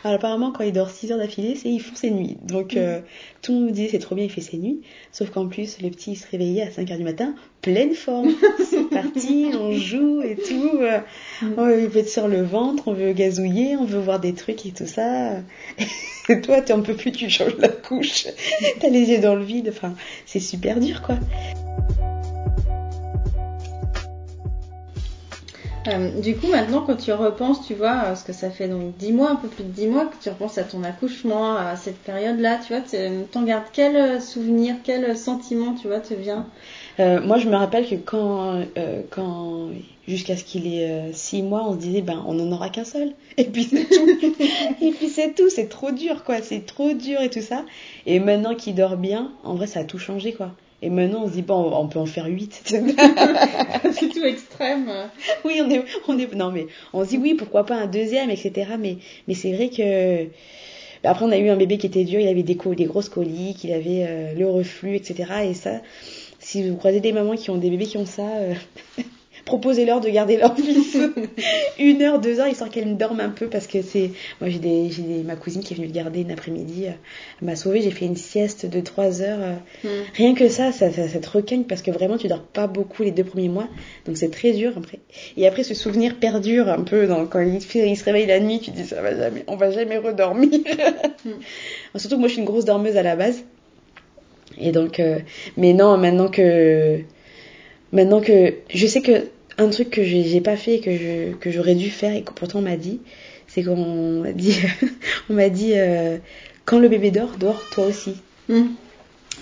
alors 0.03 0.15
apparemment, 0.17 0.51
quand 0.51 0.63
il 0.63 0.73
dort 0.73 0.89
6 0.89 1.11
heures 1.11 1.19
d'affilée, 1.19 1.53
c'est 1.55 1.69
ils 1.69 1.79
font 1.79 1.93
ses 1.95 2.09
nuits. 2.09 2.35
Donc, 2.43 2.75
euh, 2.75 2.99
tout 3.43 3.51
le 3.53 3.59
monde 3.59 3.71
disait, 3.71 3.89
c'est 3.91 3.99
trop 3.99 4.15
bien, 4.15 4.23
il 4.25 4.31
fait 4.31 4.41
ses 4.41 4.57
nuits. 4.57 4.81
Sauf 5.11 5.29
qu'en 5.29 5.47
plus, 5.47 5.77
le 5.79 5.89
petit, 5.91 6.13
il 6.13 6.15
se 6.15 6.25
réveillait 6.31 6.63
à 6.63 6.71
5 6.71 6.89
heures 6.89 6.97
du 6.97 7.03
matin, 7.03 7.35
pleine 7.61 7.93
forme. 7.93 8.33
c'est 8.69 8.89
parti, 8.89 9.51
on 9.53 9.71
joue 9.73 10.23
et 10.23 10.35
tout. 10.35 10.77
euh, 10.81 10.99
Mm. 11.43 11.53
on 11.57 11.65
veut 11.67 11.97
être 11.97 12.09
sur 12.09 12.27
le 12.27 12.41
ventre, 12.41 12.87
on 12.87 12.93
veut 12.93 13.13
gazouiller, 13.13 13.75
on 13.77 13.85
veut 13.85 13.99
voir 13.99 14.19
des 14.19 14.33
trucs 14.33 14.65
et 14.65 14.71
tout 14.71 14.87
ça. 14.87 15.33
Et 16.29 16.41
toi, 16.41 16.61
t'en 16.61 16.81
peux 16.81 16.95
plus, 16.95 17.11
tu 17.11 17.29
changes 17.29 17.57
la 17.59 17.67
couche. 17.69 18.25
T'as 18.79 18.89
les 18.89 19.09
yeux 19.11 19.19
dans 19.19 19.35
le 19.35 19.43
vide. 19.43 19.69
Enfin, 19.69 19.93
c'est 20.25 20.39
super 20.39 20.79
dur, 20.79 21.01
quoi. 21.03 21.17
Euh, 25.87 26.21
du 26.21 26.35
coup, 26.37 26.47
maintenant, 26.47 26.81
quand 26.81 26.95
tu 26.95 27.11
repenses, 27.11 27.65
tu 27.67 27.73
vois, 27.73 27.95
parce 28.03 28.23
que 28.23 28.31
ça 28.31 28.49
fait 28.49 28.67
donc 28.69 28.95
10 28.97 29.11
mois, 29.11 29.31
un 29.31 29.35
peu 29.35 29.49
plus 29.49 29.63
de 29.63 29.69
10 29.69 29.87
mois 29.87 30.05
que 30.05 30.15
tu 30.21 30.29
repenses 30.29 30.57
à 30.57 30.63
ton 30.63 30.83
accouchement, 30.83 31.55
à 31.57 31.75
cette 31.75 31.97
période-là, 31.99 32.59
tu 32.65 32.73
vois, 32.73 32.83
t'en 33.31 33.43
gardes 33.43 33.65
quel 33.73 33.95
euh, 33.95 34.19
souvenir, 34.19 34.75
quel 34.83 35.17
sentiment, 35.17 35.73
tu 35.73 35.87
vois, 35.87 35.99
te 35.99 36.13
vient? 36.13 36.47
Euh, 36.99 37.21
moi, 37.21 37.37
je 37.37 37.49
me 37.49 37.55
rappelle 37.55 37.87
que 37.87 37.95
quand, 37.95 38.63
euh, 38.77 39.01
quand 39.09 39.69
jusqu'à 40.07 40.37
ce 40.37 40.45
qu'il 40.45 40.67
ait 40.67 41.11
6 41.11 41.41
mois, 41.41 41.67
on 41.67 41.73
se 41.73 41.79
disait, 41.79 42.01
ben, 42.01 42.23
on 42.27 42.33
n'en 42.33 42.51
aura 42.55 42.69
qu'un 42.69 42.85
seul. 42.85 43.13
Et 43.37 43.45
puis 43.45 43.63
c'est 43.63 43.85
tout. 43.85 44.09
et 44.81 44.91
puis 44.91 45.09
c'est 45.09 45.33
tout. 45.35 45.49
C'est 45.49 45.67
trop 45.67 45.91
dur, 45.91 46.23
quoi. 46.23 46.41
C'est 46.41 46.65
trop 46.65 46.93
dur 46.93 47.19
et 47.21 47.29
tout 47.29 47.41
ça. 47.41 47.65
Et 48.05 48.19
maintenant 48.19 48.53
qu'il 48.53 48.75
dort 48.75 48.95
bien, 48.95 49.31
en 49.43 49.55
vrai, 49.55 49.65
ça 49.65 49.79
a 49.79 49.83
tout 49.83 49.97
changé, 49.97 50.33
quoi. 50.33 50.51
Et 50.85 50.89
maintenant, 50.89 51.23
on 51.23 51.27
se 51.29 51.33
dit, 51.33 51.41
bon, 51.43 51.71
on 51.75 51.87
peut 51.87 51.99
en 51.99 52.05
faire 52.05 52.25
8. 52.25 52.61
C'est 53.93 54.09
tout 54.09 54.23
extrême. 54.25 54.91
oui, 55.45 55.61
on 55.63 55.69
est, 55.69 55.81
on 56.09 56.19
est, 56.19 56.35
non, 56.35 56.51
mais 56.51 56.67
on 56.91 57.03
se 57.05 57.09
dit, 57.09 57.17
oui, 57.17 57.35
pourquoi 57.35 57.65
pas 57.65 57.75
un 57.75 57.87
deuxième, 57.87 58.29
etc. 58.29 58.71
Mais, 58.77 58.97
mais 59.29 59.33
c'est 59.33 59.53
vrai 59.53 59.69
que, 59.69 60.25
bah, 61.01 61.11
après, 61.11 61.23
on 61.25 61.31
a 61.31 61.37
eu 61.37 61.47
un 61.49 61.55
bébé 61.55 61.77
qui 61.77 61.87
était 61.87 62.03
dur, 62.03 62.19
il 62.19 62.27
avait 62.27 62.43
des, 62.43 62.57
co- 62.57 62.75
des 62.75 62.83
grosses 62.85 63.07
coliques, 63.09 63.63
il 63.63 63.71
avait 63.71 64.05
euh, 64.05 64.33
le 64.33 64.45
reflux, 64.49 64.95
etc. 64.97 65.23
Et 65.45 65.53
ça, 65.53 65.81
si 66.39 66.67
vous 66.69 66.75
croisez 66.75 66.99
des 66.99 67.13
mamans 67.13 67.35
qui 67.35 67.49
ont 67.49 67.57
des 67.57 67.69
bébés 67.69 67.85
qui 67.85 67.97
ont 67.97 68.05
ça, 68.05 68.27
euh, 68.27 68.53
proposez-leur 69.45 69.99
de 70.01 70.09
garder 70.09 70.37
leur 70.37 70.55
fils 70.57 70.97
une 71.79 72.01
heure, 72.01 72.19
deux 72.19 72.39
heures, 72.39 72.47
histoire 72.47 72.69
qu'elle 72.69 72.87
me 72.87 72.95
dorme 72.95 73.19
un 73.19 73.29
peu 73.29 73.47
parce 73.47 73.67
que 73.67 73.81
c'est. 73.81 74.11
Moi, 74.41 74.49
j'ai 74.49 74.59
des, 74.59 74.89
j'ai 74.89 75.01
des- 75.03 75.23
ma 75.23 75.35
cousine 75.35 75.61
qui 75.63 75.73
est 75.73 75.77
venue 75.77 75.87
le 75.87 75.93
garder 75.93 76.21
une 76.21 76.31
après-midi. 76.31 76.85
euh, 76.87 76.91
Elle 77.41 77.47
m'a 77.47 77.55
sauvée, 77.55 77.81
j'ai 77.81 77.91
fait 77.91 78.05
une 78.05 78.15
sieste 78.15 78.65
de 78.65 78.79
trois 78.79 79.21
heures. 79.21 79.39
euh, 79.41 79.53
Mm. 79.83 79.87
Rien 80.15 80.33
que 80.35 80.47
ça, 80.47 80.71
ça, 80.71 80.91
ça, 80.91 81.07
ça 81.09 81.19
te 81.19 81.29
requinque 81.29 81.67
parce 81.67 81.81
que 81.81 81.91
vraiment, 81.91 82.17
tu 82.17 82.27
dors 82.27 82.41
pas 82.43 82.67
beaucoup 82.67 83.03
les 83.03 83.11
deux 83.11 83.23
premiers 83.25 83.49
mois. 83.49 83.67
Donc, 84.05 84.15
c'est 84.17 84.29
très 84.31 84.51
dur 84.53 84.71
après. 84.77 84.99
Et 85.35 85.45
après, 85.47 85.63
ce 85.63 85.73
souvenir 85.73 86.15
perdure 86.19 86.69
un 86.69 86.83
peu 86.83 87.05
dans, 87.07 87.25
quand 87.25 87.41
il, 87.41 87.61
se- 87.61 87.77
il 87.77 87.97
se 87.97 88.03
réveille 88.05 88.27
la 88.27 88.39
nuit, 88.39 88.59
tu 88.59 88.71
te 88.71 88.77
dis, 88.77 88.85
ça 88.85 89.01
va 89.01 89.15
jamais, 89.15 89.43
on 89.47 89.55
va 89.57 89.71
jamais 89.71 89.97
redormir. 89.97 90.49
Surtout 91.95 92.15
que 92.15 92.19
moi, 92.19 92.27
je 92.27 92.33
suis 92.33 92.41
une 92.41 92.47
grosse 92.47 92.65
dormeuse 92.65 92.97
à 92.97 93.03
la 93.03 93.15
base. 93.15 93.43
Et 94.57 94.71
donc, 94.71 94.99
euh, 94.99 95.19
mais 95.57 95.73
non, 95.73 95.97
maintenant 95.97 96.27
que, 96.29 96.99
maintenant 97.93 98.19
que, 98.19 98.53
je 98.73 98.87
sais 98.87 99.01
que 99.01 99.27
un 99.57 99.69
truc 99.69 99.91
que 99.91 100.03
j'ai 100.03 100.41
pas 100.41 100.57
fait 100.57 100.75
et 100.75 100.79
que 100.79 100.97
je, 100.97 101.33
que 101.35 101.51
j'aurais 101.51 101.75
dû 101.75 101.89
faire 101.89 102.13
et 102.13 102.23
que 102.23 102.33
pourtant 102.33 102.59
on 102.59 102.63
m'a 102.63 102.75
dit, 102.75 102.99
c'est 103.47 103.63
qu'on 103.63 104.21
m'a 104.21 104.31
dit, 104.31 104.57
on 105.29 105.33
m'a 105.33 105.49
dit, 105.49 105.73
euh, 105.75 106.17
quand 106.65 106.79
le 106.79 106.89
bébé 106.89 107.11
dort, 107.11 107.37
dors 107.39 107.63
toi 107.69 107.85
aussi. 107.85 108.15
Mm. 108.49 108.63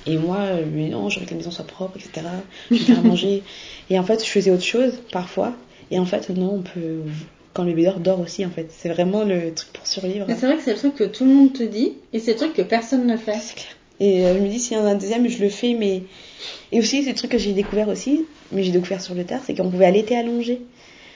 Et 0.07 0.17
moi, 0.17 0.39
mais 0.73 0.89
non, 0.89 1.09
je 1.09 1.19
veux 1.19 1.25
que 1.25 1.31
la 1.31 1.37
maison 1.37 1.51
soit 1.51 1.65
propre, 1.65 1.97
etc. 1.97 2.27
Je 2.69 2.75
vais 2.75 2.81
faire 2.81 3.03
manger. 3.03 3.43
Et 3.89 3.99
en 3.99 4.03
fait, 4.03 4.23
je 4.23 4.29
faisais 4.29 4.51
autre 4.51 4.63
chose 4.63 4.93
parfois. 5.11 5.53
Et 5.91 5.99
en 5.99 6.05
fait, 6.05 6.29
non, 6.29 6.55
on 6.55 6.61
peut, 6.61 7.01
quand 7.53 7.63
le 7.63 7.71
bébé 7.71 7.85
dort, 7.85 7.99
dort 7.99 8.19
aussi 8.19 8.45
en 8.45 8.49
fait. 8.49 8.67
C'est 8.69 8.89
vraiment 8.89 9.23
le 9.23 9.53
truc 9.53 9.71
pour 9.73 9.85
survivre. 9.85 10.25
C'est 10.27 10.45
vrai 10.45 10.57
que 10.57 10.63
c'est 10.63 10.73
le 10.73 10.79
truc 10.79 10.95
que 10.95 11.03
tout 11.03 11.25
le 11.25 11.31
monde 11.31 11.53
te 11.53 11.63
dit 11.63 11.93
et 12.13 12.19
c'est 12.19 12.31
le 12.31 12.37
truc 12.37 12.53
que 12.53 12.61
personne 12.61 13.05
ne 13.05 13.17
fait. 13.17 13.39
Et 13.99 14.25
euh, 14.25 14.35
je 14.35 14.39
me 14.39 14.47
dis, 14.47 14.59
s'il 14.59 14.77
y 14.77 14.79
en 14.79 14.85
a 14.85 14.91
un 14.91 14.95
deuxième, 14.95 15.27
je 15.27 15.41
le 15.41 15.49
fais, 15.49 15.73
mais. 15.73 16.03
Et 16.71 16.79
aussi, 16.79 17.03
c'est 17.03 17.11
le 17.11 17.15
truc 17.15 17.31
que 17.31 17.37
j'ai 17.37 17.53
découvert 17.53 17.87
aussi, 17.87 18.25
mais 18.51 18.63
j'ai 18.63 18.71
découvert 18.71 19.01
sur 19.01 19.13
le 19.15 19.23
tard, 19.23 19.41
c'est 19.45 19.55
qu'on 19.55 19.69
pouvait 19.69 19.85
allaiter 19.85 20.15
allongé. 20.15 20.61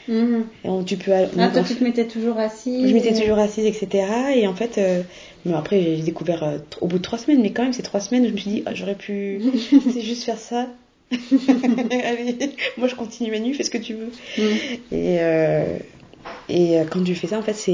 Mhm. 0.08 0.46
Et 0.64 0.70
on- 0.70 0.84
tu 0.84 0.98
peux. 0.98 1.12
all- 1.12 1.30
Ah, 1.40 1.48
toi, 1.50 1.62
on- 1.62 1.64
tu 1.64 1.76
te 1.76 1.84
mettais 1.84 2.06
toujours 2.06 2.38
assis. 2.38 2.88
je 2.88 2.94
m'étais 2.94 3.14
toujours 3.20 3.40
assise, 3.40 3.66
etc. 3.66 4.06
Et 4.36 4.46
en 4.48 4.54
fait, 4.54 4.78
euh, 4.78 5.02
mais 5.46 5.54
après, 5.56 5.82
j'ai 5.82 6.04
découvert 6.04 6.44
euh, 6.44 6.58
au 6.82 6.88
bout 6.88 6.98
de 7.00 7.04
trois 7.04 7.18
semaines, 7.18 7.42
mais 7.42 7.52
quand 7.52 7.64
même, 7.64 7.74
ces 7.74 7.82
trois 7.84 8.00
semaines, 8.00 8.28
je 8.28 8.32
me 8.32 8.38
suis 8.38 8.50
dit, 8.52 8.64
ah, 8.68 8.74
j'aurais 8.76 8.96
pu. 8.96 9.42
c'est 9.94 10.02
juste 10.02 10.24
faire 10.24 10.38
ça. 10.38 10.68
Allez, 11.12 12.36
moi, 12.78 12.88
je 12.88 12.96
continue 12.96 13.32
ma 13.32 13.40
nuit, 13.40 13.54
fais 13.54 13.64
ce 13.64 13.70
que 13.70 13.78
tu 13.78 13.94
veux. 13.94 14.12
Mm. 14.38 14.42
Et, 14.92 15.18
euh, 15.20 15.78
et 16.50 16.80
euh, 16.80 16.84
quand 16.90 17.04
tu 17.04 17.16
fais 17.16 17.28
ça, 17.28 17.38
en 17.40 17.42
fait, 17.42 17.54
c'est 17.54 17.72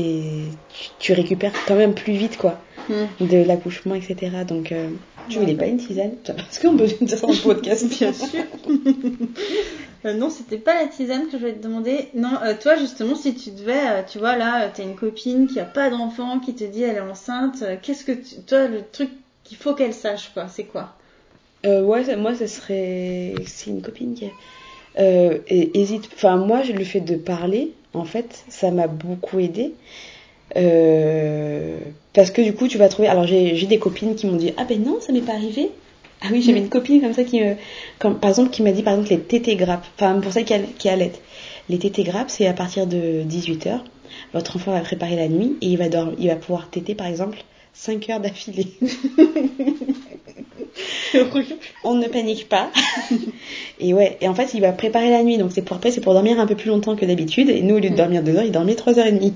tu, 0.69 0.89
tu 0.99 1.13
récupères 1.13 1.53
quand 1.67 1.75
même 1.75 1.93
plus 1.93 2.13
vite, 2.13 2.37
quoi, 2.37 2.59
Mm. 2.89 3.25
de 3.27 3.37
l'accouchement, 3.43 3.95
etc. 3.95 4.15
Donc, 4.47 4.71
euh, 4.71 4.89
tu 5.29 5.37
Ouais. 5.37 5.43
voulais 5.43 5.55
pas 5.57 5.67
une 5.67 5.77
tisane? 5.77 6.13
Est-ce 6.27 6.59
qu'on 6.59 6.75
peut 6.75 6.87
dire 6.87 7.17
ça 7.17 7.27
en 7.27 7.33
podcast 7.43 7.87
Bien 7.87 8.13
sûr. 8.13 8.43
Euh, 10.03 10.15
non, 10.15 10.31
c'était 10.31 10.57
pas 10.57 10.73
la 10.81 10.87
tisane 10.87 11.25
que 11.27 11.33
je 11.33 11.37
voulais 11.37 11.53
te 11.53 11.61
demander. 11.61 12.07
Non, 12.15 12.31
euh, 12.43 12.55
toi 12.59 12.75
justement, 12.75 13.13
si 13.13 13.35
tu 13.35 13.51
devais, 13.51 14.03
tu 14.11 14.17
vois 14.17 14.35
là, 14.35 14.67
t'as 14.69 14.81
une 14.81 14.95
copine 14.95 15.45
qui 15.47 15.59
a 15.59 15.63
pas 15.63 15.91
d'enfant, 15.91 16.39
qui 16.39 16.55
te 16.55 16.63
dit 16.63 16.81
elle 16.81 16.95
est 16.95 16.99
enceinte, 17.01 17.63
qu'est-ce 17.83 18.03
que 18.03 18.13
tu... 18.13 18.41
toi 18.47 18.67
le 18.67 18.81
truc 18.91 19.11
qu'il 19.43 19.57
faut 19.57 19.75
qu'elle 19.75 19.93
sache 19.93 20.31
quoi, 20.33 20.47
c'est 20.47 20.63
quoi? 20.63 20.95
Ouais, 21.63 22.15
moi, 22.15 22.33
ce 22.33 22.47
serait. 22.47 23.35
C'est 23.45 23.69
une 23.69 23.83
copine 23.83 24.15
qui. 24.15 24.25
Euh, 24.97 25.37
et- 25.47 25.79
hésite. 25.79 26.09
Enfin, 26.15 26.35
moi, 26.37 26.63
je- 26.63 26.73
le 26.73 26.83
fait 26.83 27.01
de 27.01 27.15
parler, 27.15 27.71
en 27.93 28.03
fait, 28.03 28.43
ça 28.49 28.71
m'a 28.71 28.87
beaucoup 28.87 29.37
aidé. 29.39 29.75
Euh, 30.57 31.77
parce 32.13 32.31
que 32.31 32.41
du 32.41 32.53
coup, 32.53 32.67
tu 32.67 32.77
vas 32.77 32.89
trouver. 32.89 33.07
Alors, 33.07 33.25
j'ai 33.27 33.65
des 33.65 33.79
copines 33.79 34.15
qui 34.15 34.27
m'ont 34.27 34.35
dit 34.35 34.53
Ah 34.57 34.65
ben 34.65 34.81
non, 34.83 34.97
ça 34.99 35.13
m'est 35.13 35.21
pas 35.21 35.33
arrivé. 35.33 35.69
Ah 36.23 36.27
oui, 36.31 36.41
j'avais 36.41 36.59
une 36.59 36.69
copine 36.69 37.01
comme 37.01 37.13
ça 37.13 37.23
qui 37.23 37.41
me. 37.41 37.55
Comme, 37.99 38.19
par 38.19 38.29
exemple, 38.29 38.49
qui 38.51 38.61
m'a 38.61 38.71
dit 38.71 38.83
par 38.83 38.93
exemple 38.93 39.09
les 39.11 39.19
tétés 39.19 39.55
grappes. 39.55 39.85
Enfin, 39.97 40.19
pour 40.19 40.31
celles 40.33 40.45
qui, 40.45 40.53
all- 40.53 40.67
qui 40.77 40.89
allaitent. 40.89 41.21
Les 41.69 41.77
tétés 41.79 42.03
grappes, 42.03 42.29
c'est 42.29 42.47
à 42.47 42.53
partir 42.53 42.85
de 42.85 43.23
18h. 43.23 43.79
Votre 44.33 44.57
enfant 44.57 44.71
va 44.73 44.81
préparer 44.81 45.15
la 45.15 45.27
nuit 45.29 45.55
et 45.61 45.67
il 45.67 45.77
va, 45.77 45.87
dormir, 45.89 46.15
il 46.19 46.27
va 46.27 46.35
pouvoir 46.35 46.69
téter 46.69 46.95
par 46.95 47.07
exemple 47.07 47.37
5 47.73 48.09
heures 48.09 48.19
d'affilée. 48.19 48.67
On 51.83 51.95
ne 51.95 52.07
panique 52.07 52.47
pas. 52.49 52.69
et 53.79 53.93
ouais, 53.93 54.17
et 54.21 54.27
en 54.27 54.35
fait, 54.35 54.53
il 54.53 54.61
va 54.61 54.71
préparer 54.71 55.09
la 55.09 55.23
nuit, 55.23 55.37
donc 55.37 55.51
c'est 55.53 55.61
pour 55.61 55.77
après, 55.77 55.91
c'est 55.91 56.01
pour 56.01 56.13
dormir 56.13 56.39
un 56.39 56.47
peu 56.47 56.55
plus 56.55 56.69
longtemps 56.69 56.95
que 56.95 57.05
d'habitude. 57.05 57.49
Et 57.49 57.61
nous, 57.61 57.75
au 57.75 57.79
lieu 57.79 57.89
de 57.89 57.95
dormir 57.95 58.23
deux 58.23 58.35
heures, 58.35 58.43
il 58.43 58.51
dormait 58.51 58.75
trois 58.75 58.97
heures 58.99 59.07
et 59.07 59.11
demie. 59.11 59.33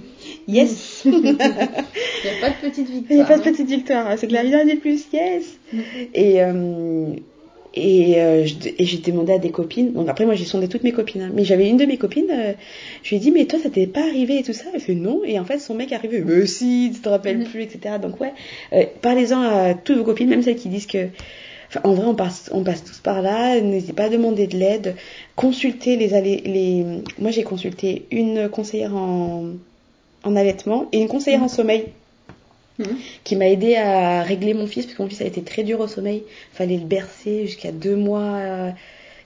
Yes 0.47 1.03
Il 1.05 1.11
n'y 1.11 1.29
a 1.29 1.33
pas 1.33 2.49
de 2.49 2.61
petite 2.61 2.89
victoire. 2.89 3.05
Il 3.09 3.15
n'y 3.15 3.21
a 3.21 3.25
pas 3.25 3.37
de 3.37 3.41
hein. 3.41 3.51
petite 3.51 3.67
victoire, 3.67 4.17
c'est 4.17 4.27
que 4.27 4.33
la 4.33 4.43
vie 4.43 4.55
en 4.55 4.67
est 4.67 4.75
plus, 4.77 5.05
yes 5.13 5.57
Mm. 5.73 5.79
Et, 6.13 6.43
euh, 6.43 7.07
et, 7.73 8.21
euh, 8.21 8.45
et 8.77 8.85
j'ai 8.85 8.99
demandé 8.99 9.33
à 9.33 9.39
des 9.39 9.49
copines, 9.49 9.91
donc 9.93 10.07
après 10.07 10.25
moi 10.25 10.35
j'ai 10.35 10.45
sondé 10.45 10.67
toutes 10.67 10.83
mes 10.83 10.91
copines, 10.91 11.23
hein. 11.23 11.31
mais 11.33 11.43
j'avais 11.43 11.67
une 11.67 11.77
de 11.77 11.85
mes 11.85 11.97
copines, 11.97 12.29
euh, 12.31 12.53
je 13.03 13.09
lui 13.09 13.17
ai 13.17 13.19
dit 13.19 13.31
mais 13.31 13.45
toi 13.45 13.57
ça 13.61 13.69
t'est 13.69 13.87
pas 13.87 14.01
arrivé 14.07 14.37
et 14.37 14.43
tout 14.43 14.53
ça? 14.53 14.65
Elle 14.73 14.79
fait 14.79 14.93
non, 14.93 15.21
et 15.25 15.39
en 15.39 15.43
fait 15.43 15.57
son 15.59 15.73
mec 15.73 15.91
est 15.91 15.95
arrivé, 15.95 16.23
mais 16.25 16.45
si, 16.45 16.91
tu 16.93 17.01
te 17.01 17.09
rappelles 17.09 17.39
Mhm. 17.39 17.45
plus, 17.45 17.63
etc. 17.63 17.95
Donc 18.01 18.21
ouais, 18.21 18.31
parlez-en 19.01 19.41
à 19.41 19.73
toutes 19.73 19.97
vos 19.97 20.03
copines, 20.03 20.29
même 20.29 20.43
celles 20.43 20.55
qui 20.55 20.69
disent 20.69 20.85
que... 20.87 21.07
Enfin, 21.67 21.81
en 21.83 21.93
vrai, 21.95 22.05
on 22.05 22.13
passe, 22.13 22.49
on 22.53 22.63
passe 22.63 22.83
tous 22.83 22.99
par 22.99 23.23
là. 23.23 23.59
N'hésitez 23.59 23.93
pas 23.93 24.03
à 24.03 24.09
demander 24.09 24.45
de 24.45 24.55
l'aide. 24.55 24.95
Consultez 25.35 25.95
les, 25.97 26.07
les. 26.45 26.85
Moi, 27.17 27.31
j'ai 27.31 27.41
consulté 27.41 28.05
une 28.11 28.49
conseillère 28.49 28.95
en, 28.95 29.45
en 30.25 30.35
allaitement 30.35 30.87
et 30.91 30.99
une 30.99 31.07
conseillère 31.07 31.43
en 31.43 31.47
sommeil 31.47 31.85
Mhm. 32.77 32.97
qui 33.23 33.37
m'a 33.37 33.47
aidé 33.47 33.75
à 33.77 34.21
régler 34.21 34.53
mon 34.53 34.67
fils 34.67 34.85
parce 34.85 34.97
que 34.97 35.01
mon 35.03 35.07
fils 35.07 35.21
a 35.21 35.25
été 35.25 35.41
très 35.43 35.63
dur 35.63 35.79
au 35.79 35.87
sommeil. 35.87 36.23
Fallait 36.51 36.75
le 36.77 36.83
bercer 36.83 37.45
jusqu'à 37.47 37.71
deux 37.71 37.95
mois 37.95 38.19
euh, 38.35 38.69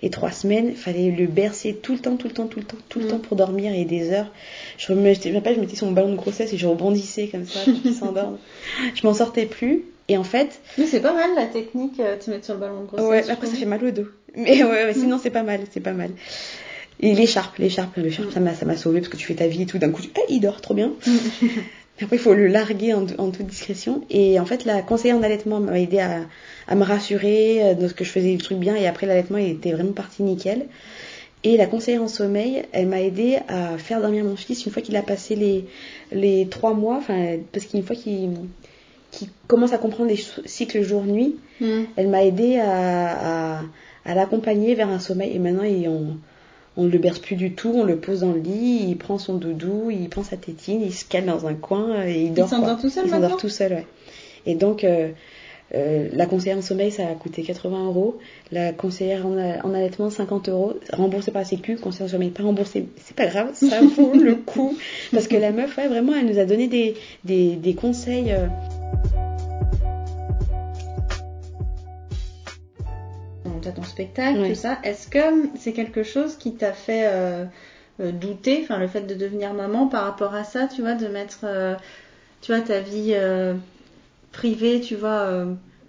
et 0.04 0.12
trois 0.12 0.30
semaines. 0.32 0.76
Fallait 0.76 1.10
le 1.10 1.26
bercer 1.26 1.74
tout 1.74 1.94
le 1.94 2.00
temps, 2.00 2.16
tout 2.16 2.28
le 2.28 2.34
temps, 2.36 2.46
tout 2.46 2.60
le 2.60 2.66
temps, 2.66 2.78
tout 2.90 3.00
le 3.00 3.06
Mhm. 3.06 3.12
temps 3.12 3.18
pour 3.18 3.36
dormir 3.38 3.74
et 3.74 3.86
des 3.86 4.12
heures. 4.12 4.32
Je 4.78 4.94
me, 4.94 5.14
je 5.16 5.34
rappelle, 5.34 5.56
je 5.56 5.62
mettais 5.62 5.76
son 5.76 5.92
ballon 5.92 6.12
de 6.12 6.16
grossesse 6.16 6.54
et 6.54 6.58
je 6.58 6.68
rebondissais 6.68 7.28
comme 7.28 7.46
ça 7.48 7.62
pour 7.64 7.82
qu'il 7.82 7.96
s'endorme. 7.96 8.38
Je 8.94 9.08
m'en 9.08 9.16
sortais 9.16 9.48
plus. 9.48 9.86
Et 10.10 10.18
en 10.18 10.24
fait, 10.24 10.60
Mais 10.78 10.86
c'est 10.86 11.02
pas 11.02 11.14
mal 11.14 11.30
la 11.36 11.46
technique, 11.48 12.00
euh, 12.00 12.18
te 12.18 12.30
mettre 12.30 12.46
sur 12.46 12.54
le 12.56 12.60
ballon 12.60 12.82
de 12.82 12.86
grossesse. 12.88 13.08
ouais, 13.10 13.30
après 13.32 13.48
ça 13.48 13.56
fait 13.56 13.66
mal 13.66 13.84
au 13.84 13.90
dos. 13.92 14.08
Mais 14.36 14.64
ouais, 14.64 14.86
ouais, 14.86 14.94
sinon 14.94 15.18
c'est 15.22 15.30
pas 15.32 15.44
mal, 15.44 15.62
c'est 15.72 15.80
pas 15.82 15.94
mal. 15.94 16.12
Et 17.02 17.14
l'écharpe, 17.14 17.58
l'écharpe, 17.58 17.96
l'écharpe, 17.98 18.32
ça 18.32 18.40
m'a, 18.40 18.54
ça 18.54 18.66
m'a 18.66 18.76
sauvé 18.76 19.00
parce 19.00 19.10
que 19.10 19.18
tu 19.18 19.26
fais 19.26 19.36
ta 19.36 19.48
vie 19.48 19.62
et 19.62 19.66
tout 19.66 19.78
d'un 19.78 19.90
coup, 19.90 20.02
tu, 20.02 20.10
ah, 20.18 20.22
il 20.30 20.42
dort 20.42 20.60
trop 20.62 20.74
bien. 20.74 20.92
Après, 22.02 22.16
il 22.16 22.20
faut 22.20 22.34
le 22.34 22.48
larguer 22.48 22.94
en, 22.94 23.06
en 23.18 23.30
toute 23.32 23.48
discrétion. 23.48 24.04
Et 24.10 24.40
en 24.40 24.46
fait, 24.46 24.64
la 24.66 24.82
conseillère 24.82 25.18
en 25.18 25.24
allaitement 25.24 25.60
m'a 25.60 25.78
aidé 25.80 26.00
à, 26.00 26.22
à 26.68 26.76
me 26.76 26.84
rassurer 26.84 27.62
euh, 27.64 27.74
de 27.74 27.88
ce 27.90 27.94
que 27.94 28.04
je 28.06 28.10
faisais 28.10 28.32
le 28.34 28.38
truc 28.40 28.58
bien. 28.58 28.76
Et 28.76 28.88
après, 28.88 29.06
l'allaitement, 29.06 29.38
il 29.38 29.50
était 29.50 29.72
vraiment 29.74 29.92
parti 29.92 30.24
nickel. 30.24 30.66
Et 31.44 31.56
la 31.58 31.66
conseillère 31.68 32.02
en 32.04 32.08
sommeil, 32.10 32.64
elle 32.74 32.88
m'a 32.88 33.02
aidé 33.02 33.40
à 33.48 33.78
faire 33.78 34.02
dormir 34.02 34.24
mon 34.26 34.36
fils 34.36 34.66
une 34.66 34.72
fois 34.72 34.82
qu'il 34.82 34.96
a 34.98 35.02
passé 35.02 35.36
les, 35.36 35.66
les 36.12 36.48
trois 36.50 36.74
mois. 36.74 36.98
Enfin, 36.98 37.38
parce 37.54 37.66
qu'une 37.66 37.84
fois 37.84 37.96
qu'il, 37.96 38.30
commence 39.48 39.74
à 39.74 39.78
comprendre 39.78 40.10
les 40.10 40.20
cycles 40.46 40.82
jour-nuit, 40.84 41.36
Mhm. 41.62 41.88
elle 41.98 42.08
m'a 42.08 42.24
aidé 42.24 42.58
à, 42.58 43.58
à, 43.58 43.62
à 44.06 44.16
l'accompagner 44.16 44.76
vers 44.76 44.88
un 44.90 45.00
sommeil. 45.00 45.34
Et 45.36 45.40
maintenant, 45.40 45.64
il- 45.64 45.88
on 45.90 46.18
on 46.78 46.84
ne 46.84 46.90
le 46.90 46.98
berce 46.98 47.20
plus 47.20 47.36
du 47.36 47.54
tout, 47.54 47.72
on 47.76 47.84
le 47.84 47.98
pose 47.98 48.22
dans 48.22 48.32
le 48.32 48.40
lit, 48.40 48.86
il 48.88 48.98
prend 48.98 49.18
son 49.18 49.36
doudou, 49.36 49.90
il 49.92 50.08
prend 50.10 50.24
sa 50.24 50.38
tétine, 50.38 50.82
il 50.82 50.94
se 50.94 51.06
cale 51.06 51.26
dans 51.26 51.46
un 51.48 51.54
coin 51.54 52.06
et 52.06 52.22
il 52.24 52.34
dort. 52.34 52.50
s'endort 52.50 52.76
quoi. 52.76 52.82
tout 52.82 52.90
seul 52.90 53.06
Il 53.06 53.12
s'endort 53.12 53.38
tout 53.38 53.50
seul, 53.50 53.74
ouais. 53.74 53.88
Et 54.46 54.56
donc, 54.56 54.84
euh, 54.84 55.10
euh, 55.76 56.08
la 56.14 56.26
conseillère 56.26 56.58
en 56.58 56.62
sommeil, 56.62 56.92
ça 56.92 57.04
a 57.08 57.14
coûté 57.16 57.44
80 57.44 57.86
euros. 57.86 58.18
La 58.52 58.72
conseillère 58.72 59.26
en, 59.26 59.38
en 59.38 59.74
allaitement, 59.74 60.10
50 60.10 60.50
euros. 60.50 60.74
Remboursé 60.94 61.32
par 61.32 61.42
la 61.42 61.46
Sécu. 61.48 61.76
Conseillère 61.76 62.08
en 62.08 62.12
sommeil, 62.12 62.30
pas 62.30 62.44
remboursé. 62.44 62.88
C'est 62.98 63.16
pas 63.16 63.28
grave, 63.28 63.50
ça 63.54 63.82
vaut 63.98 64.14
le 64.14 64.36
coup. 64.36 64.78
Parce 65.12 65.28
que 65.28 65.36
la 65.36 65.52
meuf, 65.52 65.78
ouais, 65.78 65.88
vraiment, 65.88 66.14
elle 66.16 66.26
nous 66.28 66.40
a 66.40 66.46
donné 66.46 66.68
des, 66.68 66.96
des, 67.26 67.56
des 67.56 67.74
conseils. 67.76 68.32
euh, 68.32 68.48
Ton 73.76 73.84
spectacle, 73.84 74.48
tout 74.48 74.56
ça. 74.56 74.80
Est-ce 74.84 75.08
que 75.08 75.20
c'est 75.58 75.74
quelque 75.74 76.04
chose 76.04 76.36
qui 76.38 76.54
t'a 76.56 76.74
fait 76.74 77.08
euh, 77.08 77.46
euh, 78.00 78.12
douter, 78.12 78.62
enfin 78.64 78.78
le 78.78 78.88
fait 78.88 79.02
de 79.02 79.14
devenir 79.14 79.54
maman 79.54 79.88
par 79.88 80.04
rapport 80.06 80.34
à 80.34 80.44
ça, 80.44 80.68
tu 80.68 80.82
vois, 80.82 80.94
de 80.94 81.08
mettre, 81.08 81.40
euh, 81.44 81.76
tu 82.42 82.54
vois, 82.54 82.62
ta 82.62 82.80
vie 82.80 83.12
euh, 83.14 83.56
privée, 84.32 84.80
tu 84.80 84.96
vois, 84.96 85.46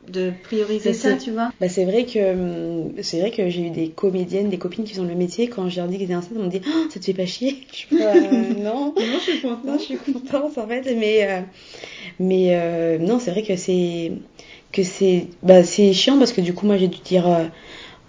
de 0.09 0.33
prioriser 0.43 0.93
ça, 0.93 1.15
tu 1.15 1.31
vois? 1.31 1.53
Bah, 1.61 1.69
c'est 1.69 1.85
vrai 1.85 2.05
que 2.05 2.33
hum, 2.33 2.93
c'est 3.03 3.21
vrai 3.21 3.31
que 3.31 3.49
j'ai 3.49 3.67
eu 3.67 3.71
des 3.71 3.91
comédiennes, 3.91 4.49
des 4.49 4.59
copines 4.59 4.85
qui 4.85 4.95
font 4.95 5.05
le 5.05 5.15
métier. 5.15 5.49
Quand 5.49 5.69
je 5.69 5.77
leur 5.77 5.87
dis 5.89 5.97
qu'ils 5.99 6.07
étaient 6.07 6.17
enceintes, 6.17 6.33
elles 6.35 6.43
m'ont 6.43 6.49
dit 6.49 6.63
Ah, 6.67 6.87
ça 6.93 6.99
te 6.99 7.05
fait 7.05 7.15
pas 7.15 7.27
chier? 7.27 7.67
Je 7.71 7.77
suis 7.77 7.97
pas, 7.97 8.21
non. 8.23 8.95
Non, 8.99 9.19
je 9.19 9.31
suis 9.31 9.41
contente. 9.41 9.65
Non, 9.65 9.79
je 9.79 9.85
suis 9.85 9.97
contente 9.99 10.59
en 10.59 10.67
fait, 10.67 10.95
mais 10.97 11.45
mais 12.19 12.99
non, 12.99 13.21
c'est 13.21 13.31
vrai 13.31 13.43
que 13.45 13.55
c'est 13.57 14.13
que 14.73 14.83
c'est 14.83 15.27
bah 15.43 15.65
c'est 15.65 15.93
chiant 15.93 16.19
parce 16.19 16.33
que 16.33 16.41
du 16.41 16.55
coup 16.55 16.67
moi 16.67 16.77
j'ai 16.77 16.89
dû 16.89 16.99
dire 16.99 17.27
euh, 17.29 17.45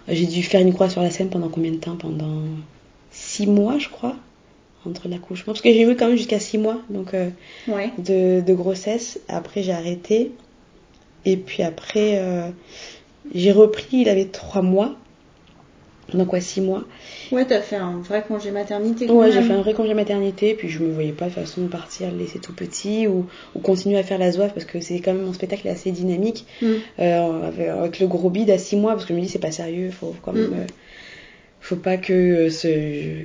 j'ai 0.08 0.26
dû 0.26 0.44
faire 0.44 0.62
une 0.62 0.74
croix 0.74 0.90
sur 0.90 1.02
la 1.02 1.10
scène 1.12 1.30
pendant 1.30 1.50
combien 1.50 1.72
de 1.72 1.78
temps? 1.78 1.96
Pendant 1.96 2.42
six 3.12 3.48
mois, 3.48 3.78
je 3.78 3.90
crois, 3.90 4.16
entre 4.86 5.08
l'accouchement, 5.08 5.54
parce 5.54 5.62
que 5.62 5.72
j'ai 5.72 5.82
eu 5.84 5.96
quand 5.96 6.08
même 6.08 6.18
jusqu'à 6.18 6.40
six 6.40 6.58
mois, 6.58 6.78
donc 6.90 7.14
euh, 7.14 7.30
Ouais. 7.68 7.92
de, 7.98 8.42
de 8.42 8.54
grossesse. 8.54 9.20
Après 9.28 9.64
j'ai 9.64 9.72
arrêté 9.74 10.32
et 11.26 11.38
puis 11.38 11.64
après 11.64 12.18
euh, 12.20 12.50
j'ai 13.34 13.52
repris. 13.52 13.88
Il 14.02 14.10
avait 14.10 14.26
trois 14.26 14.62
mois. 14.62 14.96
pendant 16.12 16.26
quoi 16.26 16.42
six 16.42 16.62
mois. 16.62 16.84
Ouais, 17.32 17.46
t'as 17.46 17.62
fait 17.62 17.78
un 17.78 18.00
vrai 18.00 18.24
congé 18.28 18.52
maternité. 18.52 19.08
quand 19.08 19.16
Ouais, 19.16 19.32
j'ai 19.32 19.42
fait 19.42 19.54
un 19.54 19.62
vrai 19.62 19.74
congé 19.74 19.94
maternité, 19.94 20.54
puis 20.54 20.68
je 20.70 20.80
me 20.84 20.92
voyais 20.92 21.14
pas 21.14 21.26
de 21.26 21.32
façon 21.32 21.68
partir, 21.68 22.12
le 22.12 22.18
laisser 22.18 22.40
tout 22.40 22.54
petit 22.54 23.08
ou, 23.08 23.28
ou 23.56 23.60
continuer 23.60 23.98
à 23.98 24.04
faire 24.04 24.18
la 24.18 24.32
zouave 24.32 24.54
parce 24.54 24.66
que 24.66 24.80
c'est 24.82 25.00
quand 25.00 25.14
même 25.14 25.24
mon 25.26 25.34
spectacle 25.34 25.68
est 25.68 25.72
assez 25.72 25.92
dynamique 25.92 26.46
Mm. 26.62 26.66
euh, 27.00 27.48
avec, 27.48 27.68
avec 27.68 28.00
le 28.00 28.08
gros 28.08 28.30
bide 28.30 28.50
à 28.50 28.58
six 28.58 28.76
mois 28.76 28.94
parce 28.94 29.06
que 29.06 29.14
je 29.14 29.20
me 29.20 29.24
dis 29.24 29.30
c'est 29.30 29.40
pas 29.40 29.52
sérieux, 29.52 29.92
faut 29.92 30.14
quand 30.22 30.34
même. 30.34 30.50
Mm. 30.50 30.54
euh, 30.54 30.66
faut 31.64 31.76
pas 31.76 31.98
que 31.98 32.12
euh, 32.14 32.50
ce, 32.50 32.68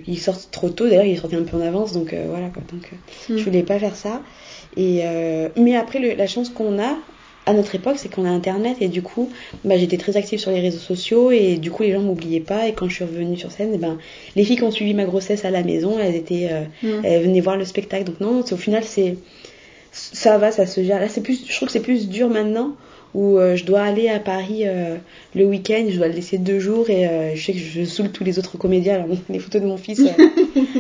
il 0.07 0.19
sorte 0.19 0.51
trop 0.51 0.69
tôt. 0.69 0.87
D'ailleurs, 0.89 1.05
il 1.07 1.19
sorti 1.19 1.37
un 1.37 1.43
peu 1.45 1.57
en 1.57 1.61
avance, 1.63 1.93
donc 1.95 2.13
euh, 2.13 2.27
voilà 2.29 2.49
quoi. 2.49 2.63
Donc, 2.71 2.93
Mm. 3.31 3.37
je 3.39 3.43
voulais 3.45 3.63
pas 3.63 3.79
faire 3.79 3.97
ça. 3.97 4.23
Et 4.77 5.03
mais 5.57 5.75
après, 5.75 5.99
le- 5.99 6.15
la 6.15 6.27
chance 6.27 6.51
qu'on 6.51 6.79
a 6.79 6.99
à 7.47 7.53
notre 7.53 7.75
époque, 7.77 7.97
c'est 7.99 8.13
qu'on 8.13 8.25
a 8.25 8.29
Internet 8.31 8.77
et 8.81 8.89
du 8.89 9.03
coup, 9.03 9.31
bah, 9.65 9.79
j'étais 9.79 9.97
très 9.97 10.17
active 10.17 10.39
sur 10.41 10.51
les 10.51 10.61
réseaux 10.61 10.79
sociaux 10.81 11.31
et 11.31 11.57
du 11.57 11.71
coup, 11.71 11.85
les 11.85 11.93
gens 11.93 12.01
m'oubliaient 12.01 12.41
pas. 12.41 12.67
Et 12.67 12.73
quand 12.73 12.89
je 12.89 12.95
suis 12.97 13.05
revenue 13.05 13.37
sur 13.37 13.53
scène, 13.53 13.71
eh 13.75 13.79
ben, 13.79 13.99
les 14.35 14.45
filles 14.45 14.57
qui 14.57 14.65
ont 14.65 14.71
suivi 14.73 14.95
ma 14.95 15.05
grossesse 15.05 15.45
à 15.45 15.51
la 15.51 15.63
maison, 15.63 15.97
elles 15.99 16.17
étaient, 16.17 16.49
euh, 16.51 16.63
Mm. 16.83 17.05
elles 17.05 17.23
venaient 17.23 17.41
voir 17.41 17.57
le 17.57 17.65
spectacle. 17.65 18.05
Donc 18.05 18.21
non, 18.21 18.41
au 18.41 18.57
final, 18.57 18.83
c'est 18.85 19.17
ça 19.97 20.39
va, 20.39 20.51
ça 20.53 20.67
se 20.67 20.83
gère. 20.83 21.01
Là, 21.01 21.09
c'est 21.09 21.23
plus, 21.23 21.45
je 21.49 21.55
trouve 21.57 21.67
que 21.69 21.73
c'est 21.73 21.81
plus 21.81 22.09
dur 22.09 22.29
maintenant 22.29 22.77
où 23.15 23.39
euh, 23.39 23.57
je 23.57 23.65
dois 23.65 23.81
aller 23.83 24.11
à 24.11 24.19
Paris 24.19 24.65
euh, 24.67 24.97
le 25.35 25.47
week-end, 25.47 25.87
je 25.89 25.97
dois 25.97 26.09
le 26.09 26.13
laisser 26.13 26.37
deux 26.37 26.59
jours 26.59 26.91
et 26.91 27.07
euh, 27.09 27.35
je 27.35 27.43
sais 27.47 27.53
que 27.55 27.59
je 27.59 27.85
saoule 27.85 28.11
tous 28.11 28.25
les 28.25 28.39
autres 28.39 28.59
comédiens. 28.59 28.97
Alors, 28.97 29.07
les 29.31 29.39
photos 29.39 29.63
de 29.63 29.67
mon 29.67 29.79
fils 29.79 30.03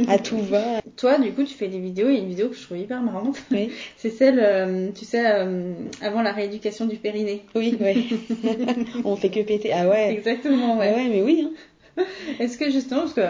à 0.08 0.18
tout 0.18 0.36
va. 0.38 0.82
Toi, 0.96 1.18
du 1.18 1.32
coup, 1.32 1.44
tu 1.44 1.54
fais 1.54 1.68
des 1.68 1.78
vidéos. 1.78 2.08
Il 2.10 2.14
y 2.14 2.18
a 2.18 2.20
une 2.20 2.28
vidéo 2.28 2.48
que 2.50 2.56
je 2.56 2.62
trouve 2.62 2.76
hyper 2.78 3.00
marrante. 3.00 3.36
Oui, 3.52 3.70
C'est 3.96 4.10
celle, 4.10 4.92
tu 4.94 5.06
sais, 5.06 5.24
avant 6.02 6.20
la 6.22 6.32
rééducation 6.32 6.84
du 6.86 6.96
périnée. 6.96 7.42
oui, 7.54 7.78
oui. 7.80 8.06
On 9.04 9.16
fait 9.16 9.30
que 9.30 9.40
péter. 9.40 9.70
Ah 9.72 9.88
ouais. 9.88 10.12
Exactement, 10.12 10.78
Ouais, 10.78 10.90
ouais. 10.90 10.94
ouais, 10.94 11.08
mais 11.08 11.22
oui. 11.22 11.48
hein. 11.98 12.04
Est-ce 12.38 12.58
que 12.58 12.70
justement, 12.70 13.00
parce 13.02 13.14
que 13.14 13.22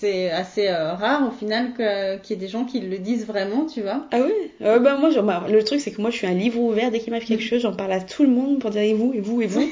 c'est 0.00 0.30
assez 0.30 0.68
euh, 0.68 0.92
rare 0.94 1.26
au 1.26 1.30
final 1.30 1.72
qu'il 1.74 2.30
y 2.30 2.38
ait 2.38 2.40
des 2.40 2.48
gens 2.48 2.64
qui 2.64 2.80
le 2.80 2.98
disent 2.98 3.26
vraiment, 3.26 3.66
tu 3.66 3.82
vois. 3.82 4.06
Ah 4.12 4.18
oui? 4.24 4.32
Euh, 4.62 4.78
bah, 4.78 4.96
moi, 4.98 5.10
genre, 5.10 5.24
bah, 5.24 5.44
Le 5.50 5.62
truc, 5.64 5.80
c'est 5.80 5.90
que 5.90 6.00
moi, 6.00 6.10
je 6.10 6.16
suis 6.16 6.26
un 6.26 6.34
livre 6.34 6.60
ouvert. 6.60 6.90
Dès 6.90 7.00
qu'il 7.00 7.12
m'arrive 7.12 7.26
quelque 7.26 7.42
chose, 7.42 7.60
j'en 7.62 7.72
parle 7.74 7.92
à 7.92 8.00
tout 8.00 8.22
le 8.22 8.28
monde 8.28 8.60
pour 8.60 8.70
dire 8.70 8.82
et 8.82 8.94
vous, 8.94 9.12
et 9.14 9.20
vous, 9.20 9.42
et 9.42 9.46
vous. 9.46 9.68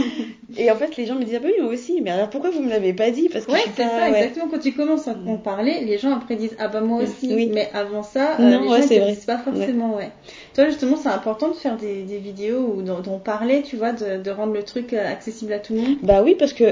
et 0.58 0.70
en 0.70 0.76
fait, 0.76 0.96
les 0.96 1.06
gens 1.06 1.14
me 1.14 1.24
disent 1.24 1.36
Ah 1.36 1.40
bah 1.42 1.48
oui, 1.56 1.62
moi 1.62 1.72
aussi. 1.72 2.00
Mais 2.02 2.10
alors 2.10 2.28
pourquoi 2.28 2.50
vous 2.50 2.60
me 2.62 2.68
l'avez 2.68 2.92
pas 2.92 3.10
dit? 3.10 3.28
Parce 3.28 3.46
que 3.46 3.52
Ouais, 3.52 3.60
c'est 3.74 3.82
ça, 3.82 4.10
ouais. 4.10 4.18
exactement. 4.18 4.48
Quand 4.50 4.58
tu 4.58 4.72
commences 4.72 5.08
à 5.08 5.14
en 5.26 5.36
parler, 5.36 5.80
les 5.84 5.98
gens 5.98 6.14
après 6.14 6.36
disent 6.36 6.56
Ah 6.58 6.68
bah 6.68 6.80
moi 6.82 7.02
aussi. 7.02 7.32
Oui. 7.34 7.50
Mais 7.52 7.70
avant 7.72 8.02
ça, 8.02 8.36
euh, 8.38 8.42
Non, 8.42 8.62
les 8.62 8.68
ouais, 8.68 8.82
gens 8.82 8.88
c'est 8.88 9.00
ne 9.00 9.06
disent 9.10 9.24
pas 9.24 9.38
forcément, 9.38 9.96
ouais. 9.96 10.10
Toi, 10.54 10.66
justement, 10.66 10.96
c'est 10.96 11.08
important 11.08 11.48
de 11.48 11.54
faire 11.54 11.76
des, 11.76 12.02
des 12.02 12.18
vidéos 12.18 12.74
ou 12.76 12.82
d'en 12.82 13.18
parler, 13.18 13.62
tu 13.62 13.76
vois, 13.76 13.92
de, 13.92 14.22
de 14.22 14.30
rendre 14.30 14.52
le 14.52 14.62
truc 14.62 14.92
euh, 14.92 15.10
accessible 15.10 15.52
à 15.52 15.58
tout 15.58 15.72
le 15.74 15.80
monde? 15.80 15.96
Bah 16.02 16.22
oui, 16.22 16.36
parce 16.38 16.52
que 16.52 16.64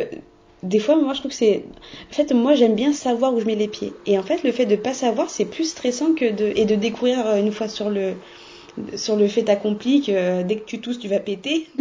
des 0.63 0.81
fois, 0.81 0.97
moi, 0.97 1.15
je 1.15 1.21
trouve 1.21 1.31
que 1.31 1.37
c'est. 1.37 1.65
En 2.11 2.15
fait, 2.15 2.33
moi, 2.33 2.55
j'aime 2.55 2.75
bien 2.75 2.93
savoir 2.93 3.33
où 3.35 3.41
je 3.41 3.45
mets 3.47 3.55
les 3.55 3.69
pieds. 3.69 3.93
Et 4.07 4.19
en 4.19 4.23
fait, 4.23 4.43
le 4.43 4.53
fait 4.53 4.67
de 4.67 4.77
pas 4.77 4.95
savoir, 4.95 5.31
c'est 5.31 5.45
plus 5.45 5.71
stressant 5.71 6.15
que 6.15 6.31
de. 6.31 6.53
Et 6.57 6.65
de 6.65 6.75
découvrir 6.75 7.27
euh, 7.27 7.39
une 7.39 7.53
fois 7.53 7.69
sur 7.69 7.91
le. 7.91 8.15
Sur 8.97 9.17
le 9.17 9.29
fait 9.29 9.49
accompli 9.49 10.03
que 10.03 10.13
euh, 10.13 10.43
dès 10.43 10.57
que 10.57 10.65
tu 10.65 10.81
tousses, 10.81 10.99
tu 10.99 11.09
vas 11.09 11.21
péter. 11.21 11.67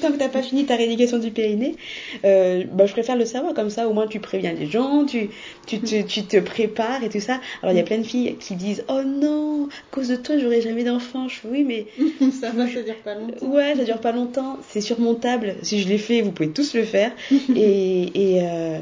Tant 0.00 0.12
que 0.12 0.18
t'as 0.18 0.28
pas 0.28 0.42
fini 0.42 0.64
ta 0.64 0.76
rééducation 0.76 1.18
du 1.18 1.30
périnée, 1.30 1.76
euh, 2.24 2.64
bah, 2.72 2.86
je 2.86 2.92
préfère 2.92 3.16
le 3.16 3.24
savoir. 3.24 3.54
Comme 3.54 3.70
ça, 3.70 3.88
au 3.88 3.92
moins, 3.92 4.06
tu 4.06 4.20
préviens 4.20 4.52
les 4.52 4.66
gens, 4.66 5.04
tu, 5.04 5.30
tu, 5.66 5.80
te, 5.80 6.02
tu 6.02 6.24
te 6.24 6.38
prépares 6.38 7.02
et 7.04 7.08
tout 7.08 7.20
ça. 7.20 7.40
Alors, 7.62 7.74
il 7.74 7.78
y 7.78 7.80
a 7.80 7.84
plein 7.84 7.98
de 7.98 8.04
filles 8.04 8.36
qui 8.38 8.54
disent 8.54 8.84
Oh 8.88 9.02
non, 9.04 9.66
à 9.66 9.94
cause 9.94 10.08
de 10.08 10.16
toi, 10.16 10.38
j'aurai 10.38 10.60
jamais 10.60 10.84
d'enfant. 10.84 11.28
Je 11.28 11.38
Oui, 11.44 11.64
mais 11.64 11.86
ça 12.40 12.50
va, 12.50 12.66
ça 12.66 12.82
dure 12.82 12.96
pas 13.04 13.14
longtemps. 13.14 13.46
Ouais, 13.46 13.74
ça 13.76 13.84
dure 13.84 14.00
pas 14.00 14.12
longtemps, 14.12 14.58
c'est 14.68 14.80
surmontable. 14.80 15.56
Si 15.62 15.80
je 15.80 15.88
l'ai 15.88 15.98
fait, 15.98 16.20
vous 16.22 16.32
pouvez 16.32 16.50
tous 16.50 16.74
le 16.74 16.84
faire. 16.84 17.12
et, 17.56 18.02
et, 18.14 18.40
euh, 18.42 18.78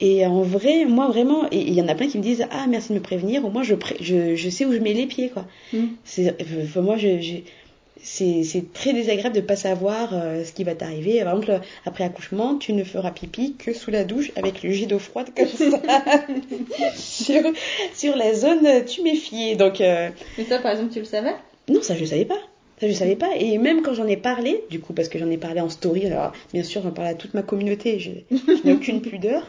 et 0.00 0.26
en 0.26 0.42
vrai, 0.42 0.84
moi 0.84 1.08
vraiment, 1.08 1.46
et 1.50 1.58
il 1.58 1.74
y 1.74 1.82
en 1.82 1.88
a 1.88 1.94
plein 1.94 2.08
qui 2.08 2.18
me 2.18 2.22
disent 2.22 2.46
Ah, 2.50 2.66
merci 2.68 2.90
de 2.90 2.94
me 2.94 3.00
prévenir, 3.00 3.44
au 3.44 3.50
moins 3.50 3.62
je, 3.62 3.74
pré- 3.74 3.96
je, 4.00 4.34
je 4.34 4.50
sais 4.50 4.64
où 4.64 4.72
je 4.72 4.78
mets 4.78 4.94
les 4.94 5.06
pieds, 5.06 5.28
quoi. 5.30 5.44
Mm. 5.72 5.86
C'est, 6.04 6.36
enfin, 6.64 6.80
moi, 6.80 6.96
je, 6.96 7.08
c'est, 8.02 8.72
très 8.72 8.92
désagréable 8.92 9.36
de 9.36 9.40
pas 9.42 9.56
savoir 9.56 10.10
euh, 10.12 10.44
ce 10.44 10.52
qui 10.52 10.64
va 10.64 10.74
t'arriver. 10.74 11.22
Par 11.22 11.36
exemple, 11.36 11.60
après 11.84 12.04
accouchement, 12.04 12.56
tu 12.56 12.72
ne 12.72 12.82
feras 12.84 13.10
pipi 13.10 13.54
que 13.58 13.72
sous 13.74 13.90
la 13.90 14.04
douche 14.04 14.32
avec 14.36 14.62
le 14.62 14.70
jet 14.70 14.86
d'eau 14.86 14.98
froide 14.98 15.28
comme 15.36 15.46
ça 15.46 15.80
sur, 16.96 17.42
sur 17.94 18.16
la 18.16 18.34
zone 18.34 18.84
tuméfiée. 18.86 19.54
Donc, 19.56 19.80
euh, 19.80 20.08
Mais 20.38 20.44
ça, 20.44 20.58
par 20.58 20.72
exemple, 20.72 20.92
tu 20.92 21.00
le 21.00 21.04
savais? 21.04 21.34
Non, 21.68 21.82
ça 21.82 21.94
je 21.94 22.04
savais 22.04 22.24
pas. 22.24 22.38
Ça 22.80 22.88
je 22.88 22.92
savais 22.94 23.16
pas. 23.16 23.28
Et 23.38 23.58
même 23.58 23.82
quand 23.82 23.92
j'en 23.92 24.06
ai 24.06 24.16
parlé, 24.16 24.64
du 24.70 24.80
coup, 24.80 24.94
parce 24.94 25.08
que 25.10 25.18
j'en 25.18 25.28
ai 25.30 25.36
parlé 25.36 25.60
en 25.60 25.68
story, 25.68 26.06
alors 26.06 26.32
bien 26.54 26.62
sûr 26.62 26.82
j'en 26.82 26.92
parle 26.92 27.08
à 27.08 27.14
toute 27.14 27.34
ma 27.34 27.42
communauté, 27.42 27.98
je, 27.98 28.10
je 28.30 28.66
n'ai 28.66 28.72
aucune 28.72 29.02
pudeur. 29.02 29.46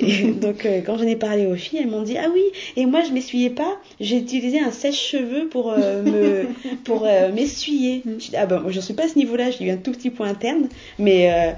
Et 0.00 0.24
donc 0.32 0.64
euh, 0.64 0.80
quand 0.84 0.96
j'en 0.96 1.04
ai 1.06 1.16
parlé 1.16 1.46
aux 1.46 1.56
filles, 1.56 1.80
elles 1.82 1.90
m'ont 1.90 2.02
dit 2.02 2.16
ah 2.16 2.28
oui. 2.32 2.42
Et 2.76 2.86
moi 2.86 3.02
je 3.06 3.12
m'essuyais 3.12 3.50
pas, 3.50 3.76
j'ai 4.00 4.16
utilisé 4.16 4.60
un 4.60 4.70
sèche-cheveux 4.70 5.48
pour 5.48 5.72
euh, 5.72 6.02
me 6.02 6.46
pour 6.84 7.04
euh, 7.04 7.30
m'essuyer. 7.32 8.02
Je 8.06 8.30
dis, 8.30 8.36
Ah 8.36 8.46
ben 8.46 8.60
moi 8.60 8.70
j'en 8.70 8.80
suis 8.80 8.94
pas 8.94 9.04
à 9.04 9.08
ce 9.08 9.18
niveau-là, 9.18 9.50
j'ai 9.50 9.64
eu 9.66 9.70
un 9.70 9.76
tout 9.76 9.92
petit 9.92 10.08
point 10.10 10.28
interne, 10.28 10.68
mais 10.98 11.32
euh, 11.32 11.52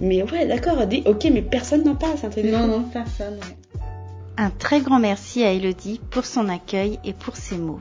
mais 0.00 0.22
ouais 0.22 0.46
d'accord. 0.46 0.78
Ok, 1.06 1.26
mais 1.32 1.42
personne 1.42 1.82
n'en 1.82 1.96
parle, 1.96 2.14
c'est 2.18 2.26
un 2.26 2.30
truc 2.30 2.44
de 2.44 2.50
Non, 2.50 2.66
non, 2.68 2.82
personne. 2.92 3.34
ouais. 3.34 3.80
Un 4.36 4.50
très 4.50 4.80
grand 4.80 4.98
merci 4.98 5.42
à 5.44 5.52
Elodie 5.52 6.00
pour 6.10 6.24
son 6.24 6.48
accueil 6.48 6.98
et 7.04 7.12
pour 7.12 7.36
ses 7.36 7.56
mots. 7.56 7.80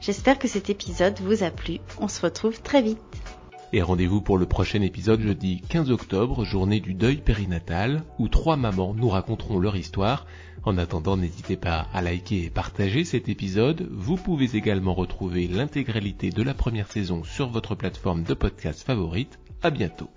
J'espère 0.00 0.38
que 0.38 0.48
cet 0.48 0.70
épisode 0.70 1.18
vous 1.20 1.42
a 1.42 1.50
plu. 1.50 1.78
On 1.98 2.08
se 2.08 2.22
retrouve 2.22 2.62
très 2.62 2.80
vite. 2.80 2.98
Et 3.72 3.82
rendez-vous 3.82 4.20
pour 4.20 4.38
le 4.38 4.46
prochain 4.46 4.80
épisode 4.80 5.20
jeudi 5.20 5.62
15 5.68 5.90
octobre, 5.90 6.44
journée 6.44 6.80
du 6.80 6.94
deuil 6.94 7.18
périnatal, 7.18 8.02
où 8.18 8.28
trois 8.28 8.56
mamans 8.56 8.94
nous 8.94 9.08
raconteront 9.08 9.58
leur 9.58 9.76
histoire. 9.76 10.26
En 10.64 10.78
attendant, 10.78 11.16
n'hésitez 11.16 11.56
pas 11.56 11.86
à 11.92 12.02
liker 12.02 12.44
et 12.44 12.50
partager 12.50 13.04
cet 13.04 13.28
épisode. 13.28 13.88
Vous 13.92 14.16
pouvez 14.16 14.56
également 14.56 14.94
retrouver 14.94 15.46
l'intégralité 15.46 16.30
de 16.30 16.42
la 16.42 16.54
première 16.54 16.90
saison 16.90 17.22
sur 17.22 17.48
votre 17.50 17.74
plateforme 17.74 18.24
de 18.24 18.34
podcast 18.34 18.82
favorite. 18.82 19.38
À 19.62 19.70
bientôt. 19.70 20.08